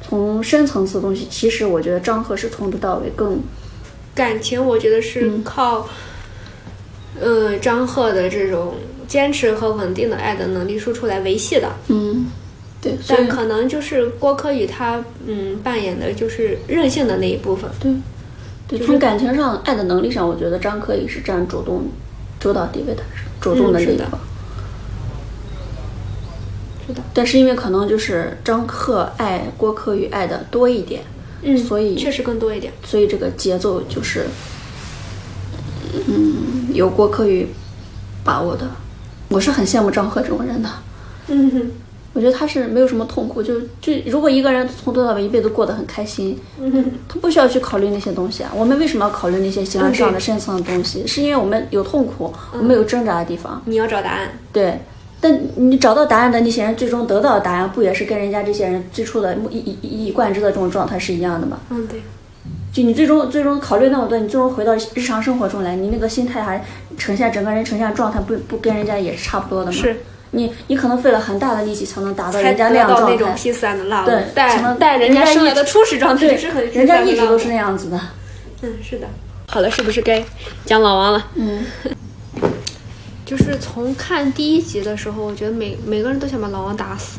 [0.00, 3.40] 从深层次的东西，其实我觉得张赫是从头到尾更
[4.14, 5.42] 感情我觉得是嗯。
[5.44, 5.88] 靠，
[7.20, 8.74] 呃，张赫的这种
[9.12, 11.70] 坚持和稳定的爱的能力输出来维系的。
[11.88, 12.28] 嗯，
[12.80, 17.70] 对，但可能就是郭柯宇他嗯扮演的就是任性的那一部分。
[17.78, 17.92] 对，
[18.66, 21.90] 对，从感情上、爱的能力上，我觉得张柯宇是占主动、
[22.40, 23.02] 主导地位的，
[23.38, 24.18] 主动的一方。
[26.86, 31.02] 是的，但是因为可能就是张赫爱郭柯宇爱的多一点，
[31.42, 32.72] 嗯，所以确实更多一点。
[32.82, 34.24] 所以这个节奏就是，
[36.08, 37.46] 嗯，由郭柯宇
[38.24, 38.66] 把握的。
[39.32, 40.68] 我是很羡慕张赫这种人的，
[41.28, 41.70] 嗯哼，
[42.12, 48.52] 我觉得他是没有什么痛苦，就就如果一个人从头到尾一辈子过得很开心，嗯哼，他不需要去考虑那些东西啊。
[48.54, 51.06] 我们为什么要考虑那些形而上的、深层的东西？
[51.06, 53.62] 是因为我们有痛苦，我们有挣扎的地方。
[53.64, 54.28] 你要找答案。
[54.52, 54.78] 对，
[55.20, 61.58] 但你找到答案的那些人，最终得到的答案，不也是跟人家这些人最初的一一一以贯之的这种状态是一样的吗？
[61.70, 62.02] 嗯，对，
[62.72, 66.62] 就你最终最终考虑那么多，你最终回到日常生活中来，你那个心态还
[66.96, 69.72] 呈现整个人呈现状态不不跟人家也是差不多的吗？
[69.72, 69.96] 是。
[70.34, 78.00] 你你可能费了很大的力气才能达到人家那得样状到那种态，peace and love，对但才能带人人家生来的初始状态对是很，人家一直都是那样子的。
[78.62, 79.06] 嗯，是的。
[79.46, 80.24] 好了，是不是该
[80.64, 81.26] 讲老王了？
[81.34, 81.66] 嗯，
[83.26, 87.18] 就是从看第一集的时候，我觉得每每个人都想把老王打死。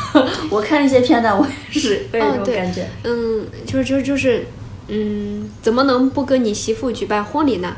[0.48, 2.86] 我看一些片段，我也是会有这种感觉。
[3.02, 4.46] 嗯，就是就是就是，
[4.88, 7.76] 嗯，怎么能不跟你媳妇举办婚礼呢？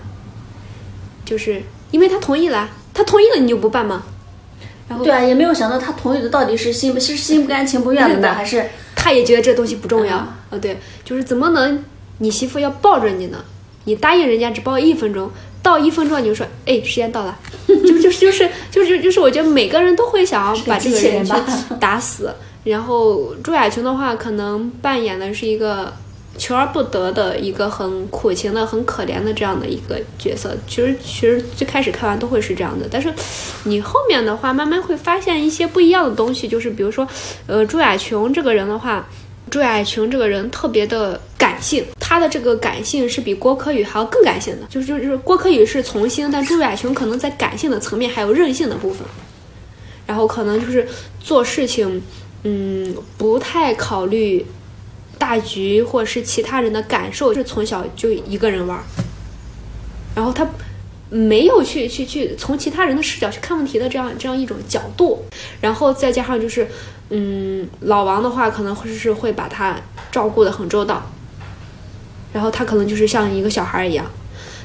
[1.27, 4.05] 就是因为他同意了，他同意了你就不办吗？
[4.89, 10.17] 然后对啊，也没有想到他同意的到底是心不是心不甘情不愿的呢，还是他也觉得这东西不重要。
[10.17, 11.85] 嗯呃，对，就是怎么能
[12.19, 13.45] 你媳妇要抱着你呢？
[13.85, 15.31] 你答应人家只抱一分钟，
[15.61, 17.37] 到一分钟你就说，哎，时间到了，
[17.67, 21.45] 就就是就是就是就是，我觉得每个人都会想要把这个人去人吧
[21.81, 22.33] 打死。
[22.63, 25.93] 然后朱亚琼的话，可能扮演的是一个
[26.37, 30.57] 求而不得的一个很苦情的、很可怜的这样的一个角色。
[30.67, 33.13] 其实其实最开始看完都会是这样的，但是
[33.65, 37.07] 你后面的话慢慢会发现一些不一样的东西，就是比如说，
[37.47, 39.07] 呃，朱亚琼这个人的话。
[39.49, 49.07] 朱亚琼这个人特别的感性，他的这个感性是比郭柯宇还要更感性的，就是就是郭柯宇是从心，但朱亚琼可能在感性的层面还有任性的部分，
[50.05, 50.89] 然后可能就是
[51.21, 52.03] 做事情，
[52.43, 54.45] 嗯，不太考虑
[55.19, 58.83] 大局或者是其他人的感受，是从小就一个人玩儿，
[60.15, 60.47] 然后他
[61.09, 65.25] 没有去去去从其他人的视角去看问题的这样这样一种角度，
[65.61, 66.67] 然后再加上就是，
[67.11, 69.77] 嗯，老王的话可能会是会把他
[70.11, 71.03] 照顾的很周到，
[72.33, 74.05] 然后他可能就是像一个小孩儿一样。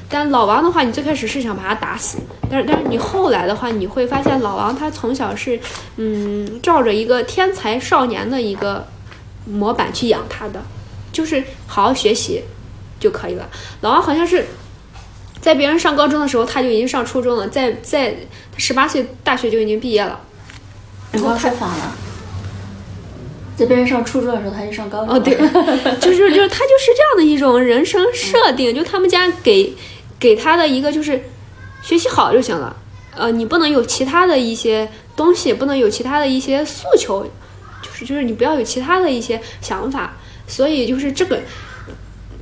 [0.08, 2.18] 但老王的话，你最开始是想把他打死，
[2.50, 5.58] 但是但是你后来的话，你会发现老王他从小是，
[5.96, 8.86] 嗯，照着一个天才少年的一个
[9.44, 10.62] 模板去养他的，
[11.12, 12.42] 就是好好学习
[13.00, 13.48] 就可以了。
[13.80, 14.46] 老王好像是
[15.40, 18.14] 在别人上高中的时候，他就已经上初中了，在在
[18.52, 20.20] 他十八岁大学就已经毕业了。
[21.12, 21.96] 你刚说反了。
[23.54, 25.14] 在别人上初中的时候，他就上高中了。
[25.14, 25.34] 哦，对，
[26.00, 29.74] 就是就是他就是这样的一种人生设定，就他们家给
[30.18, 31.22] 给他的一个就是
[31.82, 32.74] 学习好就行了，
[33.14, 37.26] 呃，你不能有其他的一些东西，不能有其他的一些诉求，
[37.82, 41.40] 就是就是你不要有其他的一些想法，所以就是这个，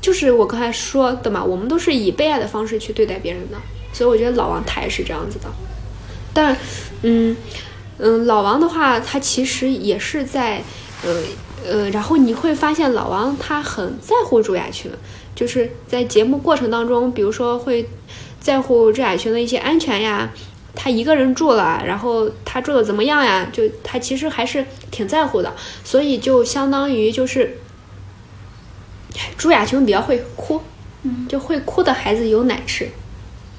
[0.01, 3.57] 就是我刚才说的嘛，我们都是以被爱的方式去对待别人的，
[3.93, 5.47] 所以我觉得老王他也是这样子的，
[6.33, 6.57] 但
[7.03, 7.37] 嗯
[7.99, 10.63] 嗯，老王的话，他其实也是在。
[11.03, 11.17] 呃
[11.67, 14.91] 呃，然后你会发现老王他很在乎朱亚群，
[15.35, 17.89] 就是在节目过程当中，比如说会
[18.39, 20.31] 在乎朱亚群的一些安全呀，
[20.75, 23.49] 他一个人住了，然后他住的怎么样呀？
[23.53, 25.53] 就他其实还是挺在乎的，
[25.85, 27.59] 所以就相当于就是
[29.37, 30.61] 朱亚琼比较会哭，
[31.29, 32.89] 就会哭的孩子有奶吃，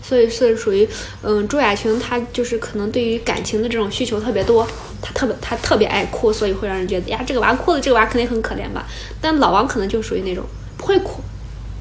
[0.01, 0.88] 所以是属于，
[1.21, 4.65] 嗯，朱雅琼她就是可能对于感情的这种需求特别多，
[5.01, 8.88] 她特别她特别爱哭，所以会让人觉得呀，这个娃哭了，这个娃肯定很可怜吧。
[9.19, 10.45] 但老王可能就属于那种
[10.77, 11.21] 不会哭，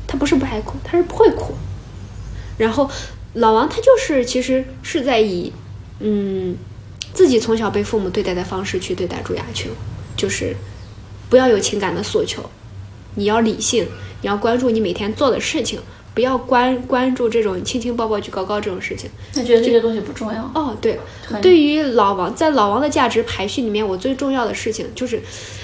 [0.07, 1.55] 他不是不爱哭，他是不会哭。
[2.59, 2.91] 然后
[3.35, 5.53] 老王他就是其实是在以，
[6.01, 6.57] 嗯，
[7.13, 9.71] 自己从小被父母对待的方式去对待朱雅琼，
[10.17, 10.55] 就是
[11.29, 12.43] 不要有情感的诉求，
[13.15, 13.87] 你要理性，
[14.23, 15.81] 你要关注你每天做的事情。
[16.13, 20.43] 不要关关注这种亲亲抱抱举高高这种事情，他觉得这些东西不重要。
[20.57, 20.99] 哦，对，
[21.41, 25.23] 对于老王，在老王的价值排序里面，我最重要的事情就是，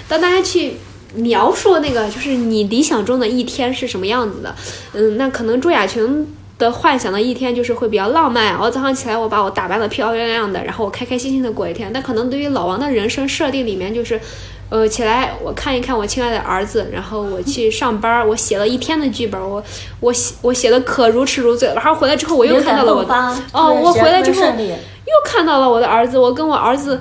[0.09, 0.74] 当大家去
[1.16, 4.55] 描述那个，就是你理想中的一天是什么样子的，
[4.93, 6.24] 嗯，那可能朱雅琼
[6.59, 11.91] 的幻想的一天就是会比较浪漫，我早上起来我把我打扮的漂漂亮亮的，然后我开开心心的过一天。
[11.93, 14.20] 但可能对于老王的人生设定里面就是。
[14.69, 19.62] 呃，起来我看一看我亲爱的儿子，然后我去上班，我写了一天的剧本，我
[20.01, 21.77] 我写我写的可如痴如醉了。
[21.77, 23.15] 然后回来之后我又看到了我的
[23.53, 27.01] 哦，我回来之后又看到了我的儿子，我跟我儿子，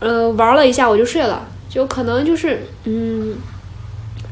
[0.00, 3.36] 呃，玩了一下我就睡了，就可能就是嗯，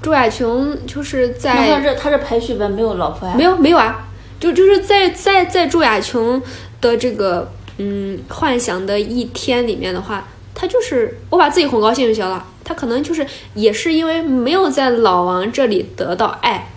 [0.03, 3.35] 朱亚琼就是在他这他这排序本没有老婆呀？
[3.37, 4.04] 没有没有啊，
[4.41, 6.43] 就就是在在在朱亚琼
[6.81, 10.29] 的这个嗯幻想的一天里面的话。
[10.57, 12.47] 他就是我把自己哄高兴就行了。
[12.63, 16.71] 他可能就是也是因为没有在老王这里得到爱，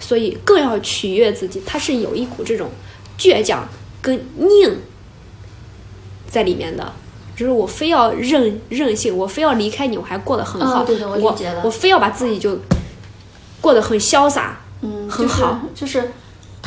[0.00, 1.62] 所以更要取悦自己。
[1.66, 2.70] 他是有一股这种
[3.18, 3.68] 倔强
[4.00, 4.78] 跟拧
[6.26, 6.90] 在里面的，
[7.36, 10.82] 就是我非要任任性，我非要离开你，我还过得很好。
[10.82, 11.60] 对的，我理解了。
[11.62, 12.58] 我非要把自己就
[13.60, 15.60] 过得很潇洒，嗯，很好。
[15.74, 16.10] 就是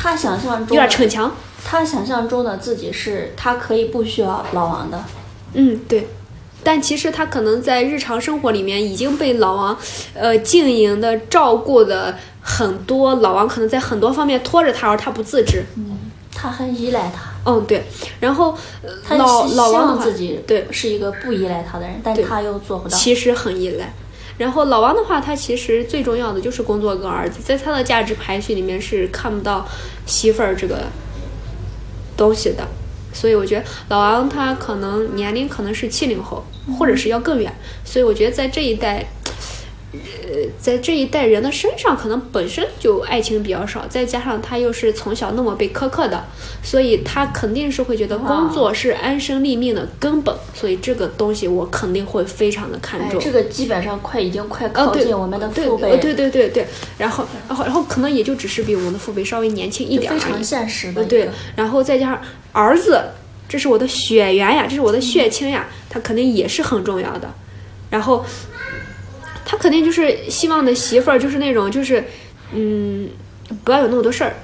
[0.02, 1.32] 他想象中有点逞强。
[1.64, 5.00] 他想象中的自己是他可以不需要老王的。
[5.54, 6.08] 嗯，对，
[6.64, 9.78] 但其实他可能在日常生活里面已经被老王，
[10.12, 13.14] 呃，经营的照顾的很多。
[13.16, 15.62] 老王可能在很多方面拖着他，而他不自知。
[15.76, 15.96] 嗯，
[16.34, 17.30] 他很依赖他。
[17.44, 17.84] 嗯，对。
[18.18, 18.58] 然后
[19.10, 22.98] 老老王自己对是一个不依赖他的人，但他又做不到。
[22.98, 23.94] 其实很依赖。
[24.38, 29.66] 然后老王的话，他其实最重要的就是工作跟儿子，在他的价值排序里面是看不到
[30.06, 30.86] 媳妇儿这个
[32.16, 32.66] 东西的。
[33.14, 36.42] 所以我觉得老王他可能年龄可能是七零后，
[36.78, 37.52] 或者是要更远。
[37.84, 39.06] 所以我觉得在这一代，
[39.92, 39.98] 呃，
[40.58, 46.24] 在这一代人的身上，可能本身就爱情比较少，再加上他又是从小那么被苛刻的，
[46.62, 50.34] 所以他肯定是会觉得工作是安身立命的根本。
[50.54, 53.20] 所以这个东西我肯定会非常的看重。
[53.20, 55.96] 这个基本上快已经快靠近我们的父辈。
[55.98, 56.66] 对对对对。
[56.98, 60.12] 然后然后然后可能也就只是比我们的父辈稍微年轻一点。
[60.12, 61.04] 非常现实的。
[61.04, 62.22] 对，然后再加上。
[62.54, 63.00] 儿子，
[63.48, 67.32] 这是我的血缘呀，这是我的血亲呀，他肯定也是很重要的。
[67.88, 68.22] 然后，
[69.44, 72.04] 他肯定就是希望的媳妇儿就是那种就是，
[72.52, 73.08] 嗯，
[73.64, 74.34] 不要有那么多事儿。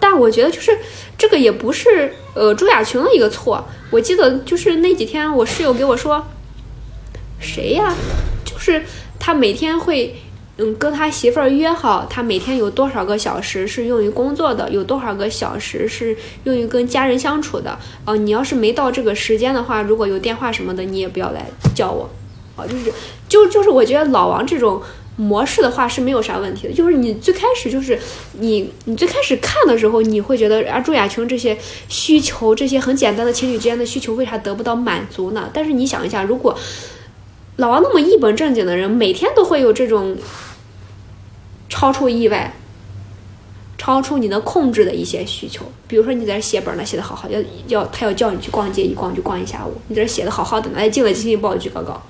[0.00, 0.76] 但我觉得就是
[1.16, 3.66] 这个也不是呃朱亚琼的一个错。
[3.90, 6.26] 我记得就是那几天我室友给我说，
[7.38, 7.94] 谁呀？
[8.44, 8.84] 就是
[9.18, 10.16] 他每天会。
[10.56, 17.76] 嗯，跟他媳妇儿约好，他每天有多少个小时是用于工作的，有多少个小时是用于跟家人相处的。
[18.04, 21.44] 哦，你要是没到这个时间的话，如果有电话什么的，你也不要来
[21.74, 22.08] 叫我。
[22.56, 22.92] 哦，就是，
[23.28, 24.80] 就就是我觉得老王这种
[25.16, 26.72] 模式的话是没有啥问题的。
[26.72, 27.98] 就是你最开始就是
[28.38, 31.56] 你你最开始看的时候，你会觉得啊，朱亚琼这些
[31.88, 35.50] 需求，这些很简单的情侣之间的需求，为啥得不到满足呢？
[35.52, 36.56] 但是你想一下，如果
[37.56, 40.16] 老王那么一本正经的人，每天都会有这种。
[41.66, 42.54] 超出意外，
[43.76, 52.00] 超出你能控制的一些需求，比如说你在这写本呢，写的好好，要要他要叫你去逛街，一逛就逛一下午，你在这写的好好的，来进了亲亲抱举高高，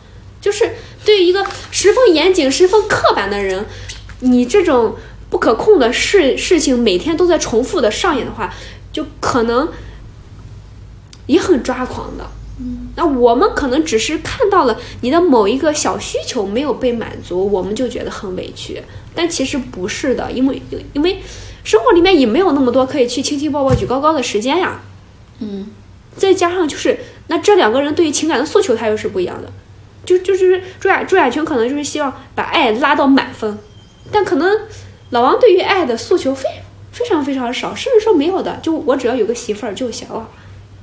[0.44, 0.72] 就是
[1.06, 3.64] 对于一个十分严谨、十分刻板的人，
[4.20, 4.94] 你这种
[5.30, 8.52] 不可控的事事情每天都在重复的上演的话，
[8.92, 9.72] 就可能
[11.24, 12.26] 也很抓狂的。
[12.94, 18.82] 那我们可能只是看到了你的某一个小需求没有被满足，我们就觉得很委屈。
[19.14, 20.60] 但其实不是的，因为
[20.92, 21.22] 因为
[21.64, 24.82] 生活里面也没有那么多可以去亲亲抱抱举高高的时间呀。
[25.38, 25.68] 嗯，
[26.14, 26.98] 再加上就是
[27.28, 29.50] 那这两个人对于情感的诉求他又是不一样的。
[30.04, 33.58] 就就是朱亚朱亚琼可能就是希望把爱拉到满分，
[34.12, 34.60] 但可能
[35.10, 36.48] 老王对于爱的诉求非
[36.92, 40.28] 非常非常少，甚至说没有的，就我只要有个媳妇儿就行了。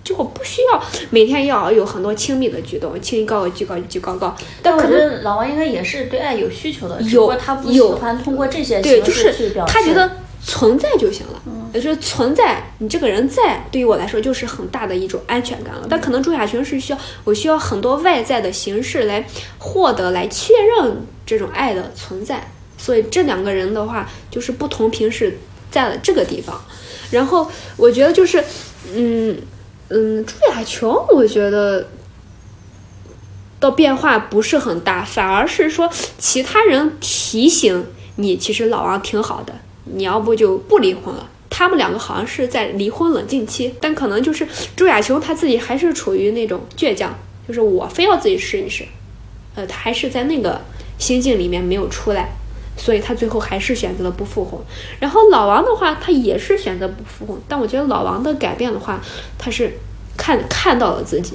[0.04, 4.36] 就我不需要每天要有很多亲密的举动，亲高高举高举高高。
[4.64, 9.72] 但我觉得老王应该也是对爱有需求的，有他不喜欢通过这些形式去表示。
[9.72, 10.10] 他觉得
[10.44, 11.42] 存在就行了，
[11.74, 15.86] 也就是存在，你这个人在，对于我来说就是很大的一种安全感了。
[15.90, 19.26] 但可能朱亚群是需要，我需要很多外在的形式来
[19.60, 22.52] 获得、来确认这种爱的存在。
[22.78, 25.38] 所以这两个人的话，就是不同平时
[25.70, 26.60] 在了这个地方。
[27.12, 27.48] 然后
[27.78, 28.44] 我觉得就是，
[28.94, 29.38] 嗯
[29.90, 31.88] 嗯，朱亚琼，我觉得
[33.60, 35.88] 的变化不是很大，反而是说
[36.18, 37.86] 其他人提醒
[38.16, 39.54] 你，其实老王挺好的，
[39.86, 41.28] 你要不就不离婚了。
[41.50, 47.14] 他们两个好像是在离婚冷静期，但可能就是朱亚琼她自己还是处于那种倔强，
[47.48, 48.86] 就是我非要自己试一试，
[49.56, 50.62] 呃，她还是在那个
[50.98, 52.30] 心境里面没有出来，
[52.78, 54.60] 所以她最后还是选择了不复婚。
[55.00, 59.02] 然后老王的话，他也是选择不复婚，但我觉得老王的改变的话，
[59.38, 59.74] 他是
[60.16, 61.34] 看看到了自己，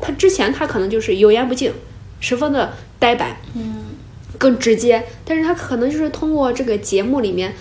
[0.00, 1.72] 他之前他可能就是油盐不进，
[2.20, 3.79] 十分的呆板，嗯，
[4.40, 7.54] 更直接，但是他可能就是通过这个节目里面，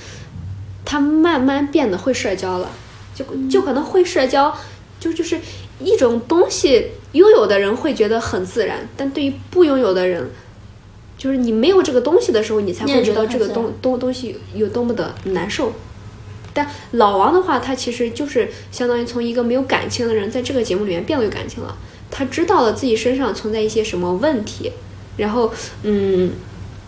[0.85, 2.71] 他慢慢变得会社交了，
[3.13, 4.55] 就就可能会社交，
[4.97, 5.37] 就就是
[5.81, 10.29] 一种东西，拥有的人会觉得很自然，但对于不拥有的人，
[11.17, 15.73] 就是你没有这个东西的时候，你才会知道这个东东东西有多么的难受。
[16.53, 21.77] 但老王的话，他其实就是相当于从一个没有感情的人，在这个节目里面变得有感情了。
[22.09, 24.71] 他知道了自己身上存在一些什么问题，
[25.17, 25.53] 然后，
[25.83, 26.31] 嗯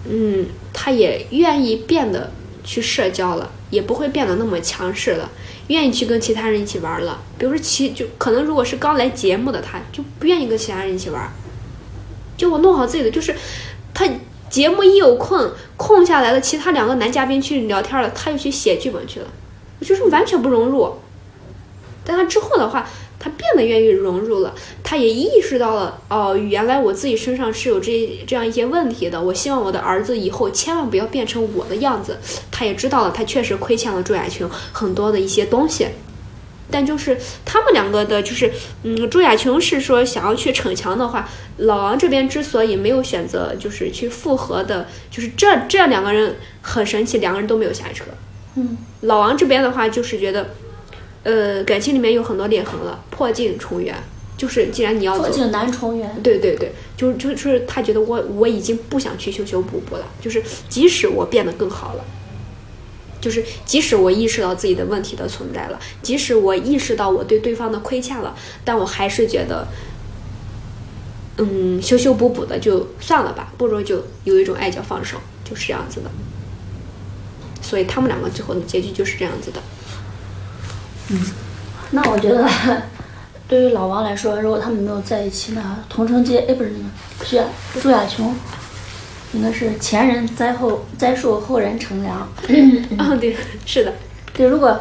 [0.10, 2.32] 嗯，他也愿意变得
[2.64, 5.30] 去社交了，也不会变得那么强势了，
[5.68, 7.22] 愿意去跟其他人一起玩了。
[7.38, 11.32] 比如说其就可能如果是刚来节目的他，就不愿意跟其他人一起玩，
[12.36, 13.36] 就我弄好自己的，就是
[13.94, 14.08] 他
[14.50, 19.28] 节目一有空空下来了，其他两个男嘉宾去聊天了，他又去写剧本去了，
[19.82, 20.96] 就是完全不融入。
[22.04, 22.90] 但他之后的话，
[23.24, 24.52] 他变得愿意融入了，
[24.84, 29.22] 他也意识到了，哦，原来我自己身上是有这这样一些问题的。
[29.22, 32.18] 我希望我的儿子以后千万不要变成我的样子。
[32.50, 35.88] 他也知道了，他确实亏欠了朱亚琼很多的一些东西。
[36.74, 38.50] 但就是他们两个的，就是
[38.84, 48.06] 嗯，朱亚琼是说想要去逞强的话，老王这边之所以没有选择就是去复合的，就是这这两个人很神奇，两个人都没有下车。
[48.56, 50.50] 嗯，老王这边的话就是觉得，
[51.24, 53.96] 呃，感情里面有很多裂痕了，破镜重圆。
[54.38, 56.20] 就是既然你要走，破镜难重圆。
[56.24, 62.04] 对对对，就就就是他觉得我我已经不想去修修补补了，就是即使我变得更好了，
[63.22, 68.36] 就是即使我意识到自己的问题的存在了，即使我意识到我对对方的亏欠了，
[68.66, 69.68] 但我还是觉得，
[71.38, 76.10] 嗯，修修补补的就算了吧，不如就有一种爱叫放手，就是这样子的。
[77.62, 79.62] 所以他们两个最后的结局就是这样子的。
[81.92, 82.48] 那我觉得，
[83.48, 87.44] 对于老王来说，如果他们没有在一起那同城街，哎，不是那个，朱亚
[87.82, 88.34] 朱亚琼，
[89.34, 92.18] 应该是前人栽后栽树，后人乘凉。
[92.98, 93.36] 啊、 对，
[93.66, 93.94] 是的，
[94.34, 94.80] 对，如果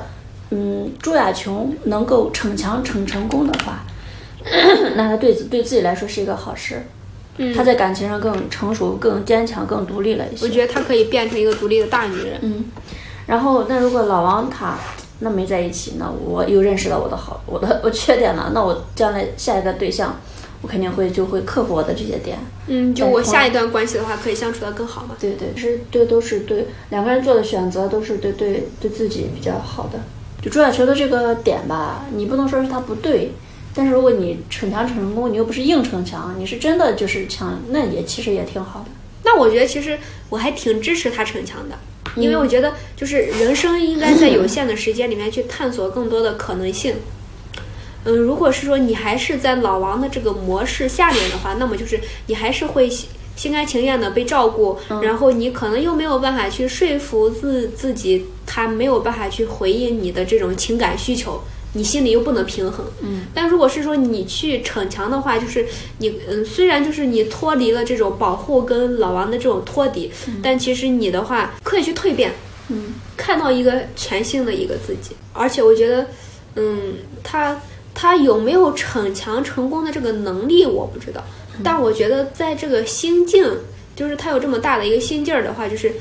[0.51, 3.85] 嗯朱亚琼能够逞强逞成功的话，
[4.97, 6.83] 那他对自对自己来说是一个好事。
[7.39, 10.45] 嗯他在感情上更成熟、更坚强、更独立了一些。
[10.45, 12.39] 我觉得她可以变成一个独立的大女人。
[12.43, 12.65] 嗯，
[13.27, 14.77] 然后那如果老王他
[15.21, 20.19] 那没在一起，那我又认识到我的好，我的我缺点了， 那我将来下一个对象，
[20.63, 22.39] 我肯定会就会克服我的这些点。
[22.67, 25.15] 嗯，就我下一段关系的话，可以相处的更好嘛。
[25.21, 29.99] 对对，其实对，都是对两个人做的选择都是对对对自己比较好的。
[30.43, 33.33] 就朱亚球的这个点吧，你不能说是他不对，
[33.75, 38.87] 但是如果你逞强成功，你又不是硬逞强，你是真的就是强，那也其实也挺好的。
[39.23, 39.99] 那我觉得其实
[40.31, 41.75] 我还挺支持他逞强的，
[42.17, 46.95] 因为我觉得就是人生应该在有限的时间里面去探索更多的可能性。
[48.05, 61.43] 嗯，如果是说你还是在老王的这个模式下面的话，那么就是你还是会心心甘情愿的被照顾，然后你可能又没有办法去说服自自己，他没有办法去回应你的这种情感需求。
[61.75, 65.67] 你心里又不能平衡，嗯，但如果是说你去逞强的话，就是
[65.99, 70.11] 你嗯，虽然就是你脱离了这种保护跟老王的这种托底，
[70.43, 72.33] 但其实你的话可以去蜕变，
[72.69, 75.15] 嗯，看到一个全新的一个自己。
[75.33, 76.07] 而且我觉得，
[76.57, 77.61] 嗯，他
[77.95, 81.23] 他有没有逞强成功的这个能力我不知道，
[81.63, 83.47] 但我觉得在这个心境，
[83.95, 85.93] 就是他有这么大的一个心劲儿的话，就是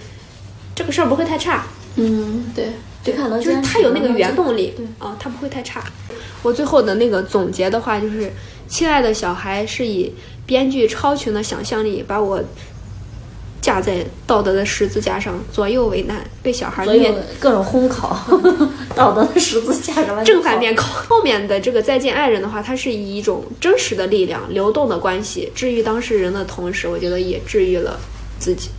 [0.74, 1.68] 这个事儿不会太差。
[1.96, 2.70] 嗯，对，
[3.04, 5.84] 就看能就是他有那个原动力，对啊，他不会太差。
[6.44, 8.32] 我最后的那个总结的话就是，
[8.68, 10.14] 亲爱的小孩是以
[10.46, 12.42] 编剧超群的想象力把我
[13.62, 18.18] 架在道德的十字架上，左右为难，被小孩虐各种烘烤，
[18.96, 20.88] 道德的十字架上正反面考。
[21.04, 28.00] 后面的这个再见爱人的话，它是以一种真实的力量、流动的关系治愈当事人的同时，我觉得也治愈了
[28.40, 28.70] 自己。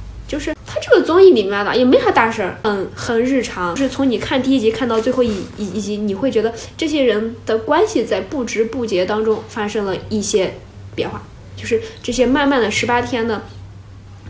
[0.91, 3.75] 这个综艺里面的也没啥大事儿，嗯，很日常。
[3.77, 10.53] 就是从你看第一集看到最后一以以及你会觉得这些人的关系在不知不觉当中发生了一些
[10.97, 11.23] 变化，
[11.57, 13.41] 就是这些慢慢的十八天的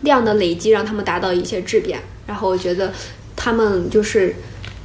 [0.01, 1.99] 量的累积，让他们达到一些质变。
[2.27, 2.93] 然后我觉得
[3.35, 4.35] 他们就是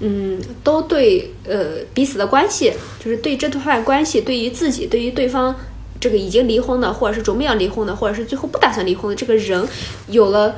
[0.00, 5.54] 嗯，都对呃彼此的关系，就是对这段关系，对于自己，对于对方
[6.00, 9.66] 这个已经离婚的，或者是准备要离婚的，或者是最后不打算离婚的这个人，
[10.08, 10.56] 有了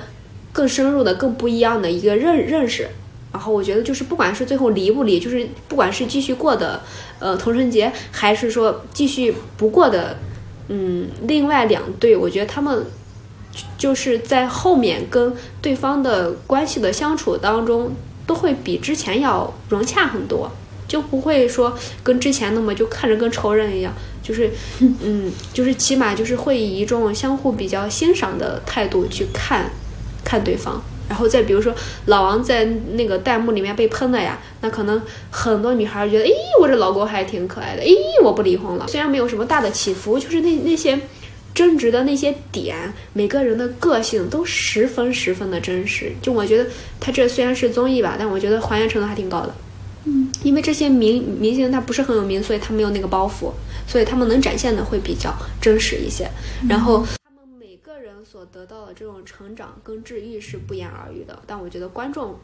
[0.53, 2.89] 更深入的、更不一样的一个认认识。
[3.31, 6.81] 然后我觉得，就是不管是最后离不离，就是不管是继续过的
[7.19, 10.17] 呃童春节，还是说继续不过的，
[10.69, 12.87] 嗯，另外两对，我觉得他们
[13.77, 17.93] 就是在后面跟对方的关系的相处当中，
[18.27, 20.51] 都会比之前要融洽很多，
[20.89, 23.93] 就不会说跟之前那么就看着跟仇人一样，
[24.23, 24.51] 就是
[24.81, 29.71] 嗯，就是起码就是会以一种相互比较欣赏的态度去看
[30.25, 30.83] 看对方。
[31.09, 31.75] 然后再比如说
[32.05, 35.01] 老王在那个弹幕里面被喷了呀，那可能
[35.31, 36.31] 很多女孩觉得，诶，
[36.61, 38.87] 我这老公还挺可爱的，诶，我不离婚了。
[38.87, 41.01] 虽然没有什么大的起伏，就是那那些
[41.55, 42.77] 争执的那些点，
[43.15, 46.13] 每个人的个性都十分十分的真实。
[46.21, 46.69] 就我觉得
[47.01, 49.55] 他这虽然是综艺吧，但我觉得还原程度还挺高的。
[50.05, 53.51] 嗯，因为这些明明星他不是很有名，所以他没有那个包袱，
[53.87, 56.29] 所以他们能展现的会比较真实一些。
[56.69, 57.03] 然后。
[58.31, 62.37] 所得到的这种成长跟治愈是不言而喻的，但我觉得观众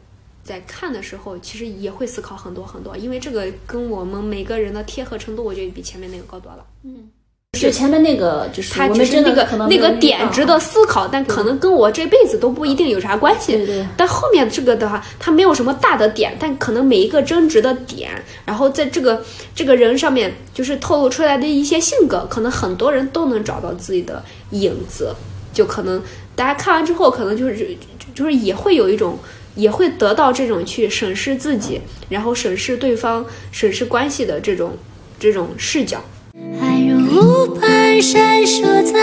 [0.43, 6.65] 在看的时候，其实也会思考很多很多，因为这个跟我们每个人的贴合程度，我觉得比前面那个高多了。
[6.85, 7.07] 嗯，
[7.51, 13.55] 就前面那个就是他只是那个那个点值得思考，但可能跟我这辈子都不一定有啥关系。
[13.55, 13.85] 对对。
[13.95, 18.11] 但后面这个的话，他没有什么大的点，但可能每一个争执的点，
[18.43, 25.13] 然后在这个这个人上面，就是透露出来的一些性格，可能很多人都能找到自己的影子。
[25.55, 26.01] 就可能
[26.35, 27.77] 大家看完之后，可能就是
[28.13, 29.17] 就是也会有一种，
[29.55, 31.79] 也会得到这种去审视自己，
[32.09, 34.77] 然后审视对方、审视关系的这种
[35.17, 36.03] 这种视角。
[36.59, 38.99] 爱如般闪烁在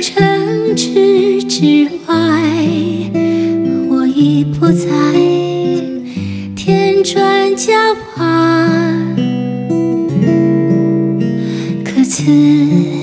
[0.00, 2.14] 城池之外，
[3.90, 4.88] 我已不在
[6.56, 7.74] 天转角
[8.16, 9.16] 弯，
[11.84, 12.95] 可此。